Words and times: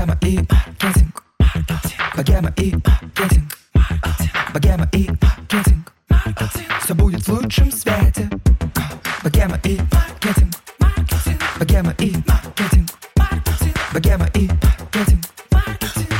Богема 0.00 0.18
и 0.22 0.38
маркетинг. 0.50 1.22
Богема 2.16 2.52
и 2.56 2.74
маркетинг. 2.74 3.58
Богема 4.54 4.88
и 4.94 5.10
маркетинг. 5.20 5.92
Все 6.82 6.94
будет 6.94 7.20
в 7.20 7.28
лучшем 7.28 7.70
свете. 7.70 8.30
Богема 9.22 9.60
и 9.62 9.78
маркетинг. 9.92 10.54
Богема 11.58 11.94
и 11.98 12.16
маркетинг. 12.26 12.88
Богема 13.92 14.26
и 14.32 14.48
маркетинг. 14.48 15.26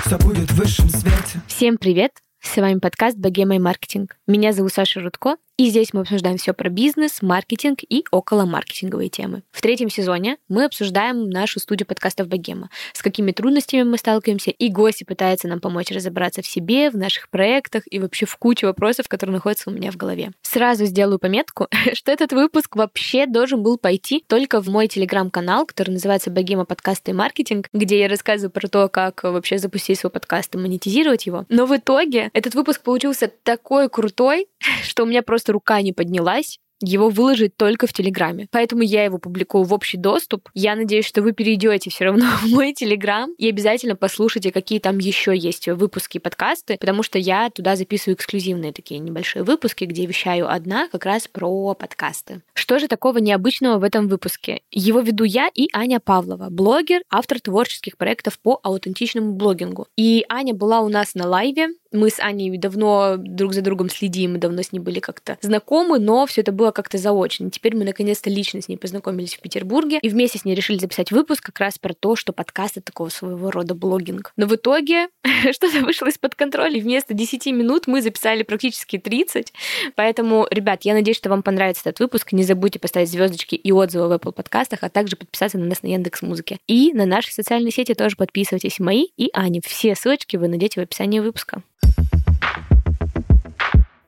Все 0.05 0.19
будет 0.19 0.51
в 0.51 0.57
высшем 0.57 0.91
свете. 0.91 1.41
Всем 1.47 1.79
привет! 1.79 2.12
С 2.53 2.57
вами 2.57 2.80
подкаст 2.80 3.17
«Богема 3.17 3.55
и 3.55 3.59
маркетинг». 3.61 4.16
Меня 4.27 4.53
зовут 4.53 4.73
Саша 4.73 4.98
Рудко, 4.98 5.37
и 5.57 5.69
здесь 5.69 5.93
мы 5.93 6.01
обсуждаем 6.01 6.39
все 6.39 6.55
про 6.55 6.71
бизнес, 6.71 7.21
маркетинг 7.21 7.80
и 7.87 8.03
около 8.11 8.46
маркетинговые 8.46 9.11
темы. 9.11 9.43
В 9.53 9.61
третьем 9.61 9.91
сезоне 9.91 10.39
мы 10.48 10.65
обсуждаем 10.65 11.29
нашу 11.29 11.61
студию 11.61 11.87
подкастов 11.87 12.29
«Богема», 12.29 12.71
с 12.95 13.02
какими 13.02 13.30
трудностями 13.33 13.83
мы 13.83 13.98
сталкиваемся, 13.98 14.52
и 14.52 14.71
гости 14.71 15.05
пытаются 15.05 15.48
нам 15.48 15.60
помочь 15.60 15.91
разобраться 15.91 16.41
в 16.41 16.47
себе, 16.47 16.88
в 16.88 16.97
наших 16.97 17.29
проектах 17.29 17.83
и 17.91 17.98
вообще 17.98 18.24
в 18.24 18.34
куче 18.38 18.66
вопросов, 18.69 19.07
которые 19.07 19.35
находятся 19.35 19.69
у 19.69 19.73
меня 19.74 19.93
в 19.93 19.96
голове. 19.96 20.32
Сразу 20.41 20.87
сделаю 20.87 21.19
пометку, 21.19 21.69
что 21.93 22.10
этот 22.10 22.32
выпуск 22.32 22.74
вообще 22.74 23.27
должен 23.27 23.62
был 23.62 23.77
пойти 23.77 24.24
только 24.27 24.62
в 24.62 24.69
мой 24.69 24.88
телеграм-канал, 24.88 25.66
который 25.66 25.91
называется 25.91 26.30
«Богема 26.30 26.65
подкасты 26.65 27.10
и 27.10 27.15
маркетинг», 27.15 27.69
где 27.74 28.01
я 28.01 28.09
рассказываю 28.09 28.51
про 28.51 28.66
то, 28.66 28.88
как 28.88 29.24
вообще 29.24 29.59
запустить 29.59 30.01
свой 30.01 30.10
подкаст 30.10 30.55
и 30.55 30.59
монетизировать 30.59 31.27
его. 31.27 31.45
Но 31.51 31.66
в 31.66 31.77
итоге 31.77 32.30
этот 32.41 32.55
выпуск 32.55 32.83
получился 32.83 33.29
такой 33.29 33.89
крутой, 33.89 34.49
что 34.83 35.05
у 35.05 35.07
меня 35.07 35.23
просто 35.23 35.53
рука 35.53 35.80
не 35.83 35.93
поднялась 35.93 36.59
его 36.83 37.11
выложить 37.11 37.57
только 37.57 37.87
в 37.87 37.93
Телеграме. 37.93 38.49
Поэтому 38.51 38.83
я 38.83 39.05
его 39.05 39.19
публикую 39.19 39.65
в 39.65 39.75
общий 39.75 39.99
доступ. 39.99 40.49
Я 40.55 40.75
надеюсь, 40.75 41.05
что 41.05 41.23
вы 41.23 41.33
перейдете 41.33 41.91
все 41.91 42.05
равно 42.05 42.27
в 42.43 42.47
мой 42.49 42.73
Телеграм 42.73 43.33
и 43.37 43.49
обязательно 43.49 43.97
послушайте, 43.97 44.51
какие 44.51 44.79
там 44.79 44.99
еще 44.99 45.37
есть 45.37 45.69
выпуски 45.69 46.19
подкасты, 46.19 46.77
потому 46.80 47.02
что 47.02 47.19
я 47.19 47.51
туда 47.51 47.77
записываю 47.77 48.16
эксклюзивные 48.16 48.73
такие 48.73 48.99
небольшие 49.01 49.43
выпуски, 49.43 49.85
где 49.85 50.07
вещаю 50.07 50.51
одна 50.51 50.88
как 50.88 51.04
раз 51.04 51.29
про 51.29 51.75
подкасты. 51.75 52.43
Что 52.54 52.79
же 52.79 52.88
такого 52.88 53.19
необычного 53.19 53.79
в 53.79 53.85
этом 53.85 54.09
выпуске? 54.09 54.63
Его 54.71 55.01
веду 55.01 55.25
я 55.25 55.51
и 55.54 55.69
Аня 55.73 56.01
Павлова, 56.01 56.49
блогер, 56.51 57.02
автор 57.10 57.41
творческих 57.41 57.97
проектов 57.97 58.38
по 58.38 58.59
аутентичному 58.63 59.35
блогингу. 59.35 59.87
И 59.97 60.25
Аня 60.29 60.54
была 60.54 60.80
у 60.80 60.88
нас 60.88 61.15
на 61.15 61.27
лайве 61.27 61.69
мы 61.93 62.10
с 62.10 62.21
Аней 62.21 62.57
давно 62.57 63.16
друг 63.16 63.55
за 63.55 63.63
другом 63.63 63.91
следим, 63.91 64.33
мы 64.33 64.38
давно 64.38 64.62
с 64.62 64.72
ней 64.72 64.78
были 64.78 65.00
как-то 65.00 65.38
знакомы, 65.41 65.99
но 65.99 66.27
все 66.27 66.43
это 66.43 66.53
было 66.53 66.71
как-то 66.71 66.99
заочно. 66.99 67.50
Теперь 67.50 67.77
мы 67.77 67.84
наконец-то 67.84 68.31
лично 68.31 68.60
с 68.60 68.69
ней 68.69 68.77
познакомились 68.77 69.34
в 69.34 69.41
Петербурге 69.41 69.99
и 70.00 70.09
вместе 70.09 70.38
с 70.38 70.44
ней 70.44 70.55
решили 70.55 70.78
записать 70.78 71.10
выпуск 71.10 71.44
как 71.44 71.59
раз 71.60 71.78
про 71.78 71.94
то, 71.94 72.16
что 72.16 72.32
подкаст 72.32 72.77
это 72.77 72.87
такого 72.87 73.09
своего 73.09 73.50
рода 73.50 73.75
блогинг. 73.75 74.32
Но 74.37 74.47
в 74.47 74.55
итоге 74.55 75.09
что-то 75.53 75.81
вышло 75.81 76.06
из-под 76.06 76.34
контроля, 76.34 76.77
и 76.77 76.81
вместо 76.81 77.15
10 77.15 77.47
минут 77.47 77.87
мы 77.87 78.03
записали 78.03 78.43
практически 78.43 78.99
30. 78.99 79.53
Поэтому, 79.94 80.47
ребят, 80.50 80.82
я 80.82 80.94
надеюсь, 80.94 81.16
что 81.16 81.28
вам 81.28 81.43
понравится 81.43 81.82
этот 81.84 82.00
выпуск. 82.00 82.32
Не 82.32 82.44
забудьте 82.44 82.78
поставить 82.78 83.10
звездочки 83.10 83.54
и 83.54 83.72
отзывы 83.72 84.09
в 84.09 84.12
Apple 84.12 84.32
подкастах, 84.32 84.81
а 84.82 84.88
также 84.88 85.16
подписаться 85.16 85.59
на 85.59 85.66
нас 85.66 85.82
на 85.82 85.88
Яндекс 85.88 86.22
Музыке. 86.22 86.59
И 86.66 86.93
на 86.93 87.06
наши 87.06 87.32
социальные 87.32 87.72
сети 87.72 87.94
тоже 87.94 88.16
подписывайтесь. 88.16 88.78
Мои 88.78 89.06
и 89.16 89.31
Ани. 89.32 89.60
Все 89.65 89.94
ссылочки 89.94 90.37
вы 90.37 90.49
найдете 90.49 90.81
в 90.81 90.82
описании 90.82 91.21
выпуска. 91.21 91.62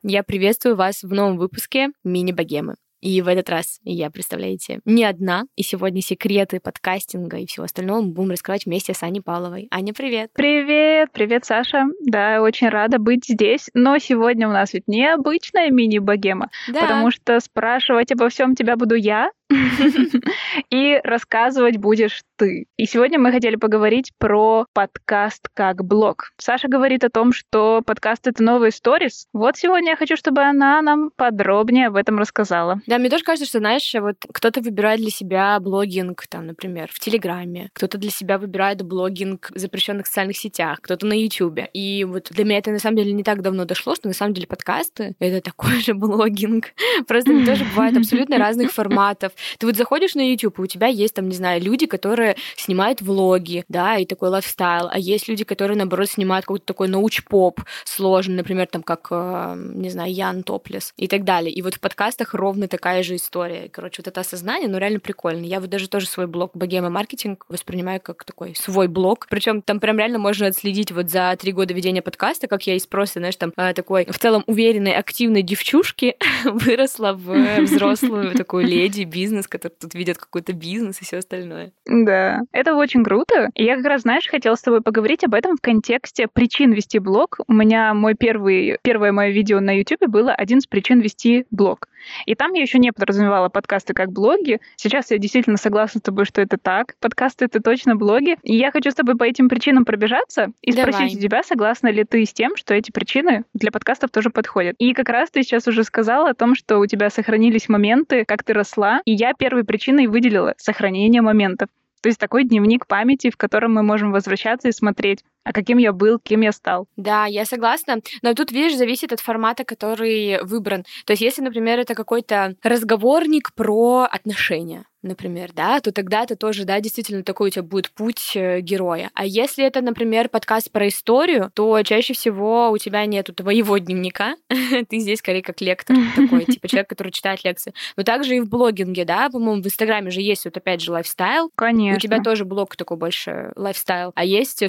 Я 0.03 0.23
приветствую 0.25 0.75
вас 0.77 1.03
в 1.03 1.13
новом 1.13 1.39
выпуске 1.39 1.91
«Мини-богемы». 2.03 2.75
И 3.03 3.21
в 3.21 3.27
этот 3.27 3.51
раз 3.51 3.81
я, 3.83 4.11
представляете, 4.11 4.79
не 4.85 5.05
одна. 5.05 5.43
И 5.57 5.65
сегодня 5.65 6.01
секреты 6.01 6.61
подкастинга 6.61 7.37
и 7.37 7.47
всего 7.47 7.65
остального 7.65 8.01
мы 8.01 8.13
будем 8.13 8.31
раскрывать 8.31 8.65
вместе 8.65 8.95
с 8.95 9.03
Аней 9.03 9.21
Павловой. 9.21 9.67
Аня, 9.73 9.93
привет! 9.93 10.31
Привет! 10.35 11.11
Привет, 11.13 11.45
Саша! 11.45 11.87
Да, 12.07 12.41
очень 12.41 12.69
рада 12.69 13.01
быть 13.01 13.27
здесь. 13.27 13.71
Но 13.75 13.99
сегодня 13.99 14.49
у 14.49 14.53
нас 14.53 14.73
ведь 14.73 14.87
необычная 14.87 15.71
мини-богема. 15.71 16.51
Да. 16.69 16.81
Потому 16.81 17.11
что 17.11 17.41
спрашивать 17.41 18.13
обо 18.13 18.29
всем 18.29 18.55
тебя 18.55 18.77
буду 18.77 18.95
я, 18.95 19.33
и 20.71 21.01
рассказывать 21.05 21.77
будешь 21.77 22.23
ты. 22.37 22.67
И 22.77 22.87
сегодня 22.87 23.19
мы 23.19 23.33
хотели 23.33 23.57
поговорить 23.57 24.13
про 24.19 24.67
подкаст 24.73 25.49
как 25.55 25.85
блог. 25.85 26.31
Саша 26.39 26.69
говорит 26.69 27.05
о 27.05 27.11
том, 27.11 27.33
что 27.33 27.83
подкаст— 27.85 28.27
это 28.29 28.43
новый 28.43 28.73
сторис. 28.73 29.27
Вот 29.33 29.57
сегодня 29.57 29.91
я 29.91 29.97
хочу, 29.97 30.17
чтобы 30.17 30.43
она 30.43 30.81
нам 30.83 31.11
подробнее 31.15 31.89
об 31.89 31.97
этом 31.97 32.19
рассказала. 32.19 32.81
Да, 32.87 32.99
мне 32.99 33.11
тоже 33.11 33.25
кажется, 33.25 33.49
что, 33.49 33.59
знаешь, 33.59 33.95
вот 33.95 34.17
кто-то 34.33 34.61
выбирает 34.61 35.01
для 35.01 35.11
себя 35.11 35.59
блогинг, 35.61 36.27
там, 36.29 36.47
например, 36.47 36.89
в 36.93 36.99
Телеграме, 36.99 37.71
кто-то 37.75 37.99
для 37.99 38.11
себя 38.11 38.39
выбирает 38.39 38.83
блогинг 38.83 39.51
в 39.55 39.59
запрещенных 39.59 40.07
социальных 40.07 40.37
сетях, 40.37 40.79
кто-то 40.81 41.07
на 41.07 41.15
Ютубе. 41.15 41.69
И 41.73 42.05
вот 42.05 42.29
для 42.31 42.45
меня 42.45 42.59
это 42.59 42.71
на 42.71 42.79
самом 42.79 42.97
деле 42.97 43.13
не 43.13 43.23
так 43.23 43.43
давно 43.43 43.65
дошло, 43.65 43.95
что 43.95 44.09
на 44.09 44.15
самом 44.15 44.35
деле 44.35 44.47
подкасты— 44.47 45.15
это 45.19 45.41
такой 45.41 45.77
же 45.81 45.95
блогинг. 45.95 46.73
Просто 47.07 47.45
тоже 47.45 47.65
бывают 47.65 47.97
абсолютно 47.97 48.39
разных 48.39 48.73
форматов. 48.73 49.33
Ты 49.59 49.67
вот 49.67 49.77
заходишь 49.77 50.15
на 50.15 50.31
YouTube, 50.31 50.59
и 50.59 50.63
у 50.63 50.67
тебя 50.67 50.87
есть 50.87 51.15
там, 51.15 51.29
не 51.29 51.35
знаю, 51.35 51.63
люди, 51.63 51.87
которые 51.87 52.37
снимают 52.57 53.03
влоги, 53.03 53.65
да, 53.69 53.97
и 53.97 54.07
такой 54.07 54.29
lifestyle, 54.29 54.89
а 54.91 54.99
есть 54.99 55.29
люди, 55.29 55.45
которые, 55.45 55.77
наоборот, 55.77 56.09
снимают 56.09 56.45
какой-то 56.45 56.67
такой 56.67 56.89
науч-поп 56.89 57.61
сложный, 57.85 58.37
например, 58.37 58.67
там, 58.67 58.83
как, 58.83 59.09
э, 59.11 59.55
не 59.57 59.91
знаю, 59.91 60.13
Ян 60.13 60.43
Топлес 60.43 60.93
и 60.97 61.09
так 61.09 61.25
далее. 61.25 61.53
И 61.53 61.63
вот 61.63 61.75
в 61.75 61.81
подкастах 61.81 62.35
ровно 62.35 62.69
такая 62.69 63.03
же 63.03 63.17
история. 63.17 63.69
Короче, 63.71 64.03
вот 64.03 64.09
это 64.09 64.21
осознание, 64.21 64.69
ну, 64.69 64.79
реально 64.79 65.01
прикольно. 65.01 65.45
Я 65.45 65.61
вот 65.61 65.71
даже 65.71 65.89
тоже 65.89 66.07
свой 66.07 66.27
блог 66.27 66.53
«Богема 66.55 66.91
маркетинг» 66.91 67.45
воспринимаю 67.49 68.01
как 68.01 68.25
такой 68.25 68.55
свой 68.55 68.89
блог. 68.89 69.27
Причем 69.29 69.63
там 69.63 69.81
прям 69.81 69.99
реально 69.99 70.19
можно 70.19 70.47
отследить 70.47 70.93
вот 70.93 71.11
за 71.11 71.37
три 71.39 71.53
года 71.53 71.75
ведения 71.75 72.03
подкаста, 72.03 72.49
как 72.49 72.67
я 72.67 72.75
из 72.75 72.87
просто, 72.87 73.21
знаешь, 73.21 73.37
там 73.37 73.53
э, 73.57 73.73
такой 73.75 74.07
в 74.07 74.19
целом 74.19 74.45
уверенной, 74.47 74.95
активной 74.95 75.43
девчушки 75.43 76.17
выросла 76.45 77.13
в 77.13 77.61
взрослую 77.63 78.33
такую 78.33 78.67
леди, 78.67 79.05
бизнес 79.05 79.32
бизнес, 79.33 79.49
который 79.49 79.73
тут 79.81 79.95
видят 79.95 80.19
какой-то 80.19 80.53
бизнес 80.53 81.01
и 81.01 81.05
все 81.05 81.19
остальное. 81.19 81.73
Да, 81.87 82.41
это 82.53 82.77
очень 82.77 83.03
круто. 83.03 83.49
И 83.55 83.65
я 83.65 83.77
как 83.77 83.87
раз, 83.87 84.03
знаешь, 84.03 84.29
хотела 84.29 84.55
с 84.55 84.61
тобой 84.61 84.83
поговорить 84.83 85.25
об 85.25 85.35
этом 85.35 85.57
в 85.57 85.61
контексте 85.61 86.29
причин 86.29 86.73
вести 86.73 86.99
блог. 86.99 87.41
У 87.47 87.53
меня 87.53 87.95
мой 87.95 88.15
первый, 88.15 88.79
первое 88.83 89.13
мое 89.13 89.31
видео 89.31 89.61
на 89.61 89.77
YouTube 89.79 90.07
было 90.09 90.35
один 90.35 90.59
из 90.59 90.67
причин 90.67 91.01
вести 91.01 91.47
блог. 91.51 91.89
И 92.27 92.35
там 92.35 92.53
я 92.53 92.63
еще 92.63 92.79
не 92.79 92.93
подразумевала 92.93 93.49
подкасты 93.49 93.95
как 93.95 94.13
блоги. 94.13 94.61
Сейчас 94.77 95.11
я 95.11 95.19
действительно 95.19 95.57
согласна 95.57 96.01
с 96.01 96.03
тобой, 96.03 96.25
что 96.25 96.41
это 96.41 96.59
так. 96.59 96.95
Подкасты— 97.01 97.45
это 97.47 97.61
точно 97.61 97.97
блоги. 97.97 98.37
И 98.43 98.57
я 98.57 98.71
хочу 98.71 98.91
с 98.91 98.95
тобой 98.95 99.17
по 99.17 99.25
этим 99.25 99.49
причинам 99.49 99.85
пробежаться 99.85 100.53
и 100.63 100.73
Давай. 100.73 100.93
спросить 100.93 101.19
у 101.19 101.21
тебя, 101.21 101.43
согласна 101.43 101.89
ли 101.89 102.05
ты 102.05 102.25
с 102.25 102.33
тем, 102.33 102.57
что 102.57 102.75
эти 102.75 102.91
причины 102.91 103.45
для 103.55 103.71
подкастов 103.71 104.11
тоже 104.11 104.31
подходят. 104.31 104.77
И 104.79 104.93
как 104.95 105.09
раз 105.09 105.31
ты 105.31 105.43
сейчас 105.43 105.67
уже 105.69 105.85
сказала 105.85 106.31
о 106.31 106.35
том, 106.35 106.55
что 106.55 106.79
у 106.79 106.87
тебя 106.87 107.11
сохранились 107.11 107.69
моменты, 107.69 108.25
как 108.25 108.43
ты 108.43 108.53
росла. 108.53 109.01
И 109.05 109.13
я 109.13 109.35
первой 109.35 109.65
причиной 109.65 110.07
выделила 110.07 110.55
сохранение 110.59 111.23
моментов. 111.23 111.69
То 112.03 112.09
есть 112.09 112.19
такой 112.19 112.43
дневник 112.45 112.89
памяти, 112.89 113.31
в 113.31 113.37
котором 113.37 113.75
мы 113.75 113.85
можем 113.85 114.11
возвращаться 114.11 114.69
и 114.69 114.73
смотреть, 114.73 115.25
а 115.45 115.53
каким 115.53 115.79
я 115.79 115.93
был, 115.93 116.19
кем 116.19 116.43
я 116.43 116.53
стал. 116.53 116.87
Да, 116.97 117.27
я 117.27 117.45
согласна. 117.45 118.01
Но 118.23 118.35
тут, 118.35 118.53
видишь, 118.53 118.77
зависит 118.77 119.13
от 119.13 119.21
формата, 119.21 119.65
который 119.65 120.43
выбран. 120.43 120.85
То 121.05 121.13
есть, 121.13 121.23
если, 121.23 121.43
например, 121.43 121.79
это 121.79 121.95
какой-то 121.95 122.55
разговорник 122.63 123.53
про 123.55 124.07
отношения, 124.11 124.85
например, 125.03 125.51
да, 125.53 125.81
то 125.81 125.93
тогда 125.93 126.23
это 126.23 126.37
тоже, 126.37 126.65
да, 126.65 126.81
действительно 126.81 127.23
такой 127.23 127.49
у 127.49 127.51
тебя 127.51 127.63
будет 127.63 127.91
путь 127.91 128.33
э, 128.35 128.61
героя. 128.61 129.11
А 129.15 129.27
если 129.27 129.65
это, 129.65 129.81
например, 129.81 130.29
подкаст 130.29 130.71
про 130.71 130.89
историю, 130.89 131.51
то 131.55 131.83
чаще 131.83 132.15
всего 132.15 132.71
у 132.71 132.79
тебя 132.79 133.05
нету 133.07 133.35
твоего 133.35 133.79
дневника, 133.79 134.37
ты 134.89 134.99
здесь 134.99 135.19
скорее 135.19 135.43
как 135.43 135.61
лектор 135.61 135.97
такой, 136.17 136.45
типа 136.45 136.69
человек, 136.69 136.89
который 136.89 137.11
читает 137.11 137.45
лекции. 137.45 137.75
Но 137.97 138.05
также 138.05 138.37
и 138.37 138.41
в 138.41 138.49
блогинге, 138.49 139.05
да, 139.05 139.29
по-моему, 139.29 139.63
в 139.63 139.67
Инстаграме 139.67 140.11
же 140.11 140.21
есть 140.21 140.45
вот 140.45 140.57
опять 140.57 140.81
же 140.81 140.93
lifestyle. 140.93 141.51
Конечно. 141.57 141.97
У 141.97 142.01
тебя 142.01 142.23
тоже 142.23 142.45
блог 142.45 142.77
такой 142.77 142.97
больше 142.97 143.53
lifestyle. 143.57 144.13
А 144.15 144.25
есть 144.25 144.63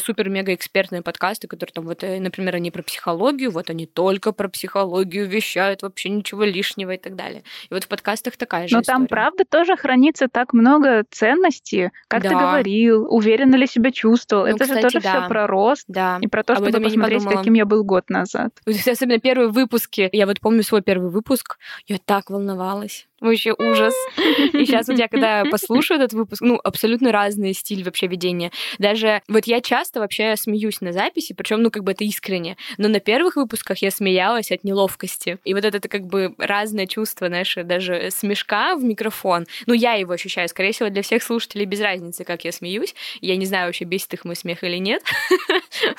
супер-мега-экспертные 0.64 1.02
подкасты, 1.02 1.48
которые 1.48 1.74
там 1.74 1.86
вот, 1.86 2.04
э, 2.04 2.20
например, 2.20 2.56
они 2.56 2.72
про 2.72 2.84
психологию, 2.84 3.52
вот 3.52 3.70
они 3.70 3.86
только 3.86 4.32
про 4.32 4.50
психологию 4.50 5.28
вещают, 5.28 5.82
вообще 5.82 6.10
ничего 6.10 6.44
лишнего 6.44 6.92
и 6.92 6.98
так 6.98 7.16
далее. 7.16 7.44
И 7.70 7.74
вот 7.74 7.84
в 7.84 7.88
подкастах 7.88 8.38
такая 8.38 8.68
же 8.68 8.76
Но 8.76 8.82
история. 8.82 8.98
там, 8.98 9.08
правда, 9.08 9.44
тоже 9.50 9.76
хранится 9.76 10.28
так 10.28 10.54
много 10.54 11.04
ценностей, 11.10 11.90
как 12.08 12.24
да. 12.24 12.30
ты 12.30 12.36
говорил, 12.36 13.08
уверенно 13.10 13.56
ли 13.56 13.68
себя 13.68 13.92
чувствовал. 13.92 14.46
Ну, 14.46 14.56
Это 14.56 14.66
кстати, 14.66 14.78
же 14.78 14.82
тоже 14.82 15.00
да. 15.02 15.20
все 15.20 15.30
про 15.30 15.48
рост 15.48 15.86
да. 15.88 16.18
и 16.22 16.28
про 16.28 16.44
то, 16.44 16.54
Об 16.54 16.64
чтобы 16.64 16.84
посмотреть, 16.84 17.26
каким 17.26 17.54
я 17.54 17.66
был 17.66 17.84
год 17.84 18.10
назад. 18.10 18.54
Особенно 18.66 19.20
первые 19.20 19.50
выпуски. 19.50 20.10
Я 20.12 20.26
вот 20.26 20.40
помню 20.40 20.64
свой 20.64 20.82
первый 20.82 21.10
выпуск, 21.10 21.58
я 21.88 21.98
так 22.04 22.30
волновалась 22.30 23.08
Вообще 23.24 23.56
ужас. 23.58 23.94
И 24.18 24.66
сейчас 24.66 24.90
вот 24.90 25.00
я, 25.00 25.08
когда 25.08 25.46
послушаю 25.46 25.98
этот 25.98 26.12
выпуск, 26.12 26.42
ну, 26.42 26.60
абсолютно 26.62 27.14
разный 27.14 27.54
стиль 27.54 27.82
вообще 27.86 28.08
ведения. 28.08 28.52
Даже 28.80 29.22
вот 29.30 29.46
я 29.48 29.62
часто 29.62 30.02
вообще 30.02 30.36
смеюсь 30.36 30.82
на 30.82 30.92
записи, 30.92 31.34
причем, 31.34 31.62
ну, 31.62 31.72
как 31.72 31.86
бы 31.86 31.94
это 31.94 32.04
искренне. 32.04 32.58
Но 32.78 32.90
на 32.90 33.00
первых 33.00 33.38
выпусках 33.38 33.78
я 33.78 33.92
смеялась 33.92 34.52
от 34.52 34.66
неловкости. 34.66 35.40
И 35.46 35.54
вот 35.54 35.64
это 35.64 35.80
как 35.88 36.06
бы 36.06 36.36
разное 36.38 36.86
чувство, 36.86 37.30
знаешь, 37.30 37.56
даже 37.64 38.10
смешка 38.12 38.76
в 38.76 38.84
микрофон. 38.84 39.46
Ну, 39.68 39.74
я 39.74 39.94
его 39.94 40.12
ощущаю. 40.12 40.50
Скорее 40.50 40.74
всего, 40.74 40.90
для 40.90 41.02
всех 41.02 41.24
слушателей 41.24 41.64
без 41.64 41.80
разницы, 41.80 42.26
как 42.26 42.44
я 42.44 42.52
смеюсь. 42.52 42.94
Я 43.22 43.38
не 43.38 43.46
знаю, 43.46 43.68
вообще 43.68 43.86
бесит 43.86 44.14
их 44.14 44.26
мой 44.26 44.36
смех 44.36 44.66
или 44.66 44.78
нет. 44.78 45.02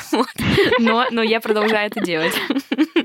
Но, 0.78 1.06
но 1.10 1.22
я 1.22 1.40
продолжаю 1.40 1.86
это 1.86 2.00
делать. 2.00 2.34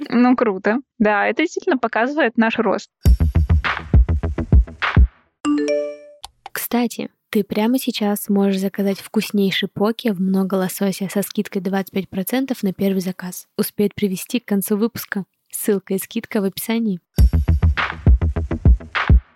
Ну, 0.10 0.36
круто. 0.36 0.80
Да, 0.98 1.28
это 1.28 1.44
действительно 1.44 1.78
показывает 1.78 2.38
наш 2.38 2.58
рост. 2.58 2.90
Кстати, 6.52 7.10
ты 7.30 7.44
прямо 7.44 7.78
сейчас 7.78 8.28
можешь 8.30 8.60
заказать 8.60 9.00
вкуснейший 9.00 9.70
поке 9.70 10.14
в 10.14 10.20
много 10.20 10.56
лосося 10.56 11.10
со 11.12 11.22
скидкой 11.22 11.62
25% 11.62 12.58
на 12.62 12.74
первый 12.74 13.02
заказ. 13.02 13.48
Успеет 13.58 13.96
привести 13.96 14.40
к 14.40 14.46
концу 14.46 14.78
выпуска. 14.78 15.26
Ссылка 15.52 15.94
и 15.94 15.98
скидка 16.00 16.42
в 16.42 16.46
описании. 16.46 17.00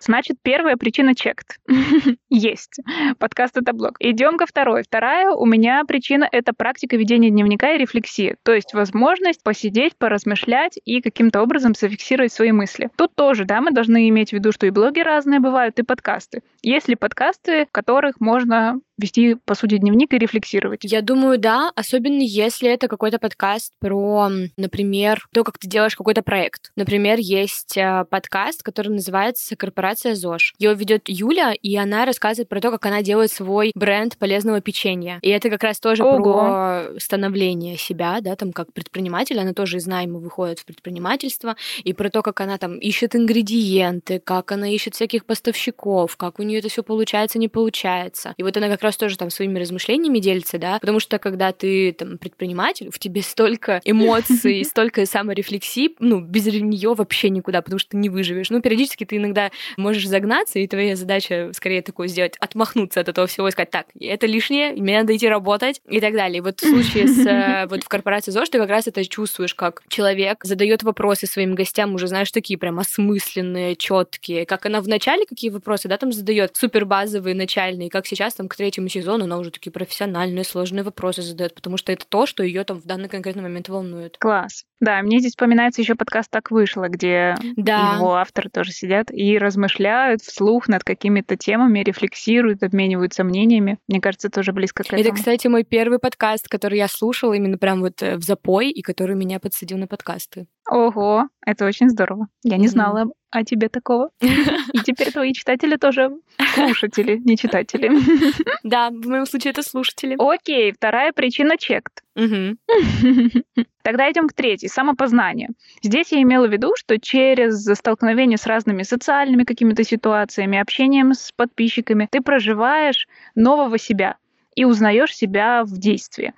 Значит, 0.04 0.36
первая 0.42 0.76
причина 0.76 1.14
чект. 1.14 1.58
Есть. 2.28 2.80
Подкаст— 3.18 3.56
это 3.58 3.72
блог. 3.72 3.96
Идем 4.00 4.36
ко 4.36 4.46
второй. 4.46 4.82
Вторая 4.82 5.30
у 5.30 5.46
меня 5.46 5.82
причина— 5.84 6.28
это 6.32 6.52
практика 6.52 6.96
ведения 6.96 7.30
дневника 7.30 7.72
и 7.72 7.78
рефлексии. 7.78 8.36
То 8.42 8.52
есть 8.52 8.74
возможность 8.74 9.42
посидеть, 9.42 9.96
поразмышлять 9.96 10.78
и 10.84 11.00
каким-то 11.00 11.42
образом 11.42 11.74
зафиксировать 11.74 12.32
свои 12.32 12.52
мысли. 12.52 12.90
Тут 12.96 13.14
тоже, 13.14 13.44
да, 13.44 13.60
мы 13.60 13.70
должны 13.70 14.08
иметь 14.10 14.30
в 14.30 14.32
виду, 14.34 14.52
что 14.52 14.66
и 14.66 14.70
блоги 14.70 15.00
разные 15.00 15.40
бывают, 15.40 15.78
и 15.78 15.82
подкасты. 15.82 16.42
Есть 16.62 16.88
ли 16.88 16.96
подкасты, 16.96 17.66
в 17.66 17.72
которых 17.72 18.20
можно 18.20 18.80
вести, 18.98 19.34
по 19.34 19.54
сути, 19.54 19.78
дневник 19.78 20.12
и 20.12 20.18
рефлексировать. 20.18 20.80
Я 20.84 21.02
думаю, 21.02 21.38
да, 21.38 21.72
особенно 21.74 22.22
если 22.22 22.70
это 22.70 22.88
какой-то 22.88 23.18
подкаст 23.18 23.72
про, 23.80 24.30
например, 24.56 25.26
то, 25.32 25.44
как 25.44 25.58
ты 25.58 25.68
делаешь 25.68 25.96
какой-то 25.96 26.22
проект. 26.22 26.70
Например, 26.76 27.18
есть 27.18 27.76
э, 27.76 28.04
подкаст, 28.08 28.62
который 28.62 28.88
называется 28.88 29.56
«Корпорация 29.56 30.14
ЗОЖ». 30.14 30.54
Его 30.58 30.72
ведет 30.72 31.08
Юля, 31.08 31.52
и 31.60 31.76
она 31.76 32.04
рассказывает 32.04 32.48
про 32.48 32.60
то, 32.60 32.70
как 32.70 32.86
она 32.86 33.02
делает 33.02 33.30
свой 33.30 33.72
бренд 33.74 34.16
полезного 34.18 34.60
печенья. 34.60 35.18
И 35.22 35.28
это 35.28 35.50
как 35.50 35.62
раз 35.62 35.80
тоже 35.80 36.04
Ого. 36.04 36.18
про 36.18 37.00
становление 37.00 37.76
себя, 37.76 38.18
да, 38.20 38.36
там 38.36 38.52
как 38.52 38.72
предприниматель, 38.72 39.38
она 39.38 39.52
тоже 39.52 39.78
из 39.78 39.86
найма 39.86 40.18
выходит 40.18 40.60
в 40.60 40.64
предпринимательство, 40.64 41.56
и 41.82 41.92
про 41.92 42.10
то, 42.10 42.22
как 42.22 42.40
она 42.40 42.58
там 42.58 42.78
ищет 42.78 43.16
ингредиенты, 43.16 44.20
как 44.20 44.52
она 44.52 44.68
ищет 44.68 44.94
всяких 44.94 45.24
поставщиков, 45.24 46.16
как 46.16 46.38
у 46.38 46.42
нее 46.42 46.60
это 46.60 46.68
все 46.68 46.82
получается, 46.82 47.38
не 47.38 47.48
получается. 47.48 48.34
И 48.36 48.42
вот 48.42 48.56
она 48.56 48.68
как 48.68 48.82
раз 48.84 48.96
тоже 48.96 49.16
там 49.16 49.30
своими 49.30 49.58
размышлениями 49.58 50.18
делится, 50.18 50.58
да, 50.58 50.78
потому 50.78 51.00
что 51.00 51.18
когда 51.18 51.52
ты 51.52 51.92
там 51.92 52.18
предприниматель, 52.18 52.90
в 52.90 52.98
тебе 52.98 53.22
столько 53.22 53.80
эмоций, 53.84 54.64
столько 54.68 55.06
саморефлексии, 55.06 55.90
ну, 55.98 56.20
без 56.20 56.46
нее 56.46 56.94
вообще 56.94 57.30
никуда, 57.30 57.62
потому 57.62 57.78
что 57.78 57.90
ты 57.90 57.96
не 57.96 58.08
выживешь. 58.08 58.50
Ну, 58.50 58.60
периодически 58.60 59.04
ты 59.04 59.16
иногда 59.16 59.50
можешь 59.76 60.06
загнаться, 60.06 60.58
и 60.58 60.66
твоя 60.66 60.96
задача 60.96 61.50
скорее 61.52 61.82
такое 61.82 62.08
сделать, 62.08 62.36
отмахнуться 62.38 63.00
от 63.00 63.08
этого 63.08 63.26
всего 63.26 63.48
и 63.48 63.50
сказать, 63.50 63.70
так, 63.70 63.86
это 63.98 64.26
лишнее, 64.26 64.72
мне 64.72 64.98
надо 64.98 65.16
идти 65.16 65.28
работать 65.28 65.80
и 65.88 66.00
так 66.00 66.14
далее. 66.14 66.42
Вот 66.42 66.60
в 66.60 66.68
случае 66.68 67.08
с 67.08 67.26
э, 67.26 67.66
вот 67.68 67.82
в 67.82 67.88
корпорации 67.88 68.30
ЗОЖ 68.30 68.50
ты 68.50 68.58
как 68.58 68.68
раз 68.68 68.86
это 68.86 69.04
чувствуешь, 69.04 69.54
как 69.54 69.82
человек 69.88 70.44
задает 70.44 70.82
вопросы 70.82 71.26
своим 71.26 71.54
гостям, 71.54 71.94
уже 71.94 72.06
знаешь, 72.06 72.30
такие 72.30 72.58
прям 72.58 72.78
осмысленные, 72.78 73.76
четкие, 73.76 74.46
как 74.46 74.66
она 74.66 74.80
вначале 74.80 75.26
какие 75.26 75.50
вопросы, 75.50 75.88
да, 75.88 75.96
там 75.96 76.12
задает 76.12 76.56
супер 76.56 76.84
базовые, 76.84 77.34
начальные, 77.34 77.90
как 77.90 78.06
сейчас 78.06 78.34
там 78.34 78.48
к 78.48 78.56
третьему 78.56 78.73
третьему 78.74 78.88
сезону 78.88 79.24
она 79.24 79.38
уже 79.38 79.50
такие 79.50 79.70
профессиональные, 79.70 80.44
сложные 80.44 80.82
вопросы 80.82 81.22
задает, 81.22 81.54
потому 81.54 81.76
что 81.76 81.92
это 81.92 82.04
то, 82.08 82.26
что 82.26 82.42
ее 82.42 82.64
там 82.64 82.80
в 82.80 82.84
данный 82.84 83.08
конкретный 83.08 83.42
момент 83.42 83.68
волнует. 83.68 84.16
Класс. 84.18 84.64
Да, 84.80 85.00
мне 85.02 85.20
здесь 85.20 85.32
вспоминается 85.32 85.80
еще 85.80 85.94
подкаст 85.94 86.30
«Так 86.30 86.50
вышло», 86.50 86.88
где 86.88 87.36
да. 87.56 87.94
его 87.94 88.14
авторы 88.14 88.50
тоже 88.50 88.72
сидят 88.72 89.12
и 89.12 89.38
размышляют 89.38 90.22
вслух 90.22 90.66
над 90.68 90.82
какими-то 90.82 91.36
темами, 91.36 91.80
рефлексируют, 91.80 92.62
обмениваются 92.62 93.22
мнениями. 93.22 93.78
Мне 93.86 94.00
кажется, 94.00 94.28
тоже 94.28 94.52
близко 94.52 94.82
к 94.82 94.86
этому. 94.86 95.00
Это, 95.00 95.12
кстати, 95.12 95.46
мой 95.46 95.62
первый 95.62 96.00
подкаст, 96.00 96.48
который 96.48 96.78
я 96.78 96.88
слушала 96.88 97.34
именно 97.34 97.56
прям 97.56 97.80
вот 97.80 98.02
э, 98.02 98.16
в 98.16 98.22
запой, 98.22 98.70
и 98.70 98.82
который 98.82 99.14
меня 99.14 99.38
подсадил 99.38 99.78
на 99.78 99.86
подкасты. 99.86 100.46
Ого, 100.68 101.28
это 101.44 101.66
очень 101.66 101.90
здорово. 101.90 102.28
Я 102.42 102.56
не 102.56 102.68
знала 102.68 103.06
о 103.30 103.44
тебе 103.44 103.68
такого. 103.68 104.10
И 104.20 104.78
теперь 104.84 105.12
твои 105.12 105.32
читатели 105.32 105.76
тоже 105.76 106.10
слушатели, 106.54 107.18
не 107.18 107.36
читатели. 107.36 107.90
Да, 108.62 108.88
в 108.88 109.06
моем 109.06 109.26
случае 109.26 109.50
это 109.50 109.62
слушатели. 109.62 110.16
Окей, 110.18 110.72
вторая 110.72 111.12
причина 111.12 111.58
чект. 111.58 112.02
Тогда 113.82 114.10
идем 114.10 114.28
к 114.28 114.32
третьей, 114.32 114.68
самопознание. 114.68 115.50
Здесь 115.82 116.12
я 116.12 116.22
имела 116.22 116.46
в 116.46 116.52
виду, 116.52 116.72
что 116.76 116.98
через 116.98 117.64
столкновение 117.76 118.38
с 118.38 118.46
разными 118.46 118.82
социальными 118.84 119.44
какими-то 119.44 119.84
ситуациями, 119.84 120.58
общением 120.58 121.12
с 121.12 121.30
подписчиками, 121.32 122.08
ты 122.10 122.22
проживаешь 122.22 123.06
нового 123.34 123.76
себя 123.76 124.16
и 124.54 124.64
узнаешь 124.64 125.14
себя 125.14 125.64
в 125.64 125.76
действии. 125.78 126.32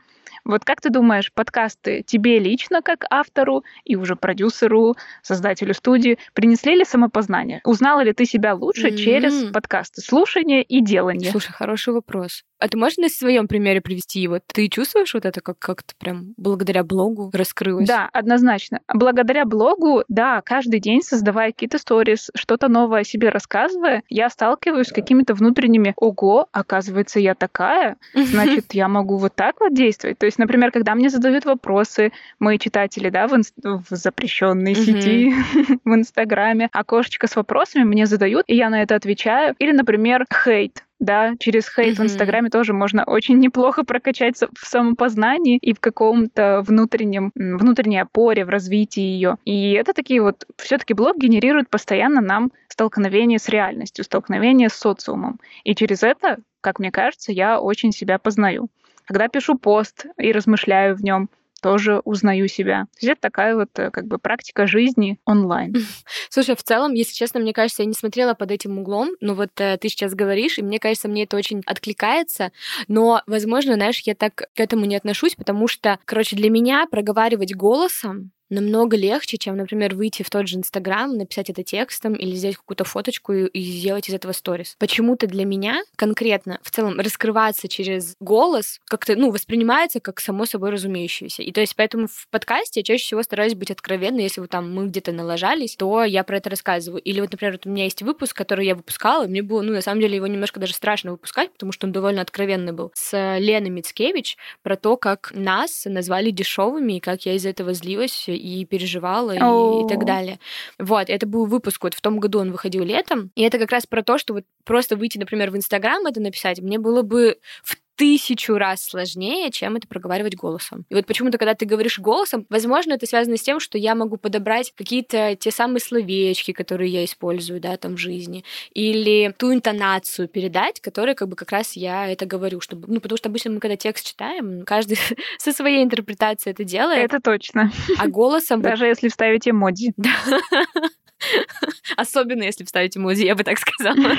Вот 0.47 0.65
как 0.65 0.81
ты 0.81 0.91
думаешь, 0.91 1.33
подкасты 1.33 2.05
тебе 2.07 2.39
лично, 2.39 2.81
как 2.81 3.05
автору 3.11 3.65
и 3.85 3.97
уже 3.97 4.15
продюсеру, 4.15 4.95
создателю 5.21 5.75
студии, 5.75 6.19
принесли 6.35 6.77
ли 6.77 6.85
самопознание? 6.85 7.61
Узнала 7.65 8.05
ли 8.05 8.13
ты 8.13 8.25
себя 8.27 8.55
лучше 8.55 8.89
mm-hmm. 8.89 8.97
через 8.97 9.45
подкасты, 9.51 10.03
слушание 10.03 10.63
и 10.63 10.81
делание? 10.81 11.33
Слушай, 11.33 11.53
хороший 11.53 11.95
вопрос. 11.95 12.45
А 12.59 12.69
ты 12.69 12.79
можешь 12.79 12.97
на 12.97 13.09
своем 13.09 13.49
примере 13.49 13.81
привести 13.81 14.21
его? 14.21 14.41
Ты 14.47 14.69
чувствуешь 14.69 15.13
вот 15.13 15.27
это 15.27 15.41
как 15.41 15.59
как-то 15.59 15.95
прям 15.99 16.33
благодаря 16.37 16.85
блогу 16.85 17.31
раскрылось? 17.35 17.87
Да, 17.87 18.09
однозначно. 18.13 18.81
Благодаря 18.93 19.45
блогу, 19.45 20.05
да, 20.09 20.41
каждый 20.43 20.81
день 20.81 21.03
создавая 21.03 21.53
какие-то 21.53 21.79
сторис, 21.79 22.31
что-то 22.35 22.69
новое 22.69 23.01
о 23.01 23.05
себе 23.05 23.29
рассказывая, 23.29 24.05
я 24.09 24.31
сталкиваюсь 24.31 24.89
с 24.89 24.93
какими-то 24.93 25.35
внутренними 25.35 25.93
«Ого, 25.97 26.49
оказывается, 26.53 27.21
я 27.21 27.35
такая, 27.35 27.97
значит, 28.15 28.73
я 28.73 28.89
могу 28.89 29.17
вот 29.19 29.35
так 29.35 29.61
вот 29.61 29.75
действовать». 29.75 30.19
То 30.19 30.27
есть, 30.27 30.36
например, 30.39 30.71
когда 30.71 30.95
мне 30.95 31.09
задают 31.11 31.45
вопросы 31.45 32.13
мои 32.39 32.59
читатели, 32.59 33.11
да, 33.11 33.27
в, 33.27 33.35
инст... 33.35 33.55
в 33.63 33.85
запрещенной 33.91 34.75
сети, 34.75 35.35
в 35.85 35.95
Инстаграме, 35.95 36.69
окошечко 36.73 37.27
с 37.27 37.37
вопросами 37.37 37.85
мне 37.85 38.07
задают, 38.07 38.45
и 38.47 38.57
я 38.57 38.71
на 38.71 38.83
это 38.83 38.95
отвечаю. 38.95 39.55
Или, 39.59 39.73
например, 39.73 40.27
хейт 40.33 40.83
да, 40.99 41.35
через 41.39 41.69
хейт 41.69 41.99
mm-hmm. 41.99 42.03
в 42.03 42.05
Инстаграме 42.05 42.51
тоже 42.51 42.73
можно 42.73 43.05
очень 43.07 43.39
неплохо 43.39 43.85
прокачаться 43.85 44.49
в 44.59 44.67
самопознании 44.67 45.59
и 45.59 45.75
в 45.75 45.81
каком-то 45.81 46.63
внутреннем, 46.67 47.33
внутренней 47.35 47.99
опоре, 47.99 48.45
в 48.45 48.49
развитии 48.49 49.03
ее. 49.03 49.37
И 49.45 49.73
это 49.73 49.93
такие 49.93 50.23
вот, 50.23 50.47
все-таки 50.57 50.95
блог 50.95 51.19
генерирует 51.19 51.69
постоянно 51.69 52.21
нам 52.21 52.51
столкновение 52.69 53.39
с 53.39 53.49
реальностью, 53.49 54.05
столкновение 54.05 54.69
с 54.69 54.75
социумом. 54.75 55.39
И 55.65 55.75
через 55.75 56.03
это, 56.03 56.39
как 56.61 56.79
мне 56.79 56.91
кажется, 56.91 57.33
я 57.33 57.61
очень 57.61 57.93
себя 57.93 58.19
познаю. 58.19 58.69
Когда 59.07 59.29
пишу 59.29 59.57
пост 59.57 60.07
и 60.19 60.33
размышляю 60.33 60.97
в 60.97 61.03
нем, 61.03 61.31
тоже 61.63 62.01
узнаю 62.05 62.49
себя. 62.49 62.85
То 62.85 63.07
есть 63.07 63.13
это 63.13 63.21
такая 63.23 63.57
вот 63.57 63.71
э, 63.79 63.91
как 63.91 64.07
бы 64.07 64.19
практика 64.19 64.67
жизни 64.67 65.19
онлайн. 65.25 65.75
Слушай, 66.31 66.55
в 66.55 66.63
целом, 66.63 66.93
если 66.93 67.15
честно, 67.15 67.41
мне 67.41 67.53
кажется, 67.53 67.83
я 67.83 67.87
не 67.87 67.95
смотрела 67.95 68.35
под 68.35 68.51
этим 68.51 68.79
углом, 68.79 69.11
но 69.21 69.35
вот 69.35 69.51
э, 69.59 69.79
ты 69.79 69.89
сейчас 69.89 70.15
говоришь, 70.15 70.59
и 70.59 70.63
мне 70.63 70.79
кажется, 70.79 71.09
мне 71.09 71.25
это 71.25 71.37
очень 71.37 71.63
откликается, 71.67 72.53
но, 72.89 73.23
возможно, 73.27 73.75
знаешь, 73.75 74.01
я 74.01 74.15
так 74.15 74.35
к 74.55 74.61
этому 74.61 74.85
не 74.85 74.97
отношусь, 74.97 75.35
потому 75.35 75.67
что, 75.67 75.99
короче, 76.05 76.37
для 76.37 76.51
меня 76.51 76.87
проговаривать 76.87 77.55
голосом 77.55 78.33
намного 78.51 78.97
легче, 78.97 79.37
чем, 79.39 79.57
например, 79.57 79.95
выйти 79.95 80.23
в 80.23 80.31
тот 80.31 80.49
же 80.49 80.57
Инстаграм, 80.57 81.17
написать 81.17 81.51
это 81.51 81.63
текстом 81.63 82.15
или 82.15 82.35
сделать 82.35 82.57
какую-то 82.57 82.85
фоточку 82.85 83.33
и, 83.33 83.47
и 83.47 83.63
сделать 83.63 84.09
из 84.09 84.15
этого 84.15 84.33
сторис. 84.33 84.77
Почему-то 84.79 85.27
для 85.27 85.45
меня 85.45 85.83
конкретно 85.97 86.59
в 86.63 86.71
целом 86.71 86.99
раскрываться 87.01 87.69
через 87.69 88.15
голос 88.21 88.81
как-то, 88.89 89.17
ну, 89.17 89.31
воспринимается 89.31 90.01
как 90.01 90.21
само 90.21 90.47
собой 90.47 90.71
разумеющееся. 90.71 91.43
И 91.43 91.53
то 91.53 91.61
есть 91.61 91.75
поэтому 91.77 92.07
в 92.07 92.29
подкасте 92.31 92.81
я 92.81 92.85
чаще 92.85 93.05
всего 93.05 93.23
стараюсь 93.23 93.55
быть 93.55 93.71
откровенной, 93.71 94.25
если 94.25 94.41
вот 94.41 94.51
там 94.51 94.73
мы 94.73 94.87
где-то 94.87 95.13
налажались, 95.13 95.77
то 95.77 96.05
я 96.05 96.25
про 96.25 96.39
это 96.39 96.51
рассказываю. 96.51 97.01
Или 97.03 97.21
вот, 97.21 97.33
например, 97.33 97.55
вот 97.55 97.67
у 97.67 97.71
меня 97.71 97.85
есть 97.85 98.03
выпуск, 98.03 98.37
который 98.37 98.67
я 98.67 98.75
выпускала, 98.75 99.25
и 99.25 99.29
мне 99.29 99.43
было, 99.43 99.63
ну, 99.63 99.73
на 99.73 99.81
самом 99.81 100.01
деле 100.01 100.17
его 100.17 100.27
немножко 100.27 100.61
даже 100.61 100.75
страшно 100.75 101.13
выпускать, 101.13 101.53
потому 101.53 101.73
что 101.73 101.87
он 101.87 101.93
довольно 101.93 102.23
откровенный 102.23 102.73
был, 102.73 102.93
с 102.95 103.39
Леной 103.39 103.71
Мицкевич 103.71 104.37
про 104.63 104.77
то, 104.77 104.97
как 104.97 105.33
нас 105.35 105.85
назвали 105.85 106.31
дешевыми 106.31 106.95
и 106.95 107.01
как 107.01 107.27
я 107.27 107.35
из 107.35 107.47
этого 107.47 107.73
злилась 107.73 108.29
и 108.37 108.65
переживала, 108.65 109.33
и, 109.33 109.85
и 109.85 109.89
так 109.89 110.05
далее. 110.05 110.39
Вот, 110.79 111.09
это 111.09 111.27
был 111.27 111.47
выпуск, 111.47 111.85
вот 111.85 111.95
в 111.95 112.01
том 112.01 112.19
году 112.19 112.41
он 112.41 112.53
выходил 112.53 112.85
летом, 112.85 113.31
и 113.35 113.43
это 113.43 113.59
как 113.59 113.73
раз 113.73 113.87
про 113.87 114.03
то, 114.03 114.19
что 114.19 114.35
вот 114.35 114.45
просто 114.65 114.97
выйти, 114.97 115.19
например, 115.19 115.51
в 115.51 115.57
Инстаграм 115.57 116.07
это 116.07 116.21
написать, 116.21 116.61
мне 116.61 116.79
было 116.79 117.03
бы 117.03 117.39
в 117.63 117.77
тысячу 117.97 118.55
раз 118.55 118.85
сложнее, 118.85 119.51
чем 119.51 119.77
это 119.77 119.89
проговаривать 119.89 120.37
голосом. 120.37 120.85
И 120.89 120.95
вот 120.95 121.07
почему-то, 121.07 121.39
когда 121.39 121.55
ты 121.55 121.67
говоришь 121.67 121.99
голосом, 121.99 122.47
возможно, 122.49 122.93
это 122.93 123.07
связано 123.07 123.37
с 123.37 123.43
тем, 123.43 123.59
что 123.59 123.79
я 123.79 123.95
могу 123.95 124.17
подобрать 124.17 124.73
какие-то 124.77 125.35
те 125.37 125.51
самые 125.51 125.81
словечки, 125.81 126.53
которые 126.53 126.91
я 126.91 127.05
использую, 127.05 127.61
да, 127.61 127.77
там 127.77 127.97
в 127.97 127.99
жизни, 127.99 128.45
или 128.73 129.35
ту 129.37 129.53
интонацию 129.53 130.29
передать, 130.29 130.81
которой 130.81 131.15
как 131.15 131.29
бы 131.29 131.37
как 131.37 131.51
раз 131.53 131.75
я 131.75 132.09
это 132.09 132.27
говорю, 132.27 132.61
чтобы, 132.61 132.87
ну, 132.93 133.01
потому 133.01 133.17
что 133.17 133.29
обычно 133.29 133.51
мы, 133.51 133.61
когда 133.61 133.77
текст 133.77 134.07
читаем, 134.07 134.65
каждый 134.65 134.99
со 135.39 135.53
своей 135.53 135.83
интерпретацией 135.83 136.53
это 136.53 136.65
делает. 136.65 137.05
Это 137.05 137.21
точно. 137.21 137.73
А 137.99 138.07
голосом... 138.09 138.63
Даже 138.67 138.87
если 138.87 139.09
вставить 139.09 139.49
эмодзи. 139.49 139.95
Особенно, 141.97 142.43
если 142.43 142.65
вставить 142.65 142.97
эмодзи, 142.97 143.25
я 143.25 143.35
бы 143.35 143.45
так 143.45 143.59
сказала. 143.59 143.97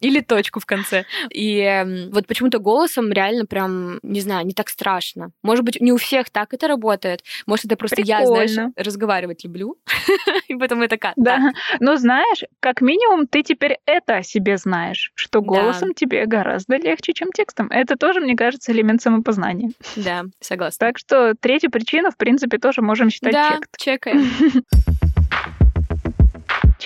Или 0.00 0.20
точку 0.20 0.60
в 0.60 0.66
конце. 0.66 1.04
И 1.30 1.58
эм, 1.58 2.10
вот 2.10 2.26
почему-то 2.26 2.58
голосом 2.58 3.12
реально 3.12 3.46
прям, 3.46 3.98
не 4.02 4.20
знаю, 4.20 4.46
не 4.46 4.52
так 4.52 4.68
страшно. 4.68 5.30
Может 5.42 5.64
быть, 5.64 5.80
не 5.80 5.92
у 5.92 5.96
всех 5.96 6.30
так 6.30 6.52
это 6.52 6.68
работает. 6.68 7.22
Может, 7.46 7.66
это 7.66 7.76
просто 7.76 7.96
Прикольно. 7.96 8.20
я, 8.20 8.26
знаешь, 8.48 8.72
разговаривать 8.76 9.44
люблю. 9.44 9.76
И 10.48 10.54
поэтому 10.54 10.82
это 10.82 10.96
как? 10.96 11.14
Да. 11.16 11.52
Но 11.80 11.96
знаешь, 11.96 12.44
как 12.60 12.80
минимум 12.80 13.26
ты 13.26 13.42
теперь 13.42 13.78
это 13.86 14.16
о 14.16 14.22
себе 14.22 14.56
знаешь, 14.58 15.12
что 15.14 15.40
голосом 15.40 15.94
тебе 15.94 16.26
гораздо 16.26 16.76
легче, 16.76 17.12
чем 17.12 17.32
текстом. 17.32 17.68
Это 17.70 17.96
тоже, 17.96 18.20
мне 18.20 18.36
кажется, 18.36 18.72
элемент 18.72 19.02
самопознания. 19.02 19.70
Да, 19.96 20.24
согласна. 20.40 20.86
Так 20.86 20.98
что 20.98 21.34
третью 21.38 21.70
причину, 21.70 22.10
в 22.10 22.16
принципе, 22.16 22.58
тоже 22.58 22.82
можем 22.82 23.10
считать 23.10 23.32
Да, 23.32 23.54
чек. 23.54 23.68
чекаем. 23.78 24.30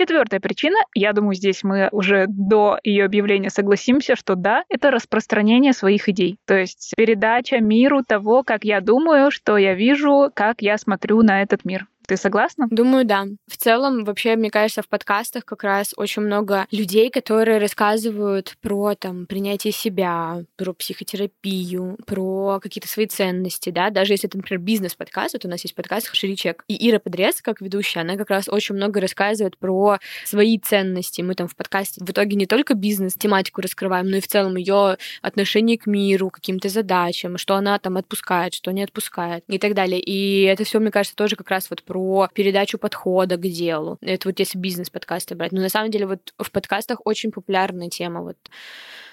Четвертая 0.00 0.40
причина, 0.40 0.78
я 0.94 1.12
думаю, 1.12 1.34
здесь 1.34 1.62
мы 1.62 1.90
уже 1.92 2.24
до 2.26 2.78
ее 2.82 3.04
объявления 3.04 3.50
согласимся, 3.50 4.16
что 4.16 4.34
да, 4.34 4.64
это 4.70 4.90
распространение 4.90 5.74
своих 5.74 6.08
идей. 6.08 6.38
То 6.46 6.56
есть 6.56 6.94
передача 6.96 7.60
миру 7.60 8.02
того, 8.02 8.42
как 8.42 8.64
я 8.64 8.80
думаю, 8.80 9.30
что 9.30 9.58
я 9.58 9.74
вижу, 9.74 10.30
как 10.32 10.62
я 10.62 10.78
смотрю 10.78 11.20
на 11.20 11.42
этот 11.42 11.66
мир. 11.66 11.86
Ты 12.10 12.16
согласна? 12.16 12.66
Думаю, 12.72 13.04
да. 13.04 13.26
В 13.46 13.56
целом, 13.56 14.02
вообще, 14.02 14.34
мне 14.34 14.50
кажется, 14.50 14.82
в 14.82 14.88
подкастах 14.88 15.44
как 15.44 15.62
раз 15.62 15.94
очень 15.96 16.22
много 16.22 16.66
людей, 16.72 17.08
которые 17.08 17.58
рассказывают 17.58 18.56
про 18.60 18.96
там 18.96 19.26
принятие 19.26 19.72
себя, 19.72 20.42
про 20.56 20.72
психотерапию, 20.72 21.96
про 22.06 22.58
какие-то 22.60 22.88
свои 22.88 23.06
ценности, 23.06 23.70
да, 23.70 23.90
даже 23.90 24.14
если 24.14 24.28
это, 24.28 24.38
например, 24.38 24.60
бизнес-подкаст, 24.60 25.34
вот 25.34 25.44
у 25.44 25.48
нас 25.48 25.62
есть 25.62 25.76
подкаст 25.76 26.12
Ширичек, 26.12 26.64
и 26.66 26.90
Ира 26.90 26.98
Подрез, 26.98 27.40
как 27.40 27.60
ведущая, 27.60 28.00
она 28.00 28.16
как 28.16 28.30
раз 28.30 28.48
очень 28.48 28.74
много 28.74 29.00
рассказывает 29.00 29.56
про 29.56 30.00
свои 30.24 30.58
ценности. 30.58 31.20
Мы 31.20 31.36
там 31.36 31.46
в 31.46 31.54
подкасте 31.54 32.04
в 32.04 32.10
итоге 32.10 32.34
не 32.34 32.46
только 32.46 32.74
бизнес-тематику 32.74 33.60
раскрываем, 33.60 34.10
но 34.10 34.16
и 34.16 34.20
в 34.20 34.26
целом 34.26 34.56
ее 34.56 34.96
отношение 35.22 35.78
к 35.78 35.86
миру, 35.86 36.30
каким-то 36.30 36.70
задачам, 36.70 37.38
что 37.38 37.54
она 37.54 37.78
там 37.78 37.98
отпускает, 37.98 38.54
что 38.54 38.72
не 38.72 38.82
отпускает 38.82 39.44
и 39.46 39.60
так 39.60 39.74
далее. 39.74 40.00
И 40.00 40.42
это 40.42 40.64
все, 40.64 40.80
мне 40.80 40.90
кажется, 40.90 41.14
тоже 41.14 41.36
как 41.36 41.48
раз 41.50 41.70
вот 41.70 41.84
про 41.84 41.99
передачу 42.34 42.78
подхода 42.78 43.36
к 43.36 43.42
делу. 43.42 43.98
Это 44.00 44.28
вот 44.28 44.38
если 44.38 44.58
бизнес-подкасты 44.58 45.34
брать. 45.34 45.52
Но 45.52 45.60
на 45.60 45.68
самом 45.68 45.90
деле 45.90 46.06
вот 46.06 46.32
в 46.38 46.50
подкастах 46.50 47.00
очень 47.04 47.30
популярная 47.30 47.88
тема 47.88 48.22
вот 48.22 48.36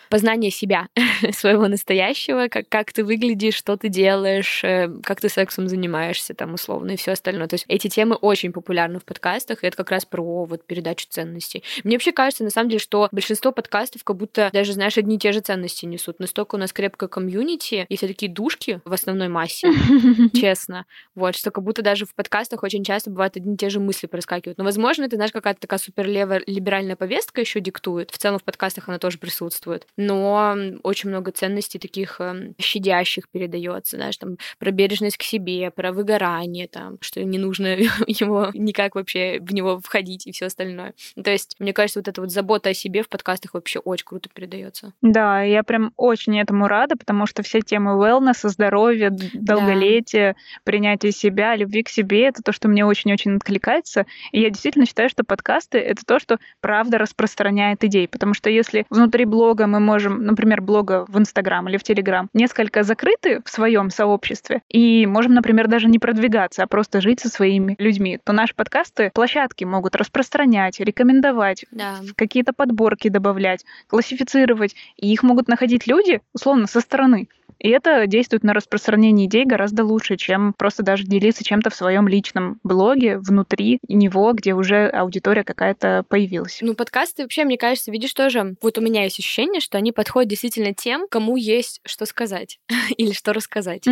познание 0.09 0.51
себя, 0.51 0.87
своего 1.31 1.67
настоящего, 1.67 2.47
как, 2.47 2.69
как 2.69 2.93
ты 2.93 3.03
выглядишь, 3.03 3.55
что 3.55 3.77
ты 3.77 3.89
делаешь, 3.89 4.63
э, 4.63 4.89
как 5.03 5.21
ты 5.21 5.29
сексом 5.29 5.67
занимаешься, 5.67 6.33
там, 6.33 6.53
условно, 6.53 6.91
и 6.91 6.95
все 6.97 7.11
остальное. 7.11 7.47
То 7.47 7.55
есть 7.55 7.65
эти 7.67 7.87
темы 7.87 8.15
очень 8.15 8.51
популярны 8.51 8.99
в 8.99 9.05
подкастах, 9.05 9.63
и 9.63 9.67
это 9.67 9.77
как 9.77 9.91
раз 9.91 10.05
про 10.05 10.45
вот 10.45 10.65
передачу 10.65 11.07
ценностей. 11.09 11.63
Мне 11.83 11.95
вообще 11.95 12.11
кажется, 12.11 12.43
на 12.43 12.49
самом 12.49 12.69
деле, 12.69 12.79
что 12.79 13.09
большинство 13.11 13.51
подкастов 13.51 14.03
как 14.03 14.15
будто 14.15 14.49
даже, 14.53 14.73
знаешь, 14.73 14.97
одни 14.97 15.15
и 15.15 15.19
те 15.19 15.31
же 15.31 15.39
ценности 15.39 15.85
несут. 15.85 16.19
Настолько 16.19 16.55
у 16.55 16.57
нас 16.57 16.73
крепкое 16.73 17.09
комьюнити, 17.09 17.85
и 17.89 17.97
все 17.97 18.07
такие 18.07 18.31
душки 18.31 18.81
в 18.85 18.93
основной 18.93 19.27
массе, 19.27 19.69
честно. 20.33 20.85
Вот, 21.15 21.35
что 21.35 21.51
как 21.51 21.63
будто 21.63 21.81
даже 21.81 22.05
в 22.05 22.13
подкастах 22.13 22.63
очень 22.63 22.83
часто 22.83 23.09
бывают 23.09 23.37
одни 23.37 23.55
и 23.55 23.57
те 23.57 23.69
же 23.69 23.79
мысли 23.79 24.07
проскакивают. 24.07 24.57
Но, 24.57 24.63
возможно, 24.63 25.03
это, 25.03 25.15
знаешь, 25.15 25.31
какая-то 25.31 25.59
такая 25.59 25.79
суперлевая 25.79 26.41
либеральная 26.45 26.95
повестка 26.95 27.41
еще 27.41 27.59
диктует. 27.59 28.11
В 28.11 28.17
целом 28.17 28.39
в 28.39 28.43
подкастах 28.43 28.87
она 28.89 28.99
тоже 28.99 29.17
присутствует 29.17 29.87
но 29.97 30.55
очень 30.83 31.09
много 31.09 31.31
ценностей 31.31 31.79
таких 31.79 32.21
эм, 32.21 32.55
щадящих 32.59 33.29
передается, 33.29 33.97
знаешь, 33.97 34.17
там 34.17 34.37
про 34.59 34.71
бережность 34.71 35.17
к 35.17 35.23
себе, 35.23 35.71
про 35.71 35.91
выгорание, 35.91 36.67
там, 36.67 36.97
что 37.01 37.23
не 37.23 37.37
нужно 37.39 37.67
его 38.07 38.51
никак 38.53 38.95
вообще 38.95 39.39
в 39.41 39.53
него 39.53 39.79
входить 39.79 40.27
и 40.27 40.31
все 40.31 40.45
остальное. 40.45 40.93
То 41.21 41.31
есть, 41.31 41.55
мне 41.59 41.73
кажется, 41.73 41.99
вот 41.99 42.07
эта 42.07 42.21
вот 42.21 42.31
забота 42.31 42.69
о 42.69 42.73
себе 42.73 43.01
в 43.01 43.09
подкастах 43.09 43.55
вообще 43.55 43.79
очень 43.79 44.05
круто 44.05 44.29
передается. 44.33 44.93
Да, 45.01 45.41
я 45.41 45.63
прям 45.63 45.93
очень 45.97 46.39
этому 46.39 46.67
рада, 46.67 46.95
потому 46.95 47.25
что 47.25 47.41
все 47.43 47.61
темы 47.61 47.91
wellness, 47.91 48.47
здоровья, 48.47 49.09
долголетия, 49.33 50.35
принятия 50.63 51.11
себя, 51.11 51.55
любви 51.55 51.83
к 51.83 51.89
себе, 51.89 52.27
это 52.27 52.43
то, 52.43 52.51
что 52.51 52.67
мне 52.67 52.85
очень-очень 52.85 53.35
откликается. 53.35 54.05
И 54.31 54.41
я 54.41 54.49
действительно 54.49 54.85
считаю, 54.85 55.09
что 55.09 55.23
подкасты— 55.23 55.77
это 55.79 56.05
то, 56.05 56.19
что 56.19 56.37
правда 56.61 56.97
распространяет 56.97 57.83
идеи. 57.83 58.05
Потому 58.05 58.33
что 58.33 58.49
если 58.49 58.85
внутри 58.89 59.25
блога 59.25 59.65
мы 59.67 59.79
можем, 59.87 60.25
например, 60.25 60.61
блога 60.61 61.05
в 61.07 61.17
Инстаграм 61.17 61.67
или 61.69 61.77
в 61.77 61.83
Телеграм, 61.83 62.29
несколько 62.33 62.83
закрыты 62.83 63.41
в 63.45 63.49
своем 63.49 63.89
сообществе, 63.89 64.61
и 64.69 65.05
можем, 65.05 65.33
например, 65.33 65.67
даже 65.67 65.87
не 65.87 65.97
продвигаться, 65.97 66.63
а 66.63 66.67
просто 66.67 66.99
жить 67.01 67.21
со 67.21 67.29
своими 67.29 67.75
людьми, 67.79 68.19
то 68.23 68.33
наши 68.33 68.53
подкасты 68.53 69.11
площадки 69.13 69.63
могут 69.63 69.95
распространять, 69.95 70.79
рекомендовать, 70.79 71.65
Да. 71.71 71.95
какие-то 72.15 72.51
подборки 72.53 73.07
добавлять, 73.07 73.63
классифицировать, 73.87 74.75
и 74.97 75.11
их 75.11 75.23
могут 75.23 75.47
находить 75.47 75.87
люди, 75.87 76.21
условно, 76.33 76.67
со 76.67 76.81
стороны. 76.81 77.29
И 77.59 77.69
это 77.69 78.07
действует 78.07 78.43
на 78.43 78.53
распространение 78.53 79.27
идей 79.27 79.45
гораздо 79.45 79.83
лучше, 79.83 80.17
чем 80.17 80.53
просто 80.53 80.83
даже 80.83 81.03
делиться 81.03 81.43
чем-то 81.43 81.69
в 81.69 81.75
своем 81.75 82.07
личном 82.07 82.59
блоге 82.63 83.17
внутри 83.17 83.79
него, 83.87 84.33
где 84.33 84.53
уже 84.53 84.87
аудитория 84.87 85.43
какая-то 85.43 86.05
появилась. 86.07 86.59
Ну, 86.61 86.73
подкасты 86.75 87.23
вообще, 87.23 87.45
мне 87.45 87.57
кажется, 87.57 87.91
видишь, 87.91 88.13
тоже, 88.13 88.55
вот 88.61 88.77
у 88.77 88.81
меня 88.81 89.03
есть 89.03 89.19
ощущение, 89.19 89.61
что 89.61 89.77
они 89.77 89.91
подходят 89.91 90.29
действительно 90.29 90.73
тем, 90.73 91.07
кому 91.09 91.35
есть 91.37 91.81
что 91.85 92.05
сказать 92.05 92.59
или 92.97 93.11
что 93.11 93.33
рассказать. 93.33 93.85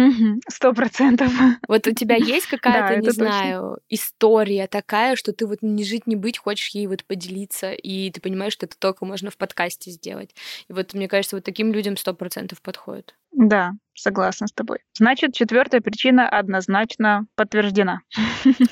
Сто 0.48 0.74
процентов. 0.74 1.32
Вот 1.68 1.88
у 1.88 1.92
тебя 1.92 2.16
есть 2.20 2.48
какая-то, 2.48 3.00
не 3.00 3.10
знаю, 3.10 3.80
история 3.90 4.68
такая, 4.68 5.16
что 5.16 5.34
ты 5.34 5.46
вот 5.48 5.60
не 5.62 5.84
жить, 5.84 6.08
не 6.08 6.16
быть, 6.16 6.38
хочешь 6.38 6.70
ей 6.70 6.88
вот 6.88 7.04
поделиться, 7.04 7.72
и 7.72 8.12
ты 8.12 8.22
понимаешь, 8.22 8.54
что 8.54 8.66
это 8.66 8.78
только 8.78 9.06
можно 9.06 9.32
в 9.32 9.38
подкасте 9.38 9.92
сделать. 9.92 10.36
И 10.70 10.74
вот 10.74 10.94
мне 10.94 11.08
кажется, 11.08 11.36
вот 11.36 11.44
таким 11.44 11.72
людям 11.72 11.98
сто 11.98 12.14
процентов 12.14 12.62
подходит. 12.62 13.16
Да, 13.38 13.74
согласна 13.94 14.48
с 14.48 14.54
тобой. 14.54 14.80
Значит, 14.98 15.34
четвертая 15.34 15.82
причина 15.82 16.30
однозначно 16.30 17.26
подтверждена. 17.36 18.00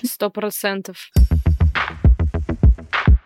Сто 0.03 0.29
процентов. 0.29 1.10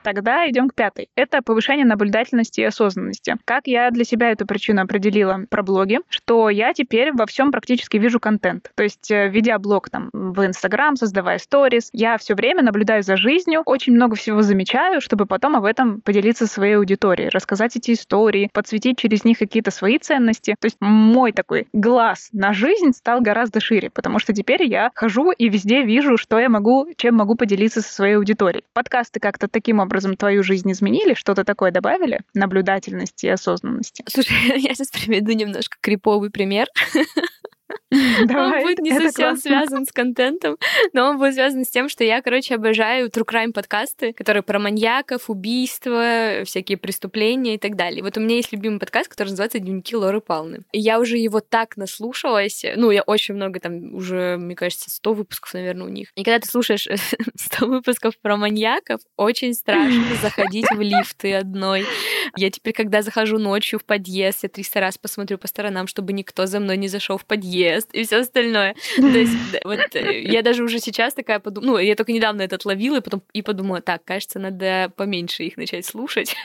Тогда 0.07 0.49
идем 0.49 0.69
к 0.69 0.73
пятой. 0.73 1.09
Это 1.17 1.41
повышение 1.41 1.85
наблюдательности 1.85 2.61
и 2.61 2.63
осознанности. 2.63 3.35
Как 3.43 3.67
я 3.67 3.91
для 3.91 4.05
себя 4.05 4.31
эту 4.31 4.47
причину 4.47 4.81
определила 4.81 5.41
про 5.49 5.63
блоги, 5.63 5.99
что 6.07 6.49
я 6.49 6.71
теперь 6.73 7.11
во 7.11 7.25
всем 7.25 7.51
практически 7.51 7.97
вижу 7.97 8.17
контент. 8.21 8.71
То 8.75 8.83
есть, 8.83 9.11
э, 9.11 9.27
ведя 9.27 9.59
блог 9.59 9.89
там 9.89 10.09
в 10.13 10.45
Инстаграм, 10.45 10.95
создавая 10.95 11.39
сторис, 11.39 11.89
я 11.91 12.17
все 12.17 12.35
время 12.35 12.63
наблюдаю 12.63 13.03
за 13.03 13.17
жизнью, 13.17 13.63
очень 13.65 13.91
много 13.91 14.15
всего 14.15 14.41
замечаю, 14.43 15.01
чтобы 15.01 15.25
потом 15.25 15.57
об 15.57 15.65
этом 15.65 15.99
поделиться 15.99 16.47
своей 16.47 16.77
аудиторией, 16.77 17.27
рассказать 17.27 17.75
эти 17.75 17.91
истории, 17.91 18.49
подсветить 18.53 18.97
через 18.97 19.25
них 19.25 19.37
какие-то 19.37 19.71
свои 19.71 19.97
ценности. 19.99 20.55
То 20.57 20.67
есть 20.67 20.77
мой 20.79 21.33
такой 21.33 21.67
глаз 21.73 22.29
на 22.31 22.53
жизнь 22.53 22.93
стал 22.93 23.19
гораздо 23.19 23.59
шире, 23.59 23.89
потому 23.89 24.19
что 24.19 24.31
теперь 24.31 24.63
я 24.63 24.89
хожу 24.95 25.31
и 25.31 25.49
везде 25.49 25.83
вижу, 25.83 26.15
что 26.15 26.39
я 26.39 26.47
могу, 26.47 26.87
чем 26.95 27.15
могу 27.15 27.35
поделиться 27.35 27.81
со 27.81 27.93
своей 27.93 28.15
аудиторией. 28.15 28.63
Подкасты 28.71 29.19
как-то 29.19 29.49
таким 29.49 29.79
образом 29.79 29.96
твою 30.17 30.43
жизнь 30.43 30.71
изменили, 30.71 31.13
что-то 31.13 31.43
такое 31.43 31.71
добавили, 31.71 32.21
наблюдательности 32.33 33.25
и 33.25 33.29
осознанности. 33.29 34.03
Слушай, 34.07 34.35
я 34.59 34.73
сейчас 34.73 34.89
приведу 34.89 35.31
немножко 35.31 35.77
криповый 35.81 36.29
пример. 36.29 36.67
Давай, 38.25 38.59
он 38.59 38.63
будет 38.63 38.79
не 38.79 38.91
совсем 38.91 39.29
классно. 39.31 39.37
связан 39.37 39.85
с 39.85 39.91
контентом, 39.91 40.57
но 40.93 41.09
он 41.09 41.17
будет 41.17 41.33
связан 41.33 41.63
с 41.63 41.69
тем, 41.69 41.89
что 41.89 42.03
я, 42.03 42.21
короче, 42.21 42.55
обожаю 42.55 43.09
true 43.09 43.25
crime 43.25 43.51
подкасты, 43.51 44.13
которые 44.13 44.43
про 44.43 44.59
маньяков, 44.59 45.29
убийства, 45.29 46.43
всякие 46.45 46.77
преступления 46.77 47.55
и 47.55 47.57
так 47.57 47.75
далее. 47.75 48.03
Вот 48.03 48.17
у 48.17 48.21
меня 48.21 48.35
есть 48.37 48.51
любимый 48.51 48.79
подкаст, 48.79 49.09
который 49.09 49.29
называется 49.29 49.59
«Дневники 49.59 49.95
Лоры 49.95 50.21
Палны». 50.21 50.61
И 50.71 50.79
я 50.79 50.99
уже 50.99 51.17
его 51.17 51.39
так 51.39 51.77
наслушалась, 51.77 52.63
ну, 52.75 52.91
я 52.91 53.01
очень 53.03 53.35
много 53.35 53.59
там, 53.59 53.93
уже, 53.93 54.37
мне 54.37 54.55
кажется, 54.55 54.89
100 54.89 55.13
выпусков, 55.13 55.53
наверное, 55.53 55.87
у 55.87 55.89
них. 55.89 56.09
И 56.15 56.23
когда 56.23 56.39
ты 56.39 56.47
слушаешь 56.47 56.87
100 57.35 57.67
выпусков 57.67 58.17
про 58.21 58.37
маньяков, 58.37 59.01
очень 59.15 59.53
страшно 59.53 60.15
заходить 60.21 60.67
в 60.71 60.81
лифты 60.81 61.35
одной. 61.35 61.85
Я 62.35 62.49
теперь, 62.51 62.73
когда 62.73 63.01
захожу 63.01 63.37
ночью 63.37 63.79
в 63.79 63.85
подъезд, 63.85 64.43
я 64.43 64.49
300 64.49 64.79
раз 64.79 64.97
посмотрю 64.97 65.37
по 65.37 65.47
сторонам, 65.47 65.87
чтобы 65.87 66.13
никто 66.13 66.45
за 66.45 66.59
мной 66.59 66.77
не 66.77 66.87
зашел 66.87 67.17
в 67.17 67.25
подъезд. 67.25 67.56
Мест 67.57 67.89
и 67.93 68.03
все 68.03 68.17
остальное. 68.17 68.75
То 68.95 69.07
есть 69.07 69.33
вот 69.63 69.95
э, 69.95 70.21
я 70.21 70.41
даже 70.41 70.63
уже 70.63 70.79
сейчас 70.79 71.13
такая 71.13 71.39
подумала, 71.39 71.71
ну, 71.71 71.77
я 71.77 71.95
только 71.95 72.11
недавно 72.11 72.41
этот 72.41 72.65
ловила, 72.65 72.97
и 72.97 73.01
потом 73.01 73.23
и 73.33 73.41
подумала, 73.41 73.81
так, 73.81 74.03
кажется, 74.03 74.39
надо 74.39 74.91
поменьше 74.95 75.43
их 75.43 75.57
начать 75.57 75.85
слушать, 75.85 76.35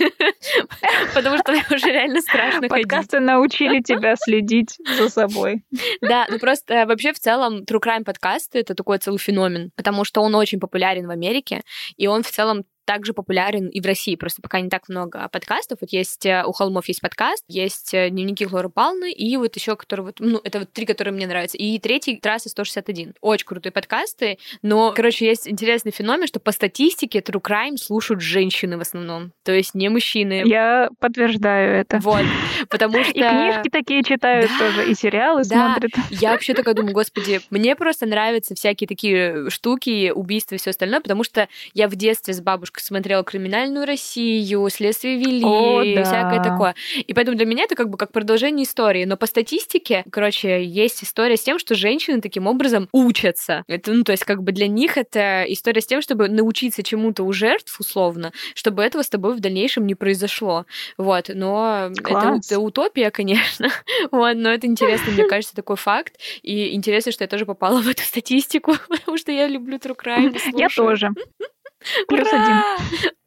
потому 1.14 1.38
что 1.38 1.52
уже 1.74 1.86
реально 1.86 2.20
страшно 2.20 2.68
ходить. 2.68 2.88
Подкасты 2.88 3.20
научили 3.20 3.80
тебя 3.80 4.16
следить 4.16 4.76
за 4.96 5.08
собой. 5.08 5.62
Да, 6.00 6.26
ну 6.30 6.38
просто 6.38 6.86
вообще 6.86 7.12
в 7.12 7.18
целом 7.18 7.62
True 7.62 7.80
Crime 7.80 8.04
подкасты— 8.04 8.58
это 8.60 8.74
такой 8.74 8.98
целый 8.98 9.18
феномен, 9.18 9.70
потому 9.76 10.04
что 10.04 10.22
он 10.22 10.34
очень 10.34 10.60
популярен 10.60 11.06
в 11.06 11.10
Америке, 11.10 11.62
и 11.96 12.06
он 12.06 12.22
в 12.22 12.30
целом 12.30 12.64
также 12.84 13.12
популярен 13.12 13.68
и 13.68 13.80
в 13.80 13.86
России, 13.86 14.16
просто 14.16 14.42
пока 14.42 14.60
не 14.60 14.68
так 14.68 14.88
много 14.88 15.28
подкастов. 15.30 15.78
Вот 15.80 15.90
есть 15.92 16.26
э, 16.26 16.44
у 16.44 16.52
Холмов 16.52 16.88
есть 16.88 17.00
подкаст, 17.00 17.44
есть 17.48 17.94
э, 17.94 18.10
дневники 18.10 18.44
Хлоры 18.44 18.68
Павловны, 18.68 19.12
и 19.12 19.36
вот 19.36 19.54
еще, 19.56 19.76
который 19.76 20.02
вот, 20.02 20.16
ну, 20.18 20.40
это 20.42 20.60
вот 20.60 20.72
три, 20.72 20.86
которые 20.86 21.14
мне 21.14 21.26
нравятся. 21.26 21.56
И 21.56 21.78
третий 21.78 22.16
трасса 22.16 22.48
161. 22.48 23.14
Очень 23.20 23.46
крутые 23.46 23.72
подкасты, 23.72 24.38
но, 24.62 24.92
короче, 24.94 25.26
есть 25.26 25.48
интересный 25.48 25.92
феномен, 25.92 26.26
что 26.26 26.40
по 26.40 26.52
статистике 26.52 27.20
True 27.20 27.40
Crime 27.40 27.76
слушают 27.76 28.20
женщины 28.20 28.76
в 28.76 28.80
основном, 28.80 29.32
то 29.44 29.52
есть 29.52 29.74
не 29.74 29.88
мужчины. 29.88 30.42
Я 30.44 30.90
подтверждаю 30.98 31.80
это. 31.80 31.98
Вот, 31.98 32.24
потому 32.68 33.04
что... 33.04 33.12
И 33.12 33.20
книжки 33.20 33.68
такие 33.70 34.02
читают 34.02 34.50
да, 34.58 34.66
тоже, 34.66 34.90
и 34.90 34.94
сериалы 34.94 35.42
да. 35.44 35.74
смотрят. 35.74 35.92
Я 36.10 36.32
вообще 36.32 36.54
такая 36.54 36.74
думаю, 36.74 36.94
господи, 36.94 37.40
мне 37.50 37.76
просто 37.76 38.06
нравятся 38.06 38.54
всякие 38.54 38.88
такие 38.88 39.50
штуки, 39.50 40.10
убийства 40.10 40.56
и 40.56 40.58
все 40.58 40.70
остальное, 40.70 41.00
потому 41.00 41.24
что 41.24 41.48
я 41.74 41.88
в 41.88 41.94
детстве 41.94 42.34
с 42.34 42.40
бабушкой 42.40 42.71
бабушка 42.72 42.82
смотрела 42.86 43.24
«Криминальную 43.24 43.86
Россию», 43.86 44.68
«Следствие 44.70 45.16
вели», 45.16 45.44
О, 45.44 45.82
да. 45.94 46.04
всякое 46.04 46.42
такое. 46.42 46.74
И 46.96 47.12
поэтому 47.12 47.36
для 47.36 47.46
меня 47.46 47.64
это 47.64 47.74
как 47.74 47.88
бы 47.88 47.98
как 47.98 48.12
продолжение 48.12 48.64
истории. 48.64 49.04
Но 49.04 49.16
по 49.16 49.26
статистике, 49.26 50.04
короче, 50.10 50.64
есть 50.64 51.04
история 51.04 51.36
с 51.36 51.42
тем, 51.42 51.58
что 51.58 51.74
женщины 51.74 52.20
таким 52.20 52.46
образом 52.46 52.88
учатся. 52.92 53.64
Это, 53.68 53.92
ну, 53.92 54.04
то 54.04 54.12
есть 54.12 54.24
как 54.24 54.42
бы 54.42 54.52
для 54.52 54.68
них 54.68 54.96
это 54.96 55.44
история 55.48 55.80
с 55.80 55.86
тем, 55.86 56.02
чтобы 56.02 56.28
научиться 56.28 56.82
чему-то 56.82 57.24
у 57.24 57.32
жертв, 57.32 57.78
условно, 57.78 58.32
чтобы 58.54 58.82
этого 58.82 59.02
с 59.02 59.08
тобой 59.08 59.34
в 59.34 59.40
дальнейшем 59.40 59.86
не 59.86 59.94
произошло. 59.94 60.64
Вот, 60.96 61.30
но 61.34 61.90
это, 62.04 62.40
это 62.44 62.58
утопия, 62.58 63.10
конечно. 63.10 63.68
вот, 64.10 64.36
но 64.36 64.50
это 64.50 64.66
интересно, 64.66 65.12
мне 65.12 65.24
кажется, 65.28 65.54
такой 65.54 65.76
факт. 65.76 66.18
И 66.42 66.74
интересно, 66.74 67.12
что 67.12 67.24
я 67.24 67.28
тоже 67.28 67.46
попала 67.46 67.80
в 67.80 67.88
эту 67.88 68.02
статистику, 68.02 68.74
потому 68.88 69.18
что 69.18 69.32
я 69.32 69.46
люблю 69.46 69.76
true 69.76 69.96
crime. 69.96 70.38
Я 70.54 70.68
тоже. 70.68 71.10
Плюс 72.08 72.28
один. 72.32 72.62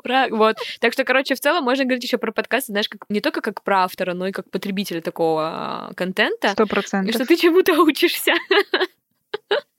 Ура! 0.03 0.27
Вот. 0.29 0.57
Так 0.79 0.93
что, 0.93 1.03
короче, 1.03 1.35
в 1.35 1.39
целом 1.39 1.63
можно 1.63 1.83
говорить 1.83 2.03
еще 2.03 2.17
про 2.17 2.31
подкасты, 2.31 2.71
знаешь, 2.71 2.89
как 2.89 3.01
не 3.09 3.21
только 3.21 3.41
как 3.41 3.63
про 3.63 3.83
автора, 3.83 4.13
но 4.13 4.27
и 4.27 4.31
как 4.31 4.49
потребителя 4.49 5.01
такого 5.01 5.91
контента. 5.95 6.49
Сто 6.49 6.65
процентов. 6.65 7.15
Что 7.15 7.25
ты 7.25 7.35
чему-то 7.37 7.73
учишься. 7.81 8.33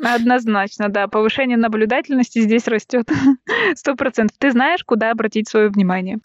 Однозначно, 0.02 0.88
да. 0.88 1.08
Повышение 1.08 1.56
наблюдательности 1.56 2.40
здесь 2.40 2.66
растет. 2.68 3.08
Сто 3.74 3.94
процентов. 3.94 4.36
Ты 4.38 4.50
знаешь, 4.50 4.84
куда 4.84 5.10
обратить 5.10 5.48
свое 5.48 5.68
внимание. 5.68 6.18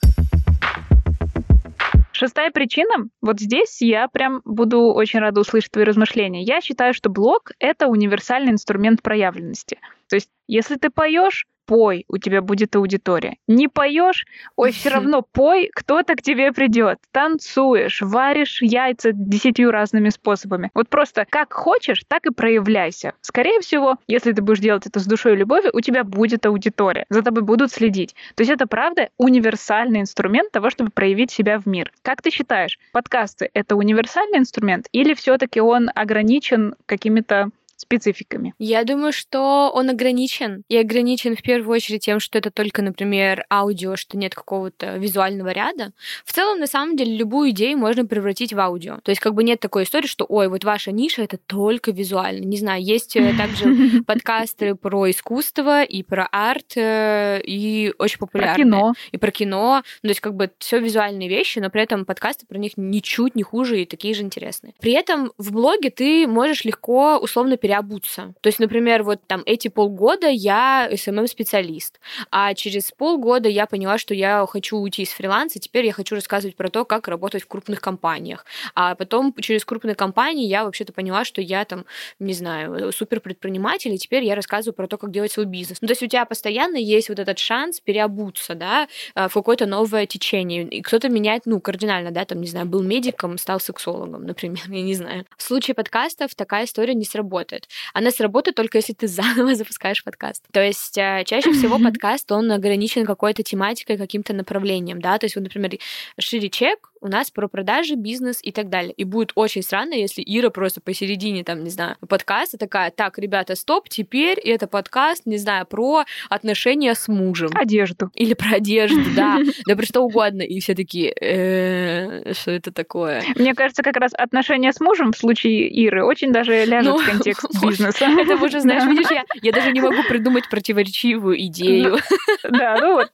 Шестая 2.22 2.52
причина, 2.52 3.10
вот 3.22 3.40
здесь 3.40 3.82
я 3.82 4.08
прям 4.08 4.42
буду 4.46 4.94
очень 4.94 5.20
рада 5.20 5.42
услышать 5.42 5.72
твои 5.72 5.86
размышления. 5.86 6.44
Я 6.44 6.62
считаю, 6.62 6.94
что 6.94 7.10
блог— 7.10 7.52
это 7.60 7.88
универсальный 7.88 8.52
инструмент 8.52 9.02
проявленности. 9.02 9.80
То 10.12 10.16
есть, 10.16 10.30
если 10.48 10.76
ты 10.76 10.90
поешь, 10.90 11.48
пой, 11.66 12.04
у 12.10 12.18
тебя 12.18 12.42
будет 12.42 12.76
аудитория. 12.76 13.38
Не 13.48 13.70
поешь, 13.70 14.26
ой, 14.58 14.74
все 14.74 14.90
равно 14.90 15.22
пой, 15.22 15.72
кто-то 15.74 16.16
к 16.16 16.22
тебе 16.22 16.52
придет. 16.52 16.98
Танцуешь, 17.12 18.02
варишь 18.02 18.62
яйца 18.62 19.12
десятью 19.14 19.72
разными 19.72 20.10
способами. 20.10 20.70
Вот 20.74 20.90
просто 20.90 21.26
как 21.30 21.54
хочешь, 21.54 22.04
так 22.10 22.26
и 22.26 22.34
проявляйся. 22.34 23.14
Скорее 23.22 23.62
всего, 23.62 23.96
если 24.08 24.34
ты 24.34 24.42
будешь 24.42 24.60
делать 24.60 24.86
это 24.86 25.00
с 25.00 25.06
душой 25.06 25.34
и 25.34 25.38
любовью, 25.38 25.72
у 25.74 25.80
тебя 25.80 26.04
будет 26.04 26.46
аудитория, 26.46 27.06
за 27.08 27.22
тобой 27.22 27.44
будут 27.44 27.72
следить. 27.72 28.16
То 28.36 28.42
есть 28.42 28.52
это 28.52 28.68
правда 28.68 29.08
универсальный 29.18 30.02
инструмент 30.02 30.52
того, 30.52 30.72
чтобы 30.72 30.92
проявить 30.92 31.32
себя 31.32 31.58
в 31.58 31.68
мир. 31.68 31.94
Как 32.02 32.22
ты 32.22 32.32
считаешь, 32.32 32.80
подкасты 32.92 33.50
это 33.54 33.78
универсальный 33.78 34.40
инструмент 34.40 34.88
или 34.92 35.14
все-таки 35.14 35.62
он 35.62 35.90
ограничен 35.96 36.76
какими-то 36.86 37.50
спецификами? 37.92 38.54
Я 38.60 38.84
думаю, 38.84 39.12
что 39.12 39.72
он 39.74 39.90
ограничен. 39.90 40.64
И 40.70 40.78
ограничен 40.78 41.36
в 41.36 41.42
первую 41.42 41.76
очередь 41.76 42.06
тем, 42.06 42.20
что 42.20 42.38
это 42.38 42.52
только, 42.52 42.82
например, 42.82 43.46
аудио, 43.52 43.96
что 43.96 44.18
нет 44.18 44.34
какого-то 44.36 44.98
визуального 44.98 45.50
ряда. 45.50 45.92
В 46.26 46.32
целом, 46.32 46.60
на 46.60 46.68
самом 46.68 46.96
деле, 46.96 47.16
любую 47.16 47.50
идею 47.52 47.78
можно 47.78 48.06
превратить 48.06 48.54
в 48.54 48.60
аудио. 48.60 49.00
То 49.04 49.10
есть 49.10 49.22
как 49.22 49.34
бы 49.34 49.44
нет 49.44 49.60
такой 49.60 49.84
истории, 49.84 50.08
что, 50.08 50.26
ой, 50.28 50.48
вот 50.48 50.64
ваша 50.64 50.92
ниша— 50.92 51.22
это 51.24 51.38
только 51.38 51.92
визуально. 51.92 52.46
Не 52.46 52.58
знаю, 52.58 52.84
есть 52.84 53.16
э, 53.16 53.34
также 53.38 54.04
подкасты 54.08 54.76
про 54.76 55.10
искусство 55.10 55.84
и 55.84 56.04
про 56.04 56.28
арт, 56.32 56.78
э, 56.78 57.42
и 57.44 57.94
очень 57.98 58.20
популярные. 58.20 58.56
Про 58.56 58.64
кино. 58.64 58.94
И 59.12 59.18
про 59.18 59.32
кино. 59.32 59.84
Ну, 60.04 60.08
то 60.08 60.12
есть 60.12 60.22
как 60.22 60.36
бы 60.36 60.52
все 60.60 60.80
визуальные 60.80 61.30
вещи, 61.30 61.60
но 61.60 61.70
при 61.70 61.82
этом 61.82 62.06
подкасты 62.06 62.46
про 62.46 62.58
них 62.58 62.74
ничуть 62.78 63.36
не 63.36 63.44
хуже 63.44 63.82
и 63.82 63.86
такие 63.86 64.14
же 64.14 64.22
интересные. 64.22 64.74
При 64.80 64.94
этом 64.94 65.32
в 65.38 65.52
блоге 65.52 65.90
ты 65.90 66.28
можешь 66.28 66.64
легко 66.64 67.18
условно 67.18 67.58
перейти 67.58 67.81
переобуться. 67.82 68.34
То 68.42 68.48
есть, 68.48 68.60
например, 68.60 69.04
вот 69.04 69.20
там 69.28 69.44
эти 69.46 69.68
полгода 69.68 70.28
я 70.28 70.88
SMM-специалист, 70.92 72.00
а 72.30 72.54
через 72.54 72.92
полгода 72.92 73.50
я 73.50 73.66
поняла, 73.66 73.98
что 73.98 74.14
я 74.14 74.46
хочу 74.48 74.78
уйти 74.78 75.04
из 75.04 75.10
фриланса, 75.10 75.60
теперь 75.60 75.86
я 75.86 75.94
хочу 75.94 76.16
рассказывать 76.16 76.56
про 76.56 76.70
то, 76.70 76.86
как 76.86 77.08
работать 77.08 77.44
в 77.44 77.48
крупных 77.48 77.82
компаниях. 77.82 78.46
А 78.76 78.96
потом 78.96 79.34
через 79.40 79.66
крупные 79.66 79.96
компании 79.96 80.48
я 80.48 80.64
вообще-то 80.64 80.94
поняла, 80.94 81.26
что 81.26 81.42
я 81.42 81.66
там, 81.66 81.86
не 82.20 82.34
знаю, 82.34 82.92
супер 82.92 83.20
предприниматель, 83.20 83.94
и 83.94 83.98
теперь 83.98 84.24
я 84.24 84.36
рассказываю 84.36 84.74
про 84.74 84.88
то, 84.88 84.98
как 84.98 85.12
делать 85.12 85.32
свой 85.32 85.46
бизнес. 85.46 85.80
Ну, 85.82 85.88
то 85.88 85.92
есть 85.92 86.04
у 86.04 86.08
тебя 86.08 86.26
постоянно 86.26 86.78
есть 86.78 87.10
вот 87.10 87.20
этот 87.20 87.40
шанс 87.40 87.80
переобуться, 87.80 88.56
да, 88.56 88.88
а, 89.16 89.28
в 89.28 89.34
какое-то 89.34 89.66
новое 89.66 90.06
течение. 90.06 90.64
И 90.68 90.82
кто-то 90.82 91.10
меняет, 91.10 91.44
ну, 91.46 91.60
кардинально, 91.60 92.12
да, 92.12 92.26
там, 92.26 92.42
не 92.42 92.48
знаю, 92.48 92.66
был 92.66 92.82
медиком, 92.82 93.38
стал 93.38 93.60
сексологом, 93.60 94.24
например, 94.26 94.62
я 94.68 94.82
не 94.82 94.94
знаю. 94.94 95.26
В 95.38 95.44
случае 95.44 95.76
подкастов 95.76 96.36
такая 96.36 96.66
история 96.66 96.94
не 96.94 97.06
сработает. 97.06 97.68
Она 97.94 98.12
сработает 98.12 98.56
только 98.56 98.78
если 98.78 98.94
ты 98.94 99.08
заново 99.08 99.56
запускаешь 99.56 100.04
подкаст. 100.04 100.44
То 100.52 100.64
есть 100.64 100.98
э, 100.98 101.24
чаще 101.26 101.52
всего 101.54 101.80
подкаст, 101.80 102.32
он 102.32 102.52
ограничен 102.52 103.06
какой-то 103.06 103.44
тематикой, 103.44 103.98
каким-то 103.98 104.34
направлением, 104.34 105.02
да, 105.02 105.18
то 105.18 105.26
есть 105.26 105.36
вот, 105.36 105.44
например, 105.44 105.72
шире 106.20 106.50
чек, 106.50 106.91
у 107.02 107.08
нас 107.08 107.32
про 107.32 107.48
продажи, 107.48 107.96
бизнес 107.96 108.40
и 108.42 108.52
так 108.52 108.70
далее. 108.70 108.94
И 108.94 109.04
будет 109.04 109.32
очень 109.36 109.64
странно, 109.64 109.96
если 109.96 110.24
Ира 110.26 110.50
просто 110.50 110.82
посередине, 110.82 111.44
там, 111.44 111.64
не 111.64 111.70
знаю, 111.70 111.98
подкаста 112.08 112.58
такая, 112.58 112.92
так, 112.92 113.18
ребята, 113.18 113.56
стоп, 113.56 113.90
теперь 113.90 114.40
это 114.40 114.68
подкаст, 114.68 115.26
не 115.26 115.38
знаю, 115.38 115.66
про 115.66 116.06
отношения 116.30 116.94
с 116.94 117.08
мужем. 117.08 117.50
Одежду. 117.56 118.12
Или 118.14 118.36
про 118.36 118.58
одежду, 118.58 119.02
да. 119.16 119.40
Да 119.66 119.76
про 119.76 119.86
что 119.86 120.02
угодно. 120.02 120.44
И 120.44 120.60
все 120.60 120.76
такие, 120.76 121.12
«Э, 121.20 122.34
что 122.34 122.52
это 122.52 122.72
такое? 122.72 123.24
Мне 123.36 123.56
кажется, 123.56 123.82
как 123.82 123.98
раз 123.98 124.14
отношения 124.14 124.72
с 124.72 124.80
мужем 124.80 125.12
в 125.12 125.18
случае 125.18 125.68
Иры 125.70 126.06
очень 126.06 126.32
даже 126.32 126.66
ляжет 126.66 126.94
в 126.94 126.98
ну, 127.00 127.06
контекст 127.06 127.48
бизнеса. 127.62 128.06
Это 128.06 128.36
уже, 128.36 128.60
знаешь, 128.60 128.84
видишь, 128.88 129.08
я, 129.42 129.52
даже 129.52 129.72
не 129.72 129.82
могу 129.82 130.04
придумать 130.08 130.50
противоречивую 130.50 131.42
идею. 131.46 131.98
Да, 132.44 132.78
ну 132.80 132.94
вот 132.94 133.12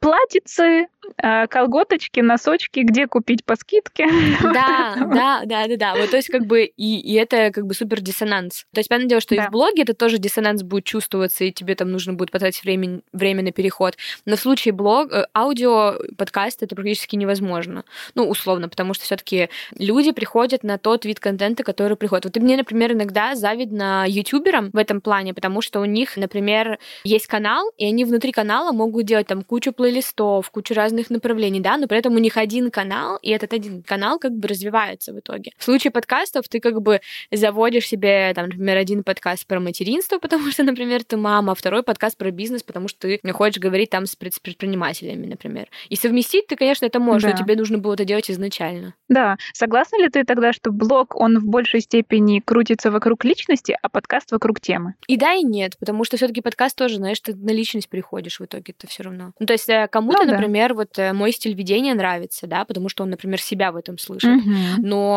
платьицы, 0.00 0.86
колготочки, 1.16 2.20
носочки, 2.20 2.80
где 2.80 3.06
купить 3.06 3.44
по 3.44 3.56
скидке. 3.56 4.06
Да, 4.42 4.96
да, 5.00 5.42
да, 5.44 5.66
да, 5.68 5.76
да. 5.76 5.94
Вот, 5.94 6.10
то 6.10 6.16
есть, 6.16 6.28
как 6.28 6.46
бы, 6.46 6.64
и, 6.64 7.00
и 7.00 7.14
это 7.14 7.50
как 7.52 7.66
бы 7.66 7.74
супер 7.74 8.00
диссонанс. 8.00 8.66
То 8.72 8.80
есть, 8.80 8.88
понятное 8.88 9.08
дело, 9.08 9.20
что 9.20 9.34
да. 9.34 9.44
и 9.44 9.46
в 9.46 9.50
блоге 9.50 9.82
это 9.82 9.94
тоже 9.94 10.18
диссонанс 10.18 10.62
будет 10.62 10.84
чувствоваться, 10.84 11.44
и 11.44 11.52
тебе 11.52 11.74
там 11.74 11.90
нужно 11.90 12.14
будет 12.14 12.30
потратить 12.30 12.62
время, 12.62 13.00
время 13.12 13.42
на 13.42 13.52
переход. 13.52 13.96
Но 14.24 14.36
в 14.36 14.40
случае 14.40 14.72
блог, 14.72 15.12
э, 15.12 15.26
аудио, 15.34 15.98
подкаст 16.16 16.62
это 16.62 16.74
практически 16.74 17.16
невозможно. 17.16 17.84
Ну, 18.14 18.28
условно, 18.28 18.68
потому 18.68 18.94
что 18.94 19.04
все-таки 19.04 19.48
люди 19.78 20.12
приходят 20.12 20.62
на 20.62 20.78
тот 20.78 21.04
вид 21.04 21.20
контента, 21.20 21.62
который 21.64 21.96
приходит. 21.96 22.24
Вот 22.24 22.36
и 22.36 22.40
мне, 22.40 22.56
например, 22.56 22.92
иногда 22.92 23.34
завидно 23.34 24.04
ютуберам 24.08 24.70
в 24.72 24.76
этом 24.76 25.00
плане, 25.00 25.34
потому 25.34 25.60
что 25.60 25.80
у 25.80 25.84
них, 25.84 26.16
например, 26.16 26.78
есть 27.04 27.26
канал, 27.26 27.70
и 27.76 27.86
они 27.86 28.04
внутри 28.04 28.32
канала 28.32 28.72
могут 28.72 29.06
делать 29.06 29.26
там 29.26 29.42
кучу 29.42 29.72
плейлистов, 29.72 30.50
кучу 30.50 30.74
разных 30.74 30.93
направлений, 31.10 31.60
да, 31.60 31.76
но 31.76 31.86
при 31.86 31.98
этом 31.98 32.14
у 32.14 32.18
них 32.18 32.36
один 32.36 32.70
канал, 32.70 33.18
и 33.22 33.30
этот 33.30 33.52
один 33.52 33.82
канал 33.82 34.18
как 34.18 34.32
бы 34.32 34.48
развивается 34.48 35.12
в 35.12 35.18
итоге. 35.18 35.52
В 35.58 35.64
случае 35.64 35.90
подкастов 35.90 36.48
ты 36.48 36.60
как 36.60 36.80
бы 36.80 37.00
заводишь 37.30 37.86
себе, 37.86 38.32
там, 38.34 38.46
например, 38.46 38.76
один 38.76 39.02
подкаст 39.02 39.46
про 39.46 39.60
материнство, 39.60 40.18
потому 40.24 40.50
что, 40.50 40.62
например, 40.62 41.04
ты 41.04 41.16
мама, 41.16 41.52
а 41.52 41.54
второй 41.54 41.82
подкаст 41.82 42.16
про 42.16 42.30
бизнес, 42.30 42.62
потому 42.62 42.88
что 42.88 43.08
ты 43.08 43.20
хочешь 43.32 43.60
говорить 43.60 43.90
там 43.90 44.06
с 44.06 44.16
предпринимателями, 44.16 45.26
например. 45.26 45.68
И 45.88 45.96
совместить 45.96 46.46
ты, 46.46 46.56
конечно, 46.56 46.86
это 46.86 47.00
можешь, 47.00 47.22
да. 47.22 47.30
но 47.30 47.36
тебе 47.36 47.56
нужно 47.56 47.78
было 47.78 47.94
это 47.94 48.04
делать 48.04 48.30
изначально. 48.30 48.94
Да. 49.08 49.36
Согласна 49.52 50.00
ли 50.00 50.08
ты 50.08 50.24
тогда, 50.24 50.52
что 50.52 50.70
блог, 50.70 51.14
он 51.14 51.38
в 51.38 51.46
большей 51.46 51.80
степени 51.80 52.40
крутится 52.40 52.90
вокруг 52.90 53.24
личности, 53.24 53.76
а 53.82 53.88
подкаст 53.88 54.32
вокруг 54.32 54.60
темы? 54.60 54.94
И 55.06 55.16
да, 55.16 55.34
и 55.34 55.42
нет, 55.42 55.76
потому 55.78 56.04
что 56.04 56.16
все 56.16 56.28
таки 56.28 56.40
подкаст 56.40 56.76
тоже, 56.76 56.96
знаешь, 56.96 57.20
ты 57.20 57.34
на 57.34 57.50
личность 57.50 57.88
приходишь 57.88 58.40
в 58.40 58.44
итоге 58.44 58.74
это 58.76 58.86
все 58.86 59.02
равно. 59.02 59.32
Ну, 59.38 59.46
то 59.46 59.52
есть 59.52 59.68
э, 59.68 59.88
кому-то, 59.90 60.24
ну, 60.24 60.32
например, 60.32 60.70
да. 60.70 60.74
Вот 60.84 60.98
э, 60.98 61.12
мой 61.12 61.32
стиль 61.32 61.54
ведения 61.54 61.94
нравится, 61.94 62.46
да, 62.46 62.64
потому 62.64 62.88
что 62.88 63.02
он, 63.04 63.10
например, 63.10 63.40
себя 63.40 63.72
в 63.72 63.76
этом 63.76 63.98
слышит. 63.98 64.30
Мгм. 64.30 64.54
Но 64.82 65.14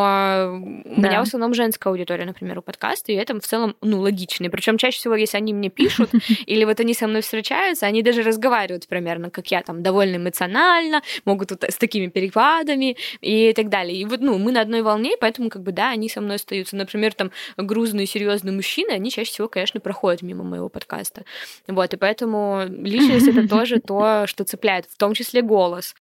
у 0.84 1.00
Да. 1.00 1.08
меня 1.08 1.18
в 1.20 1.26
основном 1.26 1.54
женская 1.54 1.90
аудитория, 1.90 2.24
например, 2.24 2.58
у 2.58 2.62
подкаста, 2.62 3.12
и 3.12 3.14
это 3.14 3.38
в 3.38 3.46
целом, 3.46 3.76
ну, 3.80 4.00
логично. 4.00 4.44
И 4.46 4.48
Причем 4.48 4.78
чаще 4.78 4.98
всего, 4.98 5.14
если 5.14 5.36
они 5.36 5.52
мне 5.52 5.68
пишут, 5.70 6.10
или 6.46 6.64
вот 6.64 6.80
они 6.80 6.94
со 6.94 7.06
мной 7.06 7.20
встречаются, 7.22 7.86
они 7.86 8.02
даже 8.02 8.22
разговаривают 8.22 8.88
примерно, 8.88 9.30
как 9.30 9.50
я, 9.50 9.62
там, 9.62 9.82
довольно 9.82 10.16
эмоционально, 10.16 11.02
могут 11.24 11.50
вот 11.50 11.64
с 11.64 11.76
такими 11.76 12.06
перепадами 12.08 12.96
и 13.20 13.52
так 13.52 13.68
далее. 13.68 13.96
И 14.00 14.04
вот, 14.04 14.20
ну, 14.20 14.38
мы 14.38 14.52
на 14.52 14.60
одной 14.60 14.82
волне, 14.82 15.12
поэтому, 15.20 15.50
как 15.50 15.62
бы, 15.62 15.72
да, 15.72 15.90
они 15.90 16.08
со 16.08 16.20
мной 16.20 16.36
остаются. 16.36 16.76
Например, 16.76 17.12
там, 17.14 17.30
грузные, 17.56 18.06
серьезные 18.06 18.52
мужчины, 18.54 18.90
они 18.92 19.10
чаще 19.10 19.30
всего, 19.30 19.48
конечно, 19.48 19.80
проходят 19.80 20.22
мимо 20.22 20.44
моего 20.44 20.68
подкаста. 20.68 21.22
Вот, 21.66 21.92
и 21.94 21.96
поэтому 21.96 22.64
личность 22.68 23.28
это 23.28 23.48
тоже 23.48 23.80
то, 23.86 24.26
что 24.26 24.44
цепляет, 24.44 24.86
в 24.86 24.96
том 24.96 25.14
числе 25.14 25.42
голос. 25.42 25.57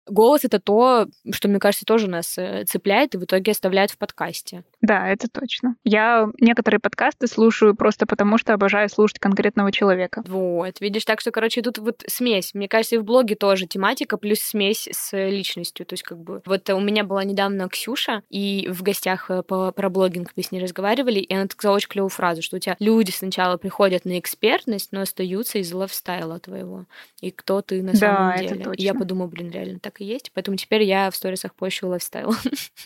Голос 0.07 0.43
это 0.43 0.59
то, 0.59 1.07
что, 1.31 1.47
мне 1.47 1.59
кажется, 1.59 1.85
тоже 1.85 2.09
нас 2.09 2.37
э, 2.37 2.63
цепляет 2.65 3.15
и 3.15 3.17
в 3.17 3.23
итоге 3.23 3.51
оставляет 3.51 3.91
в 3.91 3.97
подкасте. 3.97 4.63
Да, 4.81 5.07
это 5.07 5.27
точно. 5.27 5.75
Я 5.83 6.27
некоторые 6.39 6.79
подкасты 6.79 7.27
слушаю 7.27 7.75
просто 7.75 8.05
потому, 8.05 8.37
что 8.37 8.53
обожаю 8.53 8.89
слушать 8.89 9.19
конкретного 9.19 9.71
человека. 9.71 10.23
Вот, 10.27 10.79
видишь, 10.81 11.05
так 11.05 11.21
что, 11.21 11.31
короче, 11.31 11.61
тут 11.61 11.77
вот 11.79 12.03
смесь. 12.07 12.53
Мне 12.53 12.67
кажется, 12.67 12.95
и 12.95 12.99
в 12.99 13.03
блоге 13.03 13.35
тоже 13.35 13.65
тематика 13.65 14.17
плюс 14.17 14.39
смесь 14.39 14.87
с 14.91 15.15
личностью. 15.15 15.85
То 15.85 15.93
есть, 15.93 16.03
как 16.03 16.19
бы, 16.19 16.41
вот 16.45 16.69
у 16.69 16.79
меня 16.79 17.03
была 17.03 17.23
недавно 17.23 17.67
Ксюша, 17.69 18.21
и 18.29 18.67
в 18.69 18.83
гостях 18.83 19.29
э, 19.29 19.43
по, 19.43 19.71
про 19.71 19.89
блогинг 19.89 20.31
мы 20.35 20.43
с 20.43 20.51
ней 20.51 20.61
разговаривали, 20.61 21.19
и 21.19 21.33
она 21.33 21.45
сказала 21.45 21.77
очень 21.77 21.89
клевую 21.89 22.09
фразу, 22.09 22.41
что 22.41 22.57
у 22.57 22.59
тебя 22.59 22.75
люди 22.79 23.11
сначала 23.11 23.57
приходят 23.57 24.05
на 24.05 24.19
экспертность, 24.19 24.91
но 24.91 25.01
остаются 25.01 25.59
из 25.59 25.71
лайфстайла 25.73 26.39
твоего. 26.39 26.85
И 27.21 27.31
кто 27.31 27.61
ты 27.61 27.81
на 27.81 27.93
Да, 27.93 27.97
самом 27.97 28.37
деле. 28.37 28.73
И 28.75 28.83
я 28.83 28.93
подумала, 28.93 29.27
блин, 29.27 29.44
реально 29.49 29.79
так 29.79 30.01
и 30.01 30.05
есть. 30.05 30.31
Поэтому 30.33 30.57
теперь 30.57 30.83
я 30.83 31.09
в 31.09 31.15
сторисах 31.15 31.55
пощу 31.55 31.87
лайфстайл. 31.87 32.33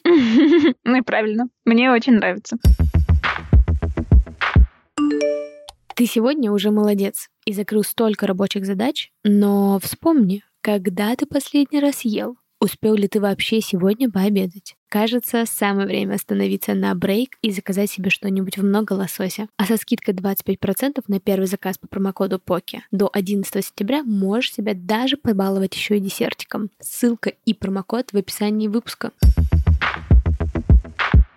Ну 0.84 0.98
и 0.98 1.02
правильно. 1.02 1.50
Мне 1.66 1.92
очень 1.92 2.14
нравится. 2.14 2.58
Ты 5.96 6.06
сегодня 6.06 6.52
уже 6.52 6.72
молодец 6.72 7.28
и 7.46 7.54
закрыл 7.54 7.84
столько 7.84 8.26
рабочих 8.26 8.66
задач, 8.66 9.12
но 9.24 9.80
вспомни, 9.80 10.44
когда 10.62 11.16
ты 11.16 11.26
последний 11.26 11.80
раз 11.80 12.02
ел? 12.06 12.38
Успел 12.62 12.96
ли 12.96 13.08
ты 13.08 13.20
вообще 13.20 13.60
сегодня 13.62 14.10
пообедать? 14.10 14.76
Кажется, 14.90 15.46
самое 15.46 15.86
время 15.86 16.16
остановиться 16.16 16.74
на 16.74 16.96
брейк 16.96 17.38
и 17.44 17.52
заказать 17.52 17.92
себе 17.92 18.10
что-нибудь 18.10 18.58
в 18.58 18.64
много 18.66 18.94
лосося. 18.94 19.48
А 19.56 19.66
со 19.66 19.78
скидкой 19.78 20.16
25% 20.16 21.04
на 21.08 21.20
первый 21.20 21.46
заказ 21.46 21.78
по 21.78 21.88
промокоду 21.88 22.40
ПОКИ 22.40 22.82
до 22.90 23.08
11 23.14 23.64
сентября 23.64 24.02
можешь 24.04 24.52
себя 24.52 24.74
даже 24.74 25.16
побаловать 25.16 25.76
еще 25.76 25.98
и 25.98 26.00
десертиком. 26.00 26.72
Ссылка 26.80 27.34
и 27.46 27.54
промокод 27.54 28.14
в 28.14 28.18
описании 28.18 28.68
выпуска. 28.68 29.12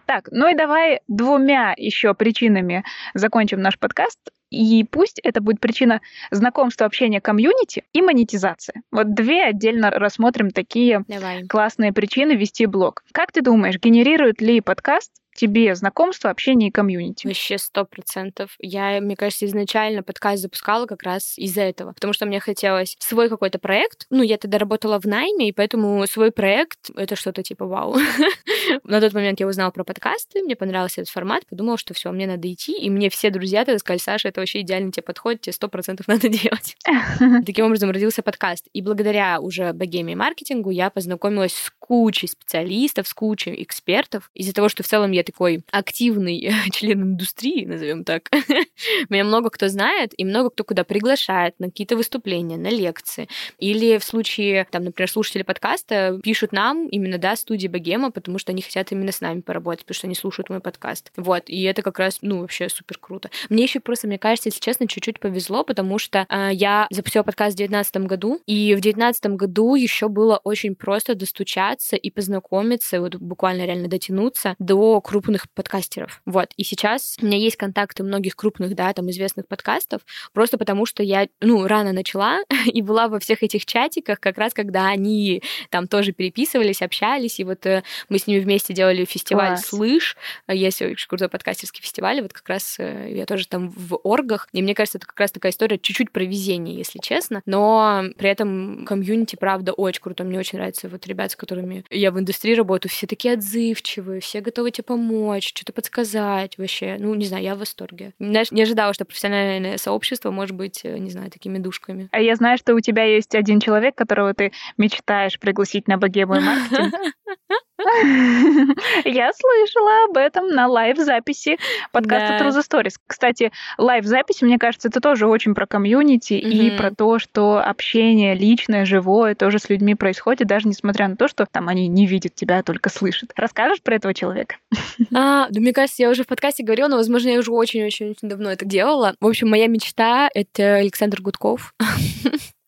Так, 0.07 0.29
ну 0.31 0.51
и 0.51 0.57
давай 0.57 1.01
двумя 1.07 1.75
еще 1.77 2.15
причинами 2.15 2.85
закончим 3.13 3.61
наш 3.61 3.79
подкаст. 3.79 4.19
И 4.53 4.85
пусть 4.85 5.19
это 5.23 5.41
будет 5.41 5.61
причина 5.61 6.01
знакомства, 6.31 6.87
общения, 6.87 7.21
комьюнити 7.21 7.85
и 7.93 8.03
монетизации. 8.03 8.83
Вот 8.91 9.15
две 9.15 9.45
отдельно 9.45 9.91
рассмотрим 9.91 10.51
такие 10.51 11.05
Давай. 11.09 11.47
классные 11.47 11.93
причины 11.93 12.33
вести 12.33 12.67
блог. 12.67 13.03
Как 13.13 13.33
ты 13.33 13.41
думаешь, 13.41 13.79
генерирует 13.79 14.41
ли 14.43 14.61
подкаст 14.61 15.13
тебе 15.35 15.75
знакомство, 15.75 16.31
общение 16.31 16.69
и 16.69 16.73
комьюнити? 16.73 17.27
Вообще 17.27 17.59
сто 17.59 17.85
процентов. 17.85 18.57
Я, 18.59 19.01
мне 19.01 19.17
кажется, 19.17 19.47
изначально 19.47 20.03
подкаст 20.03 20.43
запускала 20.43 20.87
как 20.87 21.03
раз 21.03 21.39
из-за 21.39 21.63
этого, 21.63 21.93
потому 21.93 22.13
что 22.13 22.27
мне 22.27 22.41
хотелось 22.41 22.97
свой 22.99 23.29
какой-то 23.29 23.59
проект. 23.59 24.07
Ну, 24.11 24.23
я 24.23 24.39
тогда 24.39 24.59
работала 24.59 25.01
в 25.01 25.07
найме, 25.07 25.49
и 25.49 25.53
поэтому 25.53 26.07
свой 26.07 26.33
проект— 26.33 26.91
это 26.97 27.17
что-то 27.17 27.43
типа 27.43 27.67
вау. 27.67 27.97
На 28.85 29.01
тот 29.01 29.13
момент 29.13 29.41
я 29.41 29.47
узнала 29.47 29.71
про 29.71 29.85
подкасты, 29.85 30.43
мне 30.43 30.57
понравился 30.57 31.01
этот 31.01 31.13
формат, 31.13 31.47
подумала, 31.47 31.79
что 31.79 31.95
все, 31.95 32.11
мне 32.13 32.27
надо 32.27 32.53
идти, 32.53 32.73
и 32.73 32.91
мне 32.91 33.11
все 33.11 33.31
друзья 33.31 33.65
тогда 33.65 33.79
сказали, 33.79 33.99
Саша, 33.99 34.29
это 34.29 34.41
вообще 34.41 34.61
идеально 34.61 34.93
тебе 34.93 35.03
подходит, 35.03 35.43
тебе 35.43 35.53
сто 35.53 35.69
процентов 35.69 36.09
надо 36.09 36.29
делать. 36.29 36.77
Таким 37.47 37.67
образом 37.67 37.91
родился 37.91 38.23
подкаст. 38.23 38.67
И 38.73 38.83
благодаря 38.83 39.41
уже 39.41 39.73
богеме 39.73 40.13
и 40.13 40.17
маркетингу 40.17 40.71
я 40.71 40.91
познакомилась 40.91 41.55
с 41.55 41.73
кучей 41.93 42.27
специалистов, 42.27 43.07
с 43.07 43.13
кучей 43.13 43.63
экспертов. 43.63 44.31
Из-за 44.33 44.55
того, 44.55 44.71
что 44.71 44.83
в 44.83 44.87
целом 44.87 45.11
я 45.11 45.23
такой 45.23 45.63
активный 45.71 46.51
член 46.73 47.03
индустрии, 47.03 47.67
назовем 47.67 48.05
так, 48.05 48.31
меня 49.11 49.25
много 49.25 49.51
кто 49.51 49.69
знает, 49.69 50.15
и 50.17 50.25
много 50.25 50.49
кто 50.49 50.65
куда 50.65 50.85
приглашает 50.85 51.55
на 51.59 51.67
какие-то 51.67 51.97
выступления, 51.97 52.57
на 52.57 52.69
лекции. 52.69 53.29
Или 53.59 53.99
в 53.99 54.05
случае, 54.05 54.67
там, 54.71 54.85
например, 54.85 55.11
слушатели 55.11 55.43
подкаста 55.43 56.19
пишут 56.23 56.53
нам 56.53 56.89
именно, 56.89 57.19
да, 57.19 57.37
студии 57.37 57.69
Богема, 57.69 58.11
потому 58.11 58.39
что 58.39 58.53
они 58.53 58.63
хотят 58.63 58.91
именно 58.91 59.13
с 59.13 59.21
нами 59.21 59.43
поработать, 59.43 59.81
потому 59.85 59.97
что 59.97 60.07
они 60.07 60.15
слушают 60.15 60.49
мой 60.49 60.61
подкаст. 60.61 61.13
Вот, 61.19 61.43
и 61.49 61.61
это 61.65 61.83
как 61.83 61.99
раз, 61.99 62.21
ну, 62.23 62.41
вообще 62.41 62.71
супер 62.71 62.97
круто. 62.99 63.29
Мне 63.51 63.65
еще 63.65 63.81
просто, 63.81 64.07
мне 64.07 64.19
кажется, 64.19 64.49
если 64.49 64.61
честно, 64.61 64.89
чуть-чуть 64.89 65.21
повезло, 65.21 65.63
потому 65.63 65.99
что 65.99 66.25
э, 66.31 66.49
я 66.55 66.87
запустила 66.89 67.23
подкаст 67.23 67.53
в 67.53 67.59
2019 67.59 67.97
году, 68.09 68.41
и 68.47 68.73
в 68.73 68.81
2019 68.81 69.27
году 69.37 69.75
еще 69.75 70.09
было 70.09 70.41
очень 70.43 70.75
просто 70.75 71.15
достучаться 71.15 71.82
и 71.91 72.11
познакомиться, 72.11 73.01
вот 73.01 73.17
буквально 73.17 73.65
реально 73.65 73.89
дотянуться 73.89 74.55
до 74.59 75.01
крупных 75.01 75.51
подкастеров. 75.51 76.23
Вот, 76.27 76.51
и 76.57 76.65
сейчас 76.65 77.17
у 77.21 77.27
меня 77.27 77.39
есть 77.39 77.57
контакты 77.57 78.03
многих 78.03 78.37
крупных, 78.37 78.75
да, 78.75 78.93
там, 78.93 79.11
известных 79.11 79.49
подкастов, 79.49 80.03
просто 80.33 80.59
потому 80.59 80.87
что 80.87 81.03
я, 81.03 81.29
ну, 81.41 81.67
рано 81.67 81.93
начала 81.93 82.41
и 82.67 82.83
была 82.83 83.09
во 83.09 83.19
всех 83.19 83.43
этих 83.43 83.67
чатиках, 83.67 84.21
как 84.21 84.39
раз 84.39 84.55
когда 84.55 84.89
они 84.89 85.43
там 85.71 85.89
тоже 85.89 86.13
переписывались, 86.13 86.83
общались, 86.83 87.41
и 87.41 87.45
вот 87.45 87.67
э, 87.67 87.83
мы 88.09 88.19
с 88.19 88.27
ними 88.27 88.41
вместе 88.41 88.75
делали 88.75 89.05
фестиваль 89.05 89.49
Класс. 89.49 89.67
«Слышь», 89.67 90.17
есть 90.49 90.83
очень 90.83 91.09
крутой 91.09 91.29
подкастерский 91.29 91.83
фестиваль, 91.83 92.21
вот 92.23 92.33
как 92.33 92.49
раз 92.49 92.77
э, 92.79 93.13
я 93.13 93.27
тоже 93.27 93.49
там 93.49 93.71
в 93.71 93.99
оргах, 94.03 94.49
и 94.53 94.63
мне 94.63 94.75
кажется, 94.75 94.99
это 94.99 95.07
как 95.07 95.19
раз 95.19 95.33
такая 95.33 95.53
история 95.53 95.79
чуть-чуть 95.79 96.11
про 96.13 96.25
везение, 96.25 96.77
если 96.77 96.99
честно, 96.99 97.43
но 97.47 98.05
при 98.17 98.29
этом 98.29 98.85
комьюнити, 98.87 99.37
правда, 99.37 99.73
очень 99.73 100.03
круто, 100.03 100.25
мне 100.25 100.39
очень 100.39 100.59
нравится 100.59 100.89
вот 100.89 101.07
ребят, 101.07 101.33
с 101.33 101.37
которыми 101.37 101.62
я 101.91 102.11
в 102.11 102.19
индустрии 102.19 102.55
работаю, 102.55 102.91
все 102.91 103.07
такие 103.07 103.35
отзывчивые, 103.35 104.21
все 104.21 104.41
готовы 104.41 104.71
тебе 104.71 104.85
помочь, 104.85 105.49
что-то 105.49 105.73
подсказать 105.73 106.59
вообще, 106.59 106.97
ну, 106.99 107.15
не 107.15 107.27
знаю, 107.27 107.43
я 107.43 107.55
в 107.55 107.59
восторге. 107.59 108.13
Знаешь, 108.19 108.51
не 108.51 108.63
ожидала, 108.63 108.95
что 108.95 109.05
профессиональное 109.05 109.79
сообщество 109.79 110.31
может 110.31 110.57
быть, 110.57 110.81
э, 110.85 110.99
не 110.99 111.11
знаю, 111.11 111.31
такими 111.31 111.59
душками. 111.59 112.09
А 112.13 112.21
я 112.21 112.37
знаю, 112.37 112.59
что 112.59 112.75
у 112.75 112.81
тебя 112.81 113.05
есть 113.05 113.35
один 113.35 113.61
человек, 113.61 113.95
которого 113.95 114.35
ты 114.35 114.53
мечтаешь 114.77 115.39
пригласить 115.39 115.89
на 115.89 115.99
богему 115.99 116.37
и 116.37 116.41
маркетинг. 116.41 116.95
Я 119.05 119.31
слышала 119.33 120.05
об 120.09 120.17
этом 120.17 120.49
на 120.49 120.67
лайв-записи 120.69 121.59
подкаста. 121.93 122.45
True 122.45 122.51
the 122.51 122.63
Stories. 122.63 122.95
Кстати, 123.07 123.53
лайв-запись, 123.79 124.43
мне 124.43 124.59
кажется, 124.59 124.89
это 124.89 125.01
тоже 125.01 125.27
очень 125.27 125.55
про 125.55 125.67
комьюнити 125.67 126.35
и 126.35 126.77
про 126.77 126.91
то, 126.95 127.19
что 127.19 127.59
общение 127.59 128.35
личное, 128.35 128.85
живое 128.85 129.35
тоже 129.35 129.59
с 129.59 129.69
людьми 129.69 129.95
происходит, 129.95 130.47
даже 130.47 130.69
несмотря 130.69 131.09
на 131.09 131.17
то, 131.17 131.29
что 131.29 131.47
там 131.51 131.69
они 131.69 131.89
не 131.89 132.07
видят 132.07 132.35
тебя, 132.35 132.59
а 132.59 132.63
только 132.63 132.91
слышат. 132.91 133.31
Расскажешь 133.37 133.83
про 133.83 133.97
этого 133.97 134.15
человека? 134.15 134.57
А, 135.15 135.49
да 135.51 135.61
мне 135.61 135.73
кажется, 135.73 136.03
я 136.03 136.11
уже 136.11 136.25
в 136.25 136.27
подкасте 136.27 136.65
говорила, 136.65 136.89
но, 136.89 136.97
возможно, 136.97 137.29
я 137.29 137.39
уже 137.39 137.51
очень-очень-очень 137.53 138.29
давно 138.29 138.51
это 138.51 138.65
делала. 138.65 139.15
В 139.21 139.27
общем, 139.27 139.49
моя 139.49 139.67
мечта— 139.67 140.31
это 140.35 140.77
Александр 140.77 141.21
Гудков. 141.21 141.75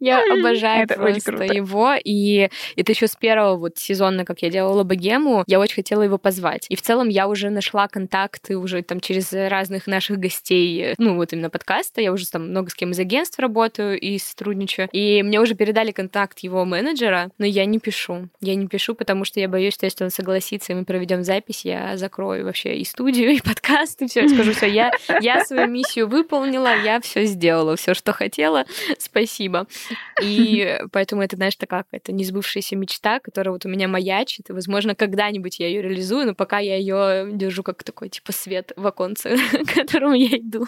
Я 0.00 0.22
обожаю 0.32 0.84
Это 0.84 0.94
просто 0.94 1.44
его, 1.44 1.94
и 2.02 2.48
это 2.76 2.92
еще 2.92 3.06
с 3.06 3.16
первого 3.16 3.56
вот 3.56 3.78
сезона, 3.78 4.24
как 4.24 4.42
я 4.42 4.50
делала 4.50 4.84
богему, 4.84 5.44
я 5.46 5.60
очень 5.60 5.76
хотела 5.76 6.02
его 6.02 6.18
позвать. 6.18 6.66
И 6.68 6.76
в 6.76 6.82
целом 6.82 7.08
я 7.08 7.28
уже 7.28 7.50
нашла 7.50 7.88
контакты 7.88 8.56
уже 8.56 8.82
там 8.82 9.00
через 9.00 9.32
разных 9.32 9.86
наших 9.86 10.18
гостей, 10.18 10.94
ну 10.98 11.16
вот 11.16 11.32
именно 11.32 11.50
подкаста, 11.50 12.00
я 12.00 12.12
уже 12.12 12.28
там 12.28 12.50
много 12.50 12.70
с 12.70 12.74
кем 12.74 12.92
из 12.92 12.98
агентств 12.98 13.38
работаю 13.38 13.98
и 13.98 14.18
сотрудничаю, 14.18 14.88
и 14.92 15.22
мне 15.22 15.40
уже 15.40 15.54
передали 15.54 15.92
контакт 15.92 16.38
его 16.40 16.64
менеджера, 16.64 17.30
но 17.38 17.46
я 17.46 17.64
не 17.64 17.78
пишу. 17.78 18.28
Я 18.40 18.54
не 18.54 18.66
пишу, 18.66 18.94
потому 18.94 19.24
что 19.24 19.40
я 19.40 19.48
боюсь, 19.48 19.74
что 19.74 19.86
если 19.86 20.04
он 20.04 20.10
согласится, 20.10 20.72
и 20.72 20.76
мы 20.76 20.84
проведем 20.84 21.24
запись, 21.24 21.64
я 21.64 21.96
закрою 21.96 22.44
вообще 22.44 22.76
и 22.76 22.84
студию, 22.84 23.30
и 23.30 23.40
подкаст, 23.40 24.02
и 24.02 24.06
все, 24.06 24.28
скажу, 24.28 24.52
все, 24.52 24.66
я, 24.66 24.92
я 25.20 25.44
свою 25.44 25.66
миссию 25.66 26.08
выполнила, 26.08 26.74
я 26.82 27.00
все 27.00 27.24
сделала, 27.24 27.76
все, 27.76 27.94
что 27.94 28.12
хотела, 28.12 28.64
спасибо. 28.98 29.49
И 30.22 30.78
поэтому 30.92 31.22
это, 31.22 31.36
знаешь, 31.36 31.56
такая 31.56 31.84
какая-то 31.84 32.12
несбывшаяся 32.12 32.76
мечта, 32.76 33.20
которая 33.20 33.52
вот 33.52 33.66
у 33.66 33.68
меня 33.68 33.88
маячит, 33.88 34.50
и, 34.50 34.52
возможно, 34.52 34.94
когда-нибудь 34.94 35.58
я 35.60 35.68
ее 35.68 35.82
реализую, 35.82 36.26
но 36.26 36.34
пока 36.34 36.58
я 36.58 36.76
ее 36.76 37.30
держу 37.32 37.62
как 37.62 37.82
такой, 37.84 38.08
типа, 38.08 38.32
свет 38.32 38.72
в 38.76 38.86
оконце, 38.86 39.36
к 39.66 39.74
которому 39.74 40.14
я 40.14 40.38
иду. 40.38 40.66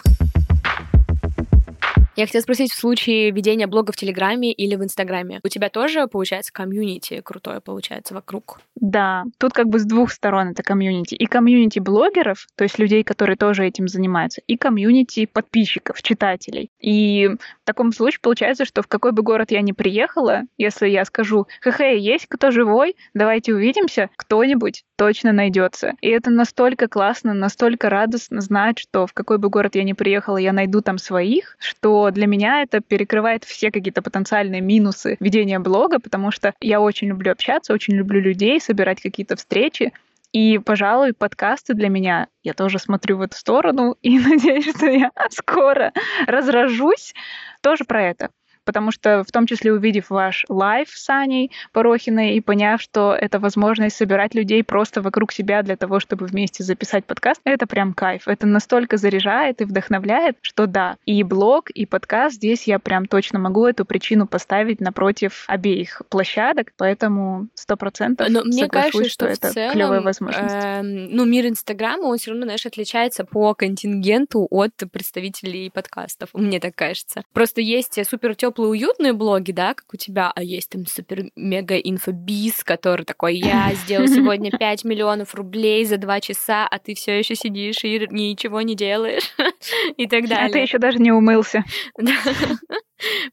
Я 2.15 2.27
хотела 2.27 2.43
спросить, 2.43 2.71
в 2.71 2.75
случае 2.75 3.31
ведения 3.31 3.65
блога 3.65 3.91
в 3.91 3.95
Телеграме 3.95 4.51
или 4.51 4.75
в 4.75 4.83
Инстаграме, 4.83 5.39
у 5.43 5.47
тебя 5.47 5.69
тоже, 5.69 6.07
получается, 6.07 6.53
комьюнити 6.53 7.21
крутое 7.21 7.59
получается 7.59 8.13
вокруг? 8.13 8.61
Да, 8.75 9.25
тут 9.37 9.53
как 9.53 9.67
бы 9.67 9.79
с 9.79 9.85
двух 9.85 10.11
сторон 10.11 10.49
это 10.49 10.63
комьюнити. 10.63 11.13
И 11.15 11.25
комьюнити 11.25 11.79
блогеров, 11.79 12.47
то 12.55 12.63
есть 12.63 12.79
людей, 12.79 13.03
которые 13.03 13.37
тоже 13.37 13.65
этим 13.65 13.87
занимаются, 13.87 14.41
и 14.47 14.57
комьюнити 14.57 15.25
подписчиков, 15.25 16.01
читателей. 16.01 16.69
И 16.79 17.27
в 17.27 17.65
таком 17.65 17.91
случае 17.91 18.19
получается, 18.21 18.65
что 18.65 18.81
в 18.81 18.87
какой 18.87 19.11
бы 19.11 19.21
город 19.21 19.51
я 19.51 19.61
ни 19.61 19.71
приехала, 19.71 20.41
если 20.57 20.87
я 20.87 21.05
скажу, 21.05 21.47
хе-хе, 21.63 21.99
есть 21.99 22.25
кто 22.27 22.49
живой, 22.49 22.95
давайте 23.13 23.53
увидимся, 23.53 24.09
кто-нибудь 24.15 24.83
точно 24.97 25.33
найдется. 25.33 25.93
И 26.01 26.09
это 26.09 26.31
настолько 26.31 26.87
классно, 26.87 27.33
настолько 27.33 27.89
радостно 27.89 28.41
знать, 28.41 28.79
что 28.79 29.05
в 29.05 29.13
какой 29.13 29.37
бы 29.37 29.49
город 29.49 29.75
я 29.75 29.83
ни 29.83 29.93
приехала, 29.93 30.37
я 30.37 30.51
найду 30.51 30.81
там 30.81 30.97
своих, 30.97 31.57
что 31.59 32.09
для 32.09 32.25
меня 32.25 32.63
это 32.63 32.81
перекрывает 32.81 33.43
все 33.43 33.71
какие-то 33.71 34.01
потенциальные 34.01 34.61
минусы 34.61 35.17
ведения 35.19 35.59
блога, 35.59 35.99
потому 35.99 36.31
что 36.31 36.53
я 36.59 36.81
очень 36.81 37.09
люблю 37.09 37.31
общаться, 37.31 37.73
очень 37.73 37.93
люблю 37.93 38.19
людей, 38.19 38.59
собирать 38.63 39.01
какие-то 39.01 39.35
встречи. 39.35 39.93
И, 40.31 40.57
пожалуй, 40.57 41.13
подкасты 41.13 41.75
для 41.75 41.89
меня, 41.89 42.27
я 42.41 42.53
тоже 42.53 42.79
смотрю 42.79 43.17
в 43.17 43.21
эту 43.21 43.37
сторону 43.37 43.97
и 44.01 44.17
надеюсь, 44.17 44.75
что 44.75 44.87
я 44.87 45.11
скоро 45.29 45.93
разражусь 46.25 47.13
тоже 47.61 47.85
про 47.85 48.03
это 48.03 48.29
потому 48.65 48.91
что 48.91 49.23
в 49.23 49.31
том 49.31 49.45
числе 49.45 49.73
увидев 49.73 50.09
ваш 50.09 50.45
live 50.49 50.89
с 50.89 51.09
Аней 51.09 51.51
Порохиной 51.71 52.35
и 52.35 52.41
поняв, 52.41 52.81
что 52.81 53.13
это 53.13 53.39
возможность 53.39 53.95
собирать 53.95 54.35
людей 54.35 54.63
просто 54.63 55.01
вокруг 55.01 55.31
себя 55.31 55.61
для 55.63 55.75
того, 55.75 55.99
чтобы 55.99 56.25
вместе 56.25 56.63
записать 56.63 57.05
подкаст, 57.05 57.41
это 57.43 57.67
прям 57.67 57.93
кайф. 57.93 58.27
Это 58.27 58.47
настолько 58.47 58.97
заряжает 58.97 59.61
и 59.61 59.65
вдохновляет, 59.65 60.37
что 60.41 60.67
да, 60.67 60.97
и 61.05 61.23
блог, 61.23 61.69
и 61.69 61.85
подкаст 61.85 62.35
здесь 62.35 62.67
я 62.67 62.79
прям 62.79 63.05
точно 63.05 63.39
могу 63.39 63.65
эту 63.65 63.85
причину 63.85 64.27
поставить 64.27 64.81
напротив 64.81 65.45
обеих 65.47 66.01
площадок, 66.09 66.71
поэтому 66.77 67.47
сто 67.55 67.77
процентов 67.77 68.29
мне 68.29 68.67
кажется, 68.67 69.03
что, 69.05 69.09
что 69.09 69.25
это 69.27 69.53
целом, 69.53 69.73
клевая 69.73 70.01
возможность. 70.01 70.55
Э, 70.55 70.81
ну, 70.81 71.25
мир 71.25 71.47
Инстаграма, 71.47 72.03
он 72.03 72.17
все 72.17 72.31
равно, 72.31 72.45
знаешь, 72.45 72.65
отличается 72.65 73.25
по 73.25 73.53
контингенту 73.53 74.47
от 74.49 74.73
представителей 74.91 75.69
подкастов. 75.69 76.29
Мне 76.33 76.59
так 76.59 76.75
кажется. 76.75 77.23
Просто 77.33 77.61
есть 77.61 77.99
супер 78.09 78.35
теплые, 78.53 78.69
уютные 78.69 79.13
блоги, 79.13 79.51
да, 79.51 79.73
как 79.73 79.85
у 79.93 79.97
тебя, 79.97 80.31
а 80.35 80.43
есть 80.43 80.69
там 80.69 80.85
супер-мега 80.85 81.77
инфобиз, 81.77 82.63
который 82.63 83.05
такой, 83.05 83.35
я 83.35 83.71
сделал 83.73 84.07
сегодня 84.07 84.51
5 84.57 84.83
миллионов 84.83 85.33
рублей 85.35 85.85
за 85.85 85.97
2 85.97 86.21
часа, 86.21 86.67
а 86.67 86.79
ты 86.79 86.93
все 86.93 87.17
еще 87.17 87.35
сидишь 87.35 87.83
и 87.83 88.07
ничего 88.09 88.61
не 88.61 88.75
делаешь 88.75 89.33
и 89.97 90.07
так 90.07 90.27
далее. 90.27 90.47
А 90.47 90.49
ты 90.49 90.59
еще 90.59 90.77
даже 90.77 90.99
не 90.99 91.11
умылся. 91.11 91.63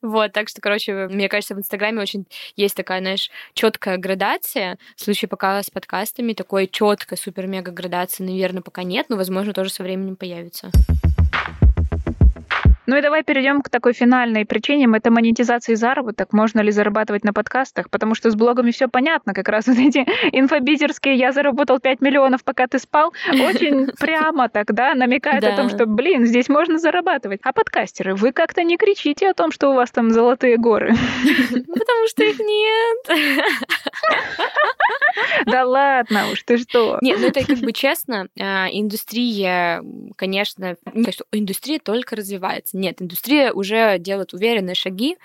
Вот, 0.02 0.32
так 0.32 0.48
что, 0.48 0.60
короче, 0.60 1.06
мне 1.06 1.28
кажется, 1.28 1.54
в 1.54 1.58
Инстаграме 1.58 2.02
очень 2.02 2.26
есть 2.56 2.74
такая, 2.74 3.00
знаешь, 3.00 3.30
четкая 3.54 3.98
градация. 3.98 4.78
В 4.96 5.00
случае 5.00 5.28
пока 5.28 5.62
с 5.62 5.70
подкастами 5.70 6.32
такой 6.32 6.66
четкой 6.66 7.16
супер-мега 7.16 7.70
градации, 7.70 8.24
наверное, 8.24 8.62
пока 8.62 8.82
нет, 8.82 9.06
но, 9.10 9.16
возможно, 9.16 9.52
тоже 9.52 9.70
со 9.70 9.84
временем 9.84 10.16
появится. 10.16 10.72
Ну 12.90 12.96
и 12.96 13.02
давай 13.02 13.22
перейдем 13.22 13.62
к 13.62 13.68
такой 13.68 13.92
финальной 13.92 14.44
причине. 14.44 14.88
Это 14.96 15.12
монетизация 15.12 15.74
и 15.74 15.76
заработок. 15.76 16.32
Можно 16.32 16.58
ли 16.58 16.72
зарабатывать 16.72 17.22
на 17.22 17.32
подкастах? 17.32 17.88
Потому 17.88 18.16
что 18.16 18.32
с 18.32 18.34
блогами 18.34 18.72
все 18.72 18.88
понятно. 18.88 19.32
Как 19.32 19.48
раз 19.48 19.68
вот 19.68 19.78
эти 19.78 19.98
инфобизерские 20.36 21.14
«я 21.14 21.30
заработал 21.30 21.78
5 21.78 22.00
миллионов, 22.00 22.42
пока 22.42 22.66
ты 22.66 22.80
спал» 22.80 23.12
очень 23.28 23.86
прямо 24.00 24.48
тогда 24.48 24.96
намекает 24.96 25.44
о 25.44 25.54
том, 25.54 25.68
что, 25.68 25.86
блин, 25.86 26.26
здесь 26.26 26.48
можно 26.48 26.78
зарабатывать. 26.78 27.38
А 27.44 27.52
подкастеры, 27.52 28.16
вы 28.16 28.32
как-то 28.32 28.64
не 28.64 28.76
кричите 28.76 29.30
о 29.30 29.34
том, 29.34 29.52
что 29.52 29.70
у 29.70 29.74
вас 29.74 29.92
там 29.92 30.10
золотые 30.10 30.56
горы. 30.56 30.92
Потому 30.92 32.08
что 32.08 32.24
их 32.24 32.40
нет. 32.40 33.20
Да 35.46 35.64
ладно 35.64 36.30
уж, 36.32 36.42
ты 36.42 36.58
что? 36.58 36.98
Нет, 37.00 37.18
ну 37.20 37.28
это 37.28 37.44
как 37.44 37.58
бы 37.58 37.72
честно, 37.72 38.28
а, 38.38 38.68
индустрия, 38.70 39.82
конечно, 40.16 40.76
индустрия 41.32 41.78
только 41.78 42.16
развивается 42.16 42.76
нет, 42.80 43.00
индустрия 43.00 43.52
уже 43.52 43.98
делает 43.98 44.32
уверенные 44.34 44.74
шаги, 44.74 45.16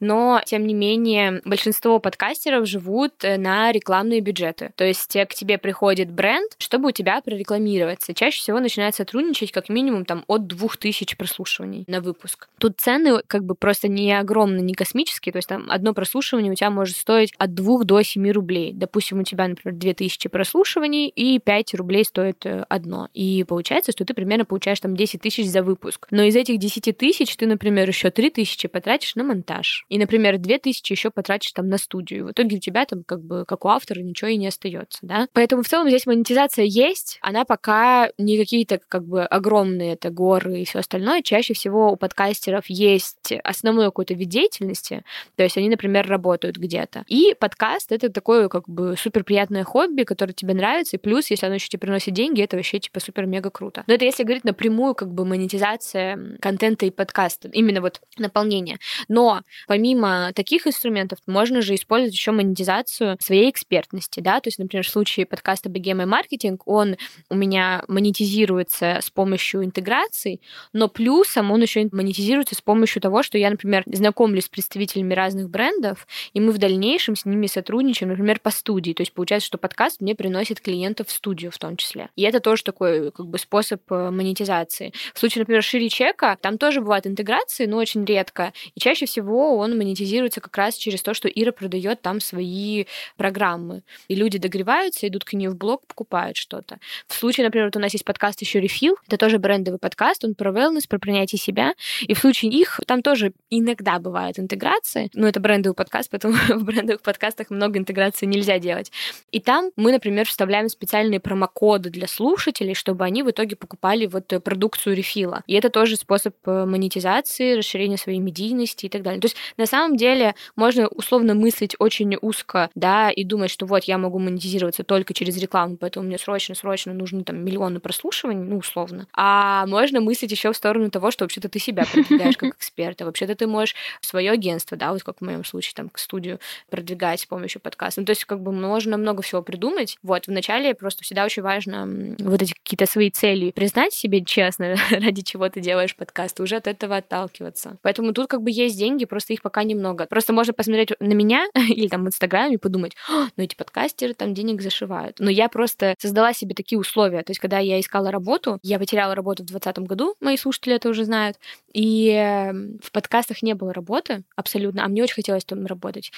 но, 0.00 0.40
тем 0.44 0.66
не 0.66 0.74
менее, 0.74 1.40
большинство 1.44 1.98
подкастеров 1.98 2.66
живут 2.66 3.12
э, 3.22 3.38
на 3.38 3.72
рекламные 3.72 4.20
бюджеты. 4.20 4.72
То 4.76 4.84
есть 4.84 5.12
к 5.12 5.34
тебе 5.34 5.58
приходит 5.58 6.10
бренд, 6.10 6.52
чтобы 6.58 6.88
у 6.88 6.92
тебя 6.92 7.20
прорекламироваться. 7.20 8.14
Чаще 8.14 8.40
всего 8.40 8.60
начинает 8.60 8.94
сотрудничать 8.94 9.52
как 9.52 9.68
минимум 9.68 10.04
там 10.04 10.24
от 10.26 10.46
2000 10.46 11.16
прослушиваний 11.16 11.84
на 11.86 12.00
выпуск. 12.00 12.48
Тут 12.58 12.78
цены 12.78 13.22
как 13.26 13.44
бы 13.44 13.54
просто 13.54 13.88
не 13.88 14.12
огромные, 14.12 14.62
не 14.62 14.74
космические, 14.74 15.32
то 15.32 15.38
есть 15.38 15.48
там 15.48 15.70
одно 15.70 15.94
прослушивание 15.94 16.52
у 16.52 16.54
тебя 16.54 16.70
может 16.70 16.96
стоить 16.96 17.32
от 17.38 17.54
2 17.54 17.84
до 17.84 18.02
7 18.02 18.30
рублей. 18.30 18.72
Допустим, 18.72 19.20
у 19.20 19.22
тебя, 19.24 19.48
например, 19.48 19.78
2000 19.78 20.28
прослушиваний, 20.28 21.08
и 21.08 21.38
5 21.38 21.74
рублей 21.74 22.04
стоит 22.04 22.44
э, 22.46 22.64
одно. 22.68 23.08
И 23.14 23.44
получается, 23.44 23.92
что 23.92 24.04
ты 24.04 24.14
примерно 24.14 24.44
получаешь 24.44 24.80
там 24.80 24.96
10 24.96 25.20
тысяч 25.20 25.46
за 25.46 25.62
выпуск. 25.62 26.06
Но 26.10 26.22
из 26.22 26.36
этих 26.36 26.58
10 26.58 26.87
тысяч 26.92 27.36
ты, 27.36 27.46
например, 27.46 27.88
еще 27.88 28.10
3 28.10 28.30
тысячи 28.30 28.68
потратишь 28.68 29.14
на 29.14 29.24
монтаж. 29.24 29.84
И, 29.88 29.98
например, 29.98 30.38
2 30.38 30.58
тысячи 30.58 30.92
еще 30.92 31.10
потратишь 31.10 31.52
там 31.52 31.68
на 31.68 31.78
студию. 31.78 32.26
В 32.26 32.32
итоге 32.32 32.56
у 32.56 32.60
тебя 32.60 32.84
там 32.84 33.04
как 33.04 33.22
бы 33.22 33.44
как 33.46 33.64
у 33.64 33.68
автора 33.68 34.00
ничего 34.00 34.28
и 34.28 34.36
не 34.36 34.48
остается, 34.48 34.98
да. 35.02 35.28
Поэтому 35.32 35.62
в 35.62 35.68
целом 35.68 35.88
здесь 35.88 36.06
монетизация 36.06 36.64
есть, 36.64 37.18
она 37.22 37.44
пока 37.44 38.10
не 38.18 38.38
какие-то 38.38 38.80
как 38.88 39.04
бы 39.04 39.24
огромные 39.24 39.94
это 39.94 40.10
горы 40.10 40.60
и 40.60 40.64
все 40.64 40.80
остальное. 40.80 41.22
Чаще 41.22 41.54
всего 41.54 41.92
у 41.92 41.96
подкастеров 41.96 42.66
есть 42.68 43.32
основной 43.44 43.86
какой-то 43.86 44.14
вид 44.14 44.28
деятельности, 44.28 45.02
то 45.36 45.42
есть 45.42 45.56
они, 45.56 45.68
например, 45.68 46.06
работают 46.06 46.56
где-то. 46.56 47.04
И 47.08 47.34
подкаст— 47.38 47.92
это 47.92 48.10
такое 48.10 48.48
как 48.48 48.68
бы 48.68 48.96
супер 48.96 49.24
приятное 49.24 49.64
хобби, 49.64 50.02
которое 50.02 50.32
тебе 50.32 50.54
нравится, 50.54 50.96
и 50.96 51.00
плюс, 51.00 51.30
если 51.30 51.46
оно 51.46 51.56
еще 51.56 51.68
тебе 51.68 51.80
приносит 51.80 52.14
деньги, 52.14 52.42
это 52.42 52.56
вообще 52.56 52.78
типа 52.78 53.00
супер-мега 53.00 53.50
круто. 53.50 53.84
Но 53.86 53.94
это 53.94 54.04
если 54.04 54.22
говорить 54.22 54.44
напрямую 54.44 54.94
как 54.94 55.12
бы 55.12 55.24
монетизация 55.24 56.18
контента 56.40 56.77
и 56.86 56.90
подкаста, 56.90 57.48
именно 57.48 57.80
вот 57.80 58.00
наполнение. 58.16 58.78
Но 59.08 59.42
помимо 59.66 60.32
таких 60.34 60.66
инструментов 60.66 61.18
можно 61.26 61.62
же 61.62 61.74
использовать 61.74 62.14
еще 62.14 62.32
монетизацию 62.32 63.16
своей 63.20 63.50
экспертности, 63.50 64.20
да, 64.20 64.40
то 64.40 64.48
есть, 64.48 64.58
например, 64.58 64.86
в 64.86 64.90
случае 64.90 65.26
подкаста 65.26 65.68
BGM 65.68 66.06
маркетинг, 66.06 66.62
он 66.66 66.96
у 67.30 67.34
меня 67.34 67.84
монетизируется 67.88 68.98
с 69.02 69.10
помощью 69.10 69.64
интеграций, 69.64 70.40
но 70.72 70.88
плюсом 70.88 71.50
он 71.50 71.62
еще 71.62 71.88
монетизируется 71.92 72.54
с 72.54 72.60
помощью 72.60 73.00
того, 73.02 73.22
что 73.22 73.38
я, 73.38 73.50
например, 73.50 73.82
знакомлюсь 73.86 74.44
с 74.44 74.48
представителями 74.48 75.14
разных 75.14 75.48
брендов, 75.50 76.06
и 76.32 76.40
мы 76.40 76.52
в 76.52 76.58
дальнейшем 76.58 77.16
с 77.16 77.24
ними 77.24 77.46
сотрудничаем, 77.46 78.10
например, 78.10 78.40
по 78.40 78.50
студии. 78.50 78.92
То 78.92 79.02
есть 79.02 79.12
получается, 79.12 79.46
что 79.46 79.58
подкаст 79.58 80.00
мне 80.00 80.14
приносит 80.14 80.60
клиентов 80.60 81.08
в 81.08 81.12
студию 81.12 81.50
в 81.50 81.58
том 81.58 81.76
числе. 81.76 82.10
И 82.16 82.22
это 82.22 82.40
тоже 82.40 82.64
такой 82.64 83.10
как 83.12 83.26
бы 83.26 83.38
способ 83.38 83.80
э, 83.90 84.10
монетизации. 84.10 84.92
В 85.14 85.18
случае, 85.18 85.42
например, 85.42 85.62
шире 85.62 85.88
чека, 85.88 86.36
там 86.40 86.58
тоже 86.58 86.67
бывают 86.76 87.06
интеграции, 87.06 87.66
но 87.66 87.76
очень 87.76 88.04
редко. 88.04 88.52
И 88.74 88.80
чаще 88.80 89.06
всего 89.06 89.56
он 89.58 89.76
монетизируется 89.76 90.40
как 90.40 90.56
раз 90.56 90.74
через 90.74 91.02
то, 91.02 91.14
что 91.14 91.28
Ира 91.28 91.52
продает 91.52 92.02
там 92.02 92.20
свои 92.20 92.84
программы. 93.16 93.82
И 94.08 94.14
люди 94.14 94.38
догреваются, 94.38 95.08
идут 95.08 95.24
к 95.24 95.32
ней 95.32 95.48
в 95.48 95.56
блог, 95.56 95.86
покупают 95.86 96.36
что-то. 96.36 96.78
В 97.06 97.14
случае, 97.14 97.46
например, 97.46 97.66
вот 97.66 97.76
у 97.76 97.80
нас 97.80 97.92
есть 97.92 98.04
подкаст 98.04 98.40
еще 98.40 98.60
Refill, 98.60 98.94
это 99.06 99.16
тоже 99.16 99.38
брендовый 99.38 99.78
подкаст, 99.78 100.24
он 100.24 100.34
про 100.34 100.50
wellness, 100.50 100.88
про 100.88 100.98
принятие 100.98 101.38
себя. 101.38 101.74
И 102.02 102.14
в 102.14 102.18
случае 102.18 102.50
их 102.52 102.80
там 102.86 103.02
тоже 103.02 103.32
иногда 103.50 103.98
бывают 103.98 104.38
интеграции, 104.38 105.10
но 105.14 105.26
это 105.26 105.40
брендовый 105.40 105.74
подкаст, 105.74 106.10
поэтому 106.10 106.34
в 106.48 106.64
брендовых 106.64 107.02
подкастах 107.02 107.50
много 107.50 107.78
интеграции 107.78 108.26
нельзя 108.26 108.58
делать. 108.58 108.92
И 109.30 109.40
там 109.40 109.70
мы, 109.76 109.92
например, 109.92 110.26
вставляем 110.26 110.68
специальные 110.68 111.20
промокоды 111.20 111.90
для 111.90 112.06
слушателей, 112.06 112.74
чтобы 112.74 113.04
они 113.04 113.22
в 113.22 113.30
итоге 113.30 113.56
покупали 113.56 114.06
вот 114.06 114.32
продукцию 114.44 114.96
рефила. 114.96 115.42
И 115.46 115.54
это 115.54 115.70
тоже 115.70 115.96
способ 115.96 116.34
э, 116.46 116.57
монетизации, 116.66 117.54
расширения 117.54 117.96
своей 117.96 118.18
медийности 118.18 118.86
и 118.86 118.88
так 118.88 119.02
далее. 119.02 119.20
То 119.20 119.26
есть 119.26 119.36
на 119.56 119.66
самом 119.66 119.96
деле 119.96 120.34
можно 120.56 120.88
условно 120.88 121.34
мыслить 121.34 121.76
очень 121.78 122.16
узко, 122.20 122.70
да, 122.74 123.10
и 123.10 123.24
думать, 123.24 123.50
что 123.50 123.66
вот 123.66 123.84
я 123.84 123.98
могу 123.98 124.18
монетизироваться 124.18 124.84
только 124.84 125.14
через 125.14 125.36
рекламу, 125.36 125.76
поэтому 125.76 126.06
мне 126.06 126.18
срочно-срочно 126.18 126.92
нужны 126.92 127.24
там 127.24 127.44
миллионы 127.44 127.80
прослушиваний, 127.80 128.44
ну, 128.44 128.58
условно. 128.58 129.06
А 129.12 129.66
можно 129.66 130.00
мыслить 130.00 130.30
еще 130.30 130.52
в 130.52 130.56
сторону 130.56 130.90
того, 130.90 131.10
что 131.10 131.24
вообще-то 131.24 131.48
ты 131.48 131.58
себя 131.58 131.84
продвигаешь 131.90 132.36
как 132.36 132.54
эксперта, 132.56 133.04
вообще-то 133.04 133.34
ты 133.34 133.46
можешь 133.46 133.74
свое 134.00 134.30
агентство, 134.30 134.76
да, 134.76 134.92
вот 134.92 135.02
как 135.02 135.18
в 135.18 135.24
моем 135.24 135.44
случае, 135.44 135.74
там, 135.74 135.88
к 135.88 135.98
студию 135.98 136.38
продвигать 136.70 137.20
с 137.20 137.26
помощью 137.26 137.60
подкаста. 137.60 138.00
Ну, 138.00 138.06
то 138.06 138.10
есть 138.10 138.24
как 138.24 138.40
бы 138.40 138.52
можно 138.52 138.96
много 138.96 139.22
всего 139.22 139.42
придумать. 139.42 139.98
Вот, 140.02 140.26
вначале 140.26 140.74
просто 140.74 141.02
всегда 141.04 141.24
очень 141.24 141.42
важно 141.42 142.16
вот 142.18 142.42
эти 142.42 142.52
какие-то 142.52 142.86
свои 142.86 143.10
цели 143.10 143.50
признать 143.50 143.92
себе 143.92 144.24
честно, 144.24 144.76
ради 144.90 145.22
чего 145.22 145.48
ты 145.48 145.60
делаешь 145.60 145.96
подкаст, 145.96 146.40
уже 146.48 146.56
от 146.56 146.66
этого 146.66 146.96
отталкиваться. 146.96 147.76
Поэтому 147.82 148.12
тут 148.12 148.26
как 148.28 148.42
бы 148.42 148.50
есть 148.50 148.78
деньги, 148.78 149.04
просто 149.04 149.34
их 149.34 149.42
пока 149.42 149.62
немного. 149.62 150.06
Просто 150.06 150.32
можно 150.32 150.52
посмотреть 150.52 150.92
на 150.98 151.12
меня 151.12 151.46
или 151.54 151.88
там 151.88 152.04
в 152.04 152.08
Инстаграме 152.08 152.54
и 152.54 152.58
подумать, 152.58 152.96
ну 153.36 153.44
эти 153.44 153.54
подкастеры 153.54 154.14
там 154.14 154.34
денег 154.34 154.62
зашивают. 154.62 155.16
Но 155.20 155.30
я 155.30 155.48
просто 155.48 155.94
создала 155.98 156.32
себе 156.32 156.54
такие 156.54 156.78
условия. 156.78 157.22
То 157.22 157.30
есть, 157.30 157.40
когда 157.40 157.58
я 157.58 157.78
искала 157.78 158.10
работу, 158.10 158.58
я 158.62 158.78
потеряла 158.78 159.14
работу 159.14 159.42
в 159.42 159.46
2020 159.46 159.86
году, 159.86 160.14
мои 160.20 160.36
слушатели 160.36 160.74
это 160.74 160.88
уже 160.88 161.04
знают, 161.04 161.36
и 161.72 162.08
эм, 162.10 162.78
в 162.82 162.90
подкастах 162.92 163.42
не 163.42 163.54
было 163.54 163.72
работы 163.72 164.24
абсолютно, 164.36 164.84
а 164.84 164.88
мне 164.88 165.02
очень 165.02 165.14
хотелось 165.14 165.44
там 165.44 165.66
работать. 165.66 166.10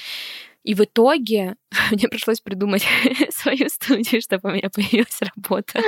И 0.62 0.74
в 0.74 0.80
итоге 0.80 1.56
мне 1.90 2.08
пришлось 2.08 2.40
придумать 2.40 2.86
свою 3.30 3.68
студию, 3.68 4.20
чтобы 4.20 4.50
у 4.50 4.52
меня 4.52 4.68
появилась 4.70 5.20
работа. 5.20 5.80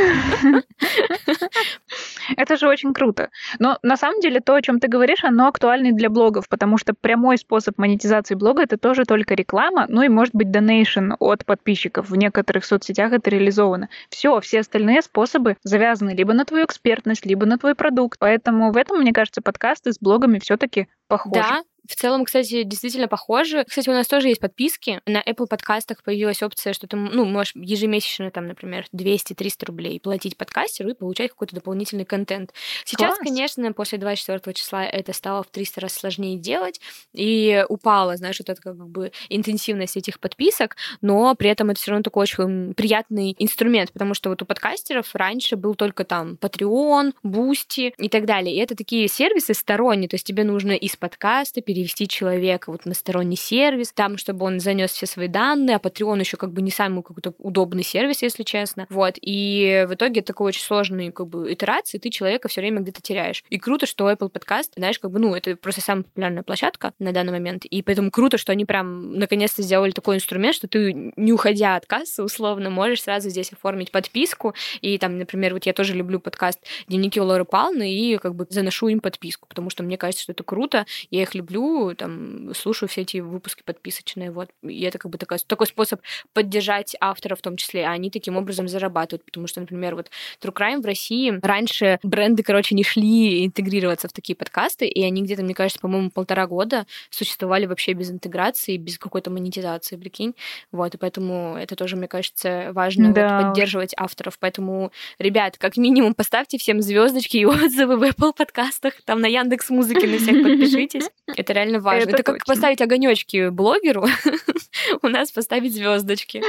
Это 2.37 2.57
же 2.57 2.69
очень 2.69 2.95
круто. 2.95 3.31
Но 3.59 3.79
на 3.83 3.97
самом 3.97 4.21
деле 4.21 4.41
то, 4.41 4.55
о 4.55 4.63
чем 4.63 4.81
ты 4.81 4.89
говоришь, 4.89 5.25
оно 5.25 5.49
актуально 5.49 5.89
и 5.89 5.93
для 5.93 6.09
блогов, 6.09 6.49
потому 6.49 6.79
что 6.79 6.95
прямой 6.95 7.39
способ 7.39 7.79
монетизации 7.79 8.35
блога 8.35 8.63
это 8.63 8.79
тоже 8.79 9.05
только 9.05 9.35
реклама, 9.35 9.87
ну 9.89 10.03
и 10.03 10.09
может 10.09 10.35
быть 10.35 10.51
донейшн 10.51 11.13
от 11.19 11.45
подписчиков. 11.45 12.09
В 12.09 12.17
некоторых 12.17 12.65
соцсетях 12.65 13.13
это 13.13 13.31
реализовано. 13.31 13.89
Все, 14.09 14.41
все 14.41 14.61
остальные 14.61 15.03
способы 15.03 15.57
завязаны 15.63 16.11
либо 16.11 16.33
на 16.33 16.45
твою 16.45 16.65
экспертность, 16.65 17.27
либо 17.27 17.47
на 17.47 17.59
твой 17.59 17.75
продукт. 17.75 18.19
Поэтому 18.19 18.73
в 18.73 18.77
этом, 18.77 19.01
мне 19.01 19.13
кажется, 19.13 19.43
подкасты 19.43 19.93
с 19.93 19.99
блогами 19.99 20.39
все-таки 20.39 20.89
похожи. 21.09 21.41
Да, 21.41 21.63
в 21.87 21.97
целом, 21.97 22.25
кстати, 22.25 22.63
действительно 22.63 23.09
похоже. 23.09 23.65
Кстати, 23.65 23.89
у 23.89 23.93
нас 23.93 24.07
тоже 24.07 24.29
есть 24.29 24.41
подписки. 24.41 25.01
На 25.07 25.23
Apple 25.23 25.47
подкастах 25.47 26.03
появилась 26.03 26.43
опция, 26.43 26.73
что 26.73 26.87
ты 26.87 26.97
ну, 26.97 27.25
можешь 27.25 27.55
ежемесячно, 27.57 28.31
там, 28.31 28.47
например, 28.47 28.87
200-300 28.95 29.67
рублей 29.67 30.01
платить 30.01 30.37
подкастеру 30.37 30.91
и 30.91 30.95
получать 30.95 31.31
какой-то 31.31 31.57
дополнительный 31.57 32.05
контент. 32.05 32.53
Сейчас, 32.85 33.17
Класс. 33.17 33.19
конечно, 33.19 33.73
после 33.73 33.99
24 33.99 34.55
числа 34.55 34.85
это 34.85 35.13
стало 35.13 35.43
в 35.43 35.49
300 35.49 35.81
раз 35.81 35.95
сложнее 35.95 36.39
делать, 36.39 36.81
и 37.13 37.65
упала, 37.69 38.17
знаешь, 38.17 38.39
вот 38.39 38.49
эта 38.49 38.61
как 38.61 38.77
бы 38.77 39.13
интенсивность 39.29 39.97
этих 39.97 40.21
подписок, 40.21 40.77
но 41.01 41.35
при 41.35 41.51
этом 41.51 41.71
это 41.71 41.81
все 41.81 41.91
равно 41.91 42.03
такой 42.03 42.23
очень 42.23 42.75
приятный 42.75 43.35
инструмент, 43.39 43.93
потому 43.93 44.15
что 44.15 44.31
вот 44.31 44.43
у 44.43 44.47
подкастеров 44.47 45.15
раньше 45.15 45.57
был 45.57 45.75
только 45.75 46.05
там 46.05 46.35
Patreon, 46.41 47.13
Boosty 47.25 47.93
и 47.97 48.09
так 48.09 48.25
далее. 48.27 48.55
И 48.55 48.59
это 48.59 48.77
такие 48.77 49.09
сервисы 49.09 49.55
сторонние, 49.55 50.09
то 50.09 50.15
есть 50.15 50.27
тебе 50.27 50.45
нужно 50.45 50.73
из 50.73 50.97
подкаста 50.97 51.61
перевести 51.73 52.07
человека 52.07 52.71
вот 52.71 52.85
на 52.85 52.93
сторонний 52.93 53.37
сервис, 53.37 53.93
там, 53.93 54.19
чтобы 54.19 54.45
он 54.45 54.61
занес 54.61 54.91
все 54.91 55.07
свои 55.07 55.27
данные, 55.27 55.77
а 55.77 55.79
Patreon 55.79 56.21
еще 56.21 56.37
как 56.37 56.53
бы 56.53 56.61
не 56.61 56.71
самый 56.71 57.03
какой-то 57.03 57.33
удобный 57.39 57.83
сервис, 57.83 58.21
если 58.21 58.43
честно. 58.43 58.87
Вот. 58.91 59.15
И 59.23 59.87
в 59.89 59.95
итоге 59.95 60.21
такой 60.21 60.49
очень 60.49 60.61
сложный 60.61 61.11
как 61.11 61.29
бы 61.29 61.51
итерации, 61.51 61.97
ты 61.97 62.11
человека 62.11 62.49
все 62.49 62.61
время 62.61 62.83
где-то 62.83 63.01
теряешь. 63.01 63.43
И 63.49 63.59
круто, 63.59 63.87
что 63.87 64.11
Apple 64.11 64.31
Podcast, 64.31 64.73
знаешь, 64.77 64.99
как 64.99 65.13
бы, 65.13 65.19
ну, 65.19 65.35
это 65.35 65.57
просто 65.57 65.81
самая 65.81 66.05
популярная 66.05 66.43
площадка 66.43 66.93
на 66.99 67.13
данный 67.13 67.33
момент. 67.33 67.65
И 67.65 67.81
поэтому 67.81 68.11
круто, 68.11 68.37
что 68.37 68.53
они 68.53 68.67
прям 68.67 69.15
наконец-то 69.19 69.63
сделали 69.63 69.93
такой 69.93 70.17
инструмент, 70.17 70.55
что 70.55 70.69
ты, 70.69 71.13
не 71.17 71.33
уходя 71.33 71.77
от 71.77 71.87
кассы, 71.87 72.23
условно, 72.23 72.69
можешь 72.69 73.03
сразу 73.03 73.31
здесь 73.31 73.51
оформить 73.51 73.93
подписку. 73.93 74.55
И 74.83 74.99
там, 74.99 75.17
например, 75.17 75.55
вот 75.55 75.65
я 75.65 75.73
тоже 75.73 75.95
люблю 75.95 76.21
подкаст 76.21 76.61
«Дневники 76.89 77.19
Лоры 77.19 77.47
Палны» 77.47 77.91
и 77.95 78.19
как 78.19 78.35
бы 78.35 78.47
заношу 78.51 78.89
им 78.89 79.01
подписку, 79.01 79.49
потому 79.49 79.71
что 79.71 79.83
мне 79.83 79.97
кажется, 79.97 80.25
что 80.25 80.33
это 80.33 80.45
круто, 80.45 80.85
я 81.11 81.23
их 81.23 81.35
люблю, 81.35 81.62
люблю, 81.63 81.95
там, 81.95 82.55
слушаю 82.55 82.89
все 82.89 83.03
эти 83.03 83.19
выпуски 83.19 83.63
подписочные, 83.65 84.31
вот. 84.31 84.51
И 84.63 84.83
это 84.83 84.99
как 84.99 85.11
бы 85.11 85.19
такой, 85.19 85.39
такой 85.39 85.67
способ 85.67 86.01
поддержать 86.33 86.97
автора 87.01 87.35
в 87.35 87.43
том 87.43 87.57
числе, 87.57 87.85
а 87.85 87.91
они 87.93 88.11
таким 88.11 88.37
образом 88.37 88.69
зарабатывают, 88.69 89.25
потому 89.25 89.47
что, 89.47 89.61
например, 89.61 89.95
вот 89.95 90.11
True 90.41 90.53
Crime 90.53 90.81
в 90.81 90.87
России 90.87 91.39
раньше 91.43 91.99
бренды, 92.03 92.43
короче, 92.43 92.75
не 92.75 92.85
шли 92.85 93.45
интегрироваться 93.47 94.09
в 94.09 94.13
такие 94.13 94.37
подкасты, 94.37 94.87
и 94.87 95.03
они 95.05 95.23
где-то, 95.23 95.43
мне 95.43 95.55
кажется, 95.55 95.81
по-моему, 95.81 96.11
полтора 96.11 96.47
года 96.47 96.87
существовали 97.11 97.67
вообще 97.67 97.93
без 97.93 98.11
интеграции, 98.11 98.77
без 98.77 98.99
какой-то 98.99 99.31
монетизации, 99.31 99.97
прикинь. 99.97 100.35
Вот, 100.71 100.95
и 100.95 100.99
поэтому 100.99 101.57
это 101.57 101.77
тоже, 101.77 101.97
мне 101.97 102.09
кажется, 102.09 102.71
важно 102.73 103.13
да. 103.13 103.39
вот, 103.39 103.47
поддерживать 103.47 103.93
авторов. 103.97 104.39
Поэтому, 104.39 104.93
ребят, 105.19 105.59
как 105.59 105.77
минимум, 105.77 106.15
поставьте 106.15 106.59
всем 106.59 106.83
звездочки 106.83 107.37
и 107.37 107.45
отзывы 107.45 107.97
в 107.97 108.03
Apple 108.03 108.33
подкастах, 108.37 108.95
там 109.05 109.21
на 109.21 109.27
Яндекс 109.27 109.71
Музыке 109.71 110.07
на 110.07 110.19
всех 110.19 110.43
подпишитесь. 110.43 111.11
Это 111.37 111.52
реально 111.53 111.81
важно. 111.81 112.03
Это, 112.03 112.13
это 112.17 112.23
как 112.23 112.45
поставить 112.45 112.81
огонечки 112.81 113.49
блогеру, 113.49 114.07
у 115.03 115.09
нас 115.09 115.31
поставить 115.31 115.75
звездочки. 115.75 116.43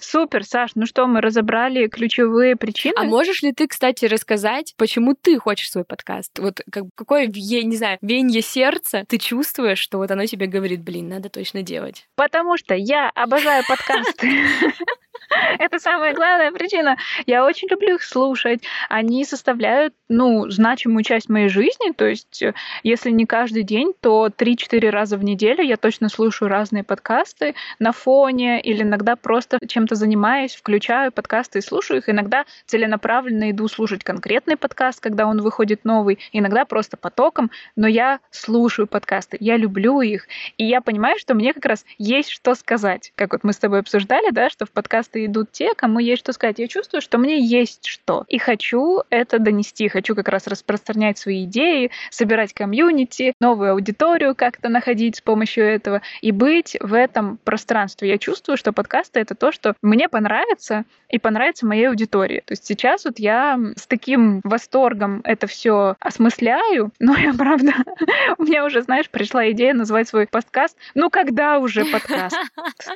Супер, 0.00 0.44
Саш, 0.44 0.72
ну 0.74 0.86
что, 0.86 1.06
мы 1.06 1.20
разобрали 1.20 1.88
ключевые 1.88 2.56
причины. 2.56 2.94
А 2.96 3.04
можешь 3.04 3.42
ли 3.42 3.52
ты, 3.52 3.66
кстати, 3.66 4.04
рассказать, 4.06 4.74
почему 4.76 5.14
ты 5.14 5.38
хочешь 5.38 5.70
свой 5.70 5.84
подкаст? 5.84 6.38
Вот 6.38 6.60
как, 6.70 6.84
какое, 6.94 7.26
не 7.26 7.76
знаю, 7.76 7.98
венье 8.02 8.42
сердца 8.42 9.04
ты 9.08 9.18
чувствуешь, 9.18 9.78
что 9.78 9.98
вот 9.98 10.10
оно 10.10 10.26
тебе 10.26 10.46
говорит, 10.46 10.82
блин, 10.82 11.08
надо 11.08 11.28
точно 11.28 11.62
делать? 11.62 12.06
Потому 12.14 12.56
что 12.56 12.74
я 12.74 13.10
обожаю 13.10 13.64
подкасты. 13.66 14.30
Это 15.58 15.78
самая 15.78 16.14
главная 16.14 16.52
причина. 16.52 16.96
Я 17.26 17.44
очень 17.44 17.68
люблю 17.68 17.96
их 17.96 18.02
слушать. 18.02 18.62
Они 18.88 19.24
составляют, 19.24 19.94
ну, 20.08 20.48
значимую 20.50 21.04
часть 21.04 21.28
моей 21.28 21.48
жизни. 21.48 21.92
То 21.92 22.06
есть, 22.06 22.42
э, 22.42 22.54
если 22.82 23.10
не 23.10 23.26
каждый 23.26 23.62
день, 23.62 23.92
то 24.00 24.28
3-4 24.28 24.90
раза 24.90 25.16
в 25.16 25.24
неделю 25.24 25.62
я 25.62 25.76
точно 25.76 26.08
слушаю 26.08 26.48
разные 26.48 26.84
подкасты 26.84 27.54
на 27.78 27.92
фоне 27.92 28.60
или 28.60 28.82
иногда 28.82 29.16
просто 29.16 29.58
чем-то 29.66 29.94
занимаюсь, 29.94 30.54
включаю 30.54 31.12
подкасты 31.12 31.58
и 31.58 31.62
слушаю 31.62 31.98
их. 31.98 32.08
Иногда 32.08 32.44
целенаправленно 32.66 33.50
иду 33.50 33.68
слушать 33.68 34.04
конкретный 34.04 34.56
подкаст, 34.56 35.00
когда 35.00 35.26
он 35.26 35.40
выходит 35.40 35.84
новый. 35.84 36.18
Иногда 36.32 36.64
просто 36.64 36.96
потоком, 36.96 37.50
но 37.76 37.86
я 37.86 38.20
слушаю 38.30 38.86
подкасты, 38.86 39.36
я 39.40 39.56
люблю 39.56 40.00
их. 40.00 40.26
И 40.56 40.64
я 40.64 40.80
понимаю, 40.80 41.18
что 41.18 41.34
мне 41.34 41.52
как 41.52 41.64
раз 41.64 41.84
есть 41.98 42.30
что 42.30 42.54
сказать. 42.54 43.12
Как 43.14 43.32
вот 43.32 43.44
мы 43.44 43.52
с 43.52 43.58
тобой 43.58 43.80
обсуждали, 43.80 44.30
да, 44.30 44.50
что 44.50 44.66
в 44.66 44.70
подкасты 44.70 44.88
подкасты 44.88 45.27
идут 45.28 45.52
те, 45.52 45.72
кому 45.74 45.98
есть 45.98 46.20
что 46.20 46.32
сказать. 46.32 46.58
Я 46.58 46.68
чувствую, 46.68 47.00
что 47.00 47.18
мне 47.18 47.38
есть 47.38 47.86
что. 47.86 48.24
И 48.28 48.38
хочу 48.38 49.02
это 49.10 49.38
донести. 49.38 49.88
Хочу 49.88 50.14
как 50.14 50.28
раз 50.28 50.46
распространять 50.46 51.18
свои 51.18 51.44
идеи, 51.44 51.90
собирать 52.10 52.52
комьюнити, 52.52 53.34
новую 53.40 53.72
аудиторию 53.72 54.34
как-то 54.34 54.68
находить 54.68 55.16
с 55.16 55.20
помощью 55.20 55.64
этого 55.64 56.02
и 56.20 56.32
быть 56.32 56.76
в 56.80 56.94
этом 56.94 57.38
пространстве. 57.44 58.08
Я 58.08 58.18
чувствую, 58.18 58.56
что 58.56 58.72
подкасты— 58.72 59.20
это 59.20 59.34
то, 59.34 59.52
что 59.52 59.74
мне 59.82 60.08
понравится 60.08 60.84
и 61.08 61.18
понравится 61.18 61.66
моей 61.66 61.88
аудитории. 61.88 62.42
То 62.44 62.52
есть 62.52 62.66
сейчас 62.66 63.04
вот 63.04 63.18
я 63.18 63.58
с 63.76 63.86
таким 63.86 64.40
восторгом 64.44 65.20
это 65.24 65.46
все 65.46 65.96
осмысляю, 66.00 66.90
но 66.98 67.16
я, 67.16 67.32
правда, 67.32 67.72
у 68.38 68.42
меня 68.42 68.64
уже, 68.64 68.82
знаешь, 68.82 69.08
пришла 69.08 69.50
идея 69.50 69.74
назвать 69.74 70.08
свой 70.08 70.26
подкаст 70.26 70.76
«Ну 70.94 71.10
когда 71.10 71.58
уже 71.58 71.84
подкаст?» 71.84 72.36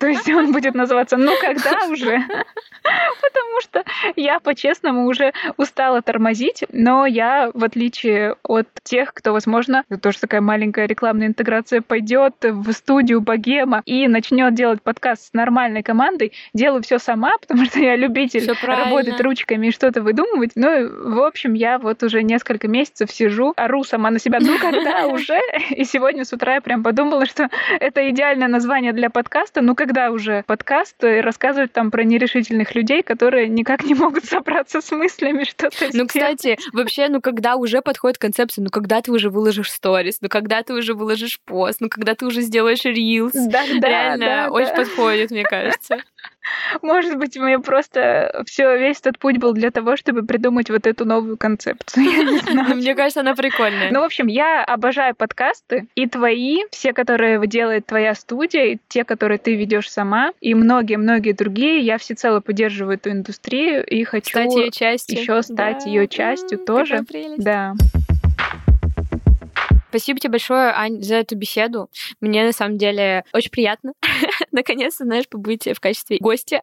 То 0.01 0.07
есть 0.07 0.29
он 0.29 0.53
будет 0.53 0.75
называться 0.75 1.17
«Ну 1.17 1.33
когда 1.41 1.87
уже?» 1.89 2.22
Потому 2.23 3.61
что 3.61 3.85
я, 4.17 4.41
по-честному, 4.41 5.07
уже 5.07 5.33
устала 5.57 6.03
тормозить, 6.03 6.65
но 6.73 7.07
я, 7.07 7.51
в 7.55 7.65
отличие 7.65 8.37
от 8.43 8.69
тех, 8.83 9.15
кто, 9.15 9.33
возможно, 9.33 9.85
тоже 10.01 10.19
такая 10.19 10.41
маленькая 10.41 10.87
рекламная 10.87 11.29
интеграция, 11.29 11.81
пойдет 11.81 12.35
в 12.43 12.73
студию 12.73 13.21
Богема 13.21 13.83
и 13.85 14.09
начнет 14.09 14.55
делать 14.55 14.83
подкаст 14.83 15.29
с 15.29 15.33
нормальной 15.33 15.83
командой, 15.83 16.33
делаю 16.55 16.83
все 16.83 16.99
сама, 16.99 17.33
потому 17.41 17.65
что 17.67 17.79
я 17.79 17.97
любитель 17.97 18.53
работать 18.63 19.21
ручками 19.21 19.69
и 19.69 19.73
что-то 19.73 20.03
выдумывать. 20.03 20.53
Ну, 20.55 21.15
в 21.15 21.23
общем, 21.23 21.55
я 21.55 21.79
вот 21.79 22.03
уже 22.03 22.23
несколько 22.23 22.69
месяцев 22.69 23.11
сижу, 23.11 23.53
ору 23.57 23.85
сама 23.85 24.11
на 24.11 24.19
себя, 24.19 24.39
ну 24.41 24.59
когда 24.59 25.07
уже? 25.07 25.39
И 25.71 25.85
сегодня 25.85 26.25
с 26.25 26.33
утра 26.33 26.55
я 26.55 26.61
прям 26.61 26.83
подумала, 26.83 27.27
что 27.27 27.49
это 27.81 28.09
идеальное 28.11 28.49
название 28.49 28.93
для 28.93 29.11
подкаста, 29.11 29.61
ну 29.61 29.75
когда 29.75 30.11
уже 30.11 30.43
подкаст 30.47 31.03
и 31.05 31.21
рассказывать 31.21 31.73
там 31.73 31.91
про 31.91 32.05
нерешительных 32.13 32.75
людей, 32.75 33.03
которые 33.03 33.49
никак 33.49 33.85
не 33.85 33.95
могут 33.95 34.25
собраться 34.25 34.81
с 34.81 34.91
мыслями 34.93 35.45
что-то 35.45 35.89
Ну, 35.93 36.07
кстати, 36.07 36.59
вообще, 36.73 37.09
ну, 37.09 37.21
когда 37.21 37.57
уже 37.57 37.83
подходит 37.83 38.19
концепция, 38.19 38.63
ну, 38.63 38.71
когда 38.71 39.01
ты 39.01 39.11
уже 39.13 39.31
выложишь 39.31 39.71
сторис, 39.71 40.19
ну, 40.21 40.29
когда 40.29 40.63
ты 40.63 40.75
уже 40.75 40.95
выложишь 40.95 41.41
пост, 41.45 41.81
ну, 41.81 41.89
когда 41.89 42.15
ты 42.15 42.27
уже 42.27 42.43
сделаешь 42.43 42.85
рилс. 42.85 43.33
Да, 43.33 43.65
да, 43.81 43.89
Реально, 43.89 44.27
да, 44.27 44.51
очень 44.51 44.69
да. 44.69 44.77
подходит, 44.77 45.31
мне 45.31 45.45
кажется. 45.45 45.99
Может 46.83 47.19
быть, 47.19 47.37
мне 47.37 47.59
просто 47.59 48.43
все 48.47 48.77
весь 48.79 49.01
этот 49.01 49.19
путь 49.19 49.39
был 49.39 49.53
для 49.53 49.71
того, 49.71 49.97
чтобы 49.97 50.23
придумать 50.25 50.71
вот 50.71 50.87
эту 50.87 51.05
новую 51.05 51.37
концепцию. 51.37 52.05
Мне 52.75 52.95
кажется, 52.95 53.21
она 53.21 53.35
прикольная. 53.35 53.91
Ну, 53.91 54.01
в 54.01 54.05
общем, 54.05 54.27
я 54.27 54.65
обожаю 54.65 55.15
подкасты, 55.15 55.87
и 55.95 56.09
твои, 56.09 56.63
все, 56.71 56.93
которые 56.93 57.45
делает 57.47 57.87
твоя 57.87 58.15
студия, 58.15 58.65
и 58.73 58.79
те, 58.89 59.05
которые 59.05 59.39
ты 59.39 59.55
ведешь 59.55 59.91
сама, 59.91 60.33
и 60.41 60.55
многие-многие 60.55 61.33
другие. 61.33 61.81
Я 61.81 61.99
всецело 61.99 62.41
поддерживаю 62.41 62.97
эту 62.97 63.11
индустрию 63.11 63.85
и 63.85 64.05
хочу 64.05 64.39
еще 64.39 65.43
стать 65.43 65.87
ее 65.87 66.09
частью 66.09 66.59
тоже. 66.59 67.01
Да. 67.37 67.75
Спасибо 69.93 70.19
тебе 70.19 70.31
большое, 70.31 70.73
Ань, 70.75 71.03
за 71.03 71.17
эту 71.17 71.37
беседу. 71.37 71.91
Мне 72.23 72.47
на 72.47 72.53
самом 72.53 72.79
деле 72.79 73.25
очень 73.35 73.51
приятно. 73.51 73.93
Наконец-то, 74.51 75.05
знаешь, 75.05 75.29
побыть 75.29 75.67
в 75.67 75.81
качестве 75.81 76.17
гостя 76.19 76.63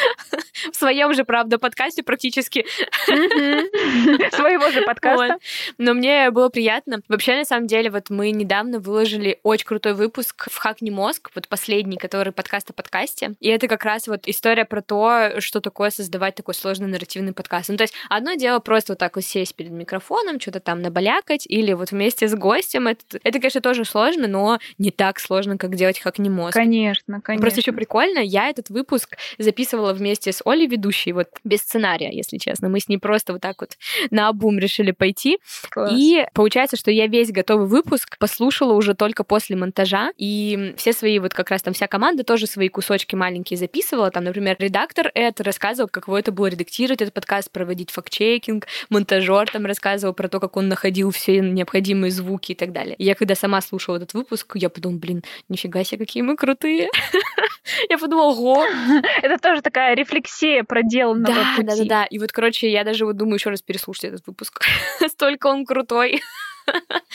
в 0.72 0.74
своем 0.74 1.12
же, 1.12 1.24
правда, 1.24 1.58
подкасте 1.58 2.02
практически. 2.02 2.64
Своего 4.34 4.70
же 4.70 4.80
подкаста. 4.80 5.36
Но 5.76 5.92
мне 5.92 6.30
было 6.30 6.48
приятно. 6.48 7.02
Вообще, 7.08 7.36
на 7.36 7.44
самом 7.44 7.66
деле, 7.66 7.90
вот 7.90 8.08
мы 8.08 8.30
недавно 8.30 8.78
выложили 8.78 9.40
очень 9.42 9.66
крутой 9.66 9.92
выпуск 9.92 10.48
в 10.50 10.56
Хакни 10.56 10.88
мозг, 10.88 11.32
вот 11.34 11.48
последний, 11.48 11.98
который 11.98 12.32
подкаст 12.32 12.70
о 12.70 12.72
подкасте. 12.72 13.34
И 13.40 13.48
это 13.50 13.68
как 13.68 13.84
раз 13.84 14.08
вот 14.08 14.22
история 14.26 14.64
про 14.64 14.80
то, 14.80 15.38
что 15.38 15.60
такое 15.60 15.90
создавать 15.90 16.34
такой 16.34 16.54
сложный 16.54 16.88
нарративный 16.88 17.34
подкаст. 17.34 17.68
Ну, 17.68 17.76
то 17.76 17.84
есть 17.84 17.94
одно 18.08 18.34
дело 18.34 18.58
просто 18.58 18.92
вот 18.92 19.00
так 19.00 19.16
вот 19.16 19.24
сесть 19.24 19.54
перед 19.54 19.70
микрофоном, 19.70 20.40
что-то 20.40 20.60
там 20.60 20.80
набалякать, 20.80 21.46
или 21.46 21.74
вот 21.74 21.90
вместе 21.90 22.26
с 22.26 22.34
гостем. 22.34 22.53
Это, 22.62 23.18
это, 23.22 23.38
конечно, 23.38 23.60
тоже 23.60 23.84
сложно, 23.84 24.26
но 24.26 24.58
не 24.78 24.90
так 24.90 25.18
сложно, 25.18 25.58
как 25.58 25.74
делать 25.76 25.98
Хакни 25.98 26.28
мозг. 26.28 26.54
Конечно, 26.54 27.20
конечно. 27.20 27.42
Просто 27.42 27.60
еще 27.60 27.72
прикольно, 27.72 28.18
я 28.18 28.48
этот 28.48 28.70
выпуск 28.70 29.16
записывала 29.38 29.92
вместе 29.92 30.32
с 30.32 30.42
Олей, 30.44 30.66
ведущей, 30.66 31.12
вот 31.12 31.28
без 31.44 31.60
сценария, 31.60 32.10
если 32.12 32.38
честно. 32.38 32.68
Мы 32.68 32.80
с 32.80 32.88
ней 32.88 32.98
просто 32.98 33.32
вот 33.32 33.42
так 33.42 33.60
вот 33.60 33.76
на 34.10 34.28
обум 34.28 34.58
решили 34.58 34.90
пойти. 34.90 35.38
Класс. 35.70 35.92
И 35.94 36.26
получается, 36.34 36.76
что 36.76 36.90
я 36.90 37.06
весь 37.06 37.30
готовый 37.30 37.66
выпуск 37.66 38.18
послушала 38.18 38.72
уже 38.74 38.94
только 38.94 39.24
после 39.24 39.56
монтажа, 39.56 40.10
и 40.16 40.74
все 40.76 40.92
свои, 40.92 41.18
вот 41.18 41.34
как 41.34 41.50
раз 41.50 41.62
там 41.62 41.74
вся 41.74 41.86
команда 41.86 42.24
тоже 42.24 42.46
свои 42.46 42.68
кусочки 42.68 43.14
маленькие 43.14 43.56
записывала. 43.58 44.10
Там, 44.10 44.24
например, 44.24 44.56
редактор 44.58 45.10
это 45.14 45.42
рассказывал, 45.44 45.88
каково 45.88 46.18
это 46.18 46.32
было 46.32 46.46
редактировать 46.46 47.02
этот 47.02 47.14
подкаст, 47.14 47.50
проводить 47.50 47.90
факт-чекинг, 47.90 48.66
монтажер 48.90 49.50
там 49.50 49.66
рассказывал 49.66 50.14
про 50.14 50.28
то, 50.28 50.40
как 50.40 50.56
он 50.56 50.68
находил 50.68 51.10
все 51.10 51.40
необходимые 51.40 52.10
звуки 52.10 52.43
и 52.52 52.54
так 52.56 52.72
далее. 52.72 52.94
И 52.96 53.04
я 53.04 53.14
когда 53.14 53.34
сама 53.34 53.60
слушала 53.60 53.96
этот 53.96 54.14
выпуск, 54.14 54.52
я 54.56 54.68
подумала, 54.70 54.98
блин, 54.98 55.22
нифига 55.48 55.82
себе, 55.84 56.04
какие 56.04 56.22
мы 56.22 56.36
крутые. 56.36 56.88
Я 57.88 57.96
подумала, 57.98 58.32
ого. 58.32 58.64
Это 59.22 59.38
тоже 59.38 59.62
такая 59.62 59.94
рефлексия 59.96 60.64
проделанного 60.64 61.34
Да, 61.34 61.54
пути. 61.56 61.66
да, 61.66 61.76
да, 61.76 61.84
да. 61.84 62.04
И 62.04 62.18
вот, 62.18 62.30
короче, 62.30 62.70
я 62.70 62.84
даже 62.84 63.06
вот 63.06 63.16
думаю 63.16 63.36
еще 63.36 63.50
раз 63.50 63.62
переслушать 63.62 64.04
этот 64.04 64.26
выпуск. 64.26 64.62
Столько 65.08 65.46
он 65.46 65.64
крутой. 65.64 66.20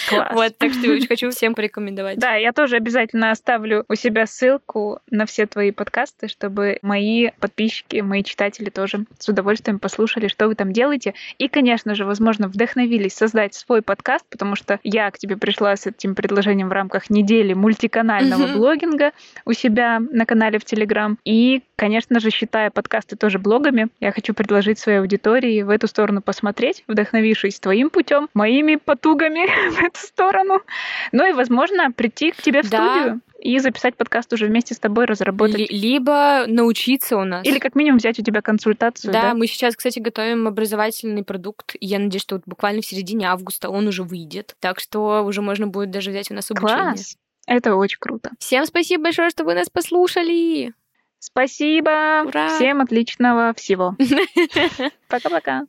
Класс. 0.09 0.29
Вот, 0.33 0.57
так 0.57 0.73
что 0.73 0.91
очень 0.91 1.07
хочу 1.07 1.29
всем 1.31 1.55
порекомендовать. 1.55 2.17
Да, 2.19 2.35
я 2.35 2.51
тоже 2.53 2.77
обязательно 2.77 3.31
оставлю 3.31 3.85
у 3.89 3.95
себя 3.95 4.25
ссылку 4.25 4.99
на 5.09 5.25
все 5.25 5.45
твои 5.45 5.71
подкасты, 5.71 6.27
чтобы 6.27 6.79
мои 6.81 7.29
подписчики, 7.39 7.97
мои 7.97 8.23
читатели 8.23 8.69
тоже 8.69 9.05
с 9.17 9.27
удовольствием 9.27 9.79
послушали, 9.79 10.27
что 10.27 10.47
вы 10.47 10.55
там 10.55 10.71
делаете. 10.71 11.13
И, 11.37 11.47
конечно 11.47 11.95
же, 11.95 12.05
возможно, 12.05 12.47
вдохновились 12.47 13.13
создать 13.13 13.53
свой 13.53 13.81
подкаст, 13.81 14.25
потому 14.29 14.55
что 14.55 14.79
я 14.83 15.11
к 15.11 15.17
тебе 15.17 15.37
пришла 15.37 15.75
с 15.75 15.85
этим 15.85 16.15
предложением 16.15 16.69
в 16.69 16.73
рамках 16.73 17.09
недели 17.09 17.53
мультиканального 17.53 18.47
Мгм. 18.47 18.53
блогинга 18.57 19.11
у 19.45 19.53
себя 19.53 19.99
на 19.99 20.25
канале 20.25 20.59
в 20.59 20.65
Телеграм. 20.65 21.17
И, 21.25 21.61
конечно 21.75 22.19
же, 22.19 22.29
считая 22.29 22.69
подкасты 22.71 23.15
тоже 23.15 23.39
блогами, 23.39 23.89
я 23.99 24.11
хочу 24.11 24.33
предложить 24.33 24.79
своей 24.79 24.99
аудитории 24.99 25.61
в 25.61 25.69
эту 25.69 25.87
сторону 25.87 26.21
посмотреть, 26.21 26.83
вдохновившись 26.87 27.59
твоим 27.59 27.89
путем, 27.89 28.29
моими 28.33 28.75
потугами 28.75 29.38
в 29.71 29.79
эту 29.79 29.99
сторону. 29.99 30.61
Ну 31.11 31.27
и, 31.29 31.33
возможно, 31.33 31.91
прийти 31.91 32.31
к 32.31 32.37
тебе 32.41 32.61
в 32.63 32.69
Да. 32.69 32.77
студию 32.95 33.21
и 33.39 33.57
записать 33.59 33.95
подкаст 33.95 34.33
уже 34.33 34.47
вместе 34.47 34.73
с 34.73 34.79
тобой, 34.79 35.05
разработать. 35.05 35.57
Ли- 35.57 35.67
Либо 35.69 36.43
научиться 36.47 37.17
у 37.17 37.23
нас. 37.23 37.45
Или 37.45 37.59
как 37.59 37.73
минимум 37.75 37.99
взять 37.99 38.19
у 38.19 38.23
тебя 38.23 38.41
консультацию. 38.41 39.13
Да, 39.13 39.21
Да, 39.21 39.33
мы 39.33 39.47
сейчас, 39.47 39.75
кстати, 39.75 39.99
готовим 39.99 40.47
образовательный 40.47 41.23
продукт. 41.23 41.75
Я 41.79 41.99
надеюсь, 41.99 42.21
что 42.23 42.35
вот 42.35 42.43
буквально 42.45 42.81
в 42.81 42.85
середине 42.85 43.29
августа 43.29 43.69
он 43.69 43.87
уже 43.87 44.03
выйдет. 44.03 44.55
Так 44.59 44.79
что 44.79 45.23
уже 45.23 45.41
можно 45.41 45.67
будет 45.67 45.91
даже 45.91 46.11
взять 46.11 46.29
у 46.31 46.33
нас 46.33 46.51
обучение. 46.51 46.83
Класс. 46.93 47.17
Это 47.47 47.75
очень 47.75 47.97
круто. 47.99 48.31
Всем 48.39 48.65
спасибо 48.65 49.05
большое, 49.05 49.29
что 49.29 49.43
вы 49.45 49.55
нас 49.55 49.69
послушали. 49.69 50.73
Спасибо. 51.21 52.23
Ура! 52.25 52.47
Всем 52.49 52.79
отличного 52.81 53.53
всего. 53.55 53.95
Пока-пока. 55.09 55.63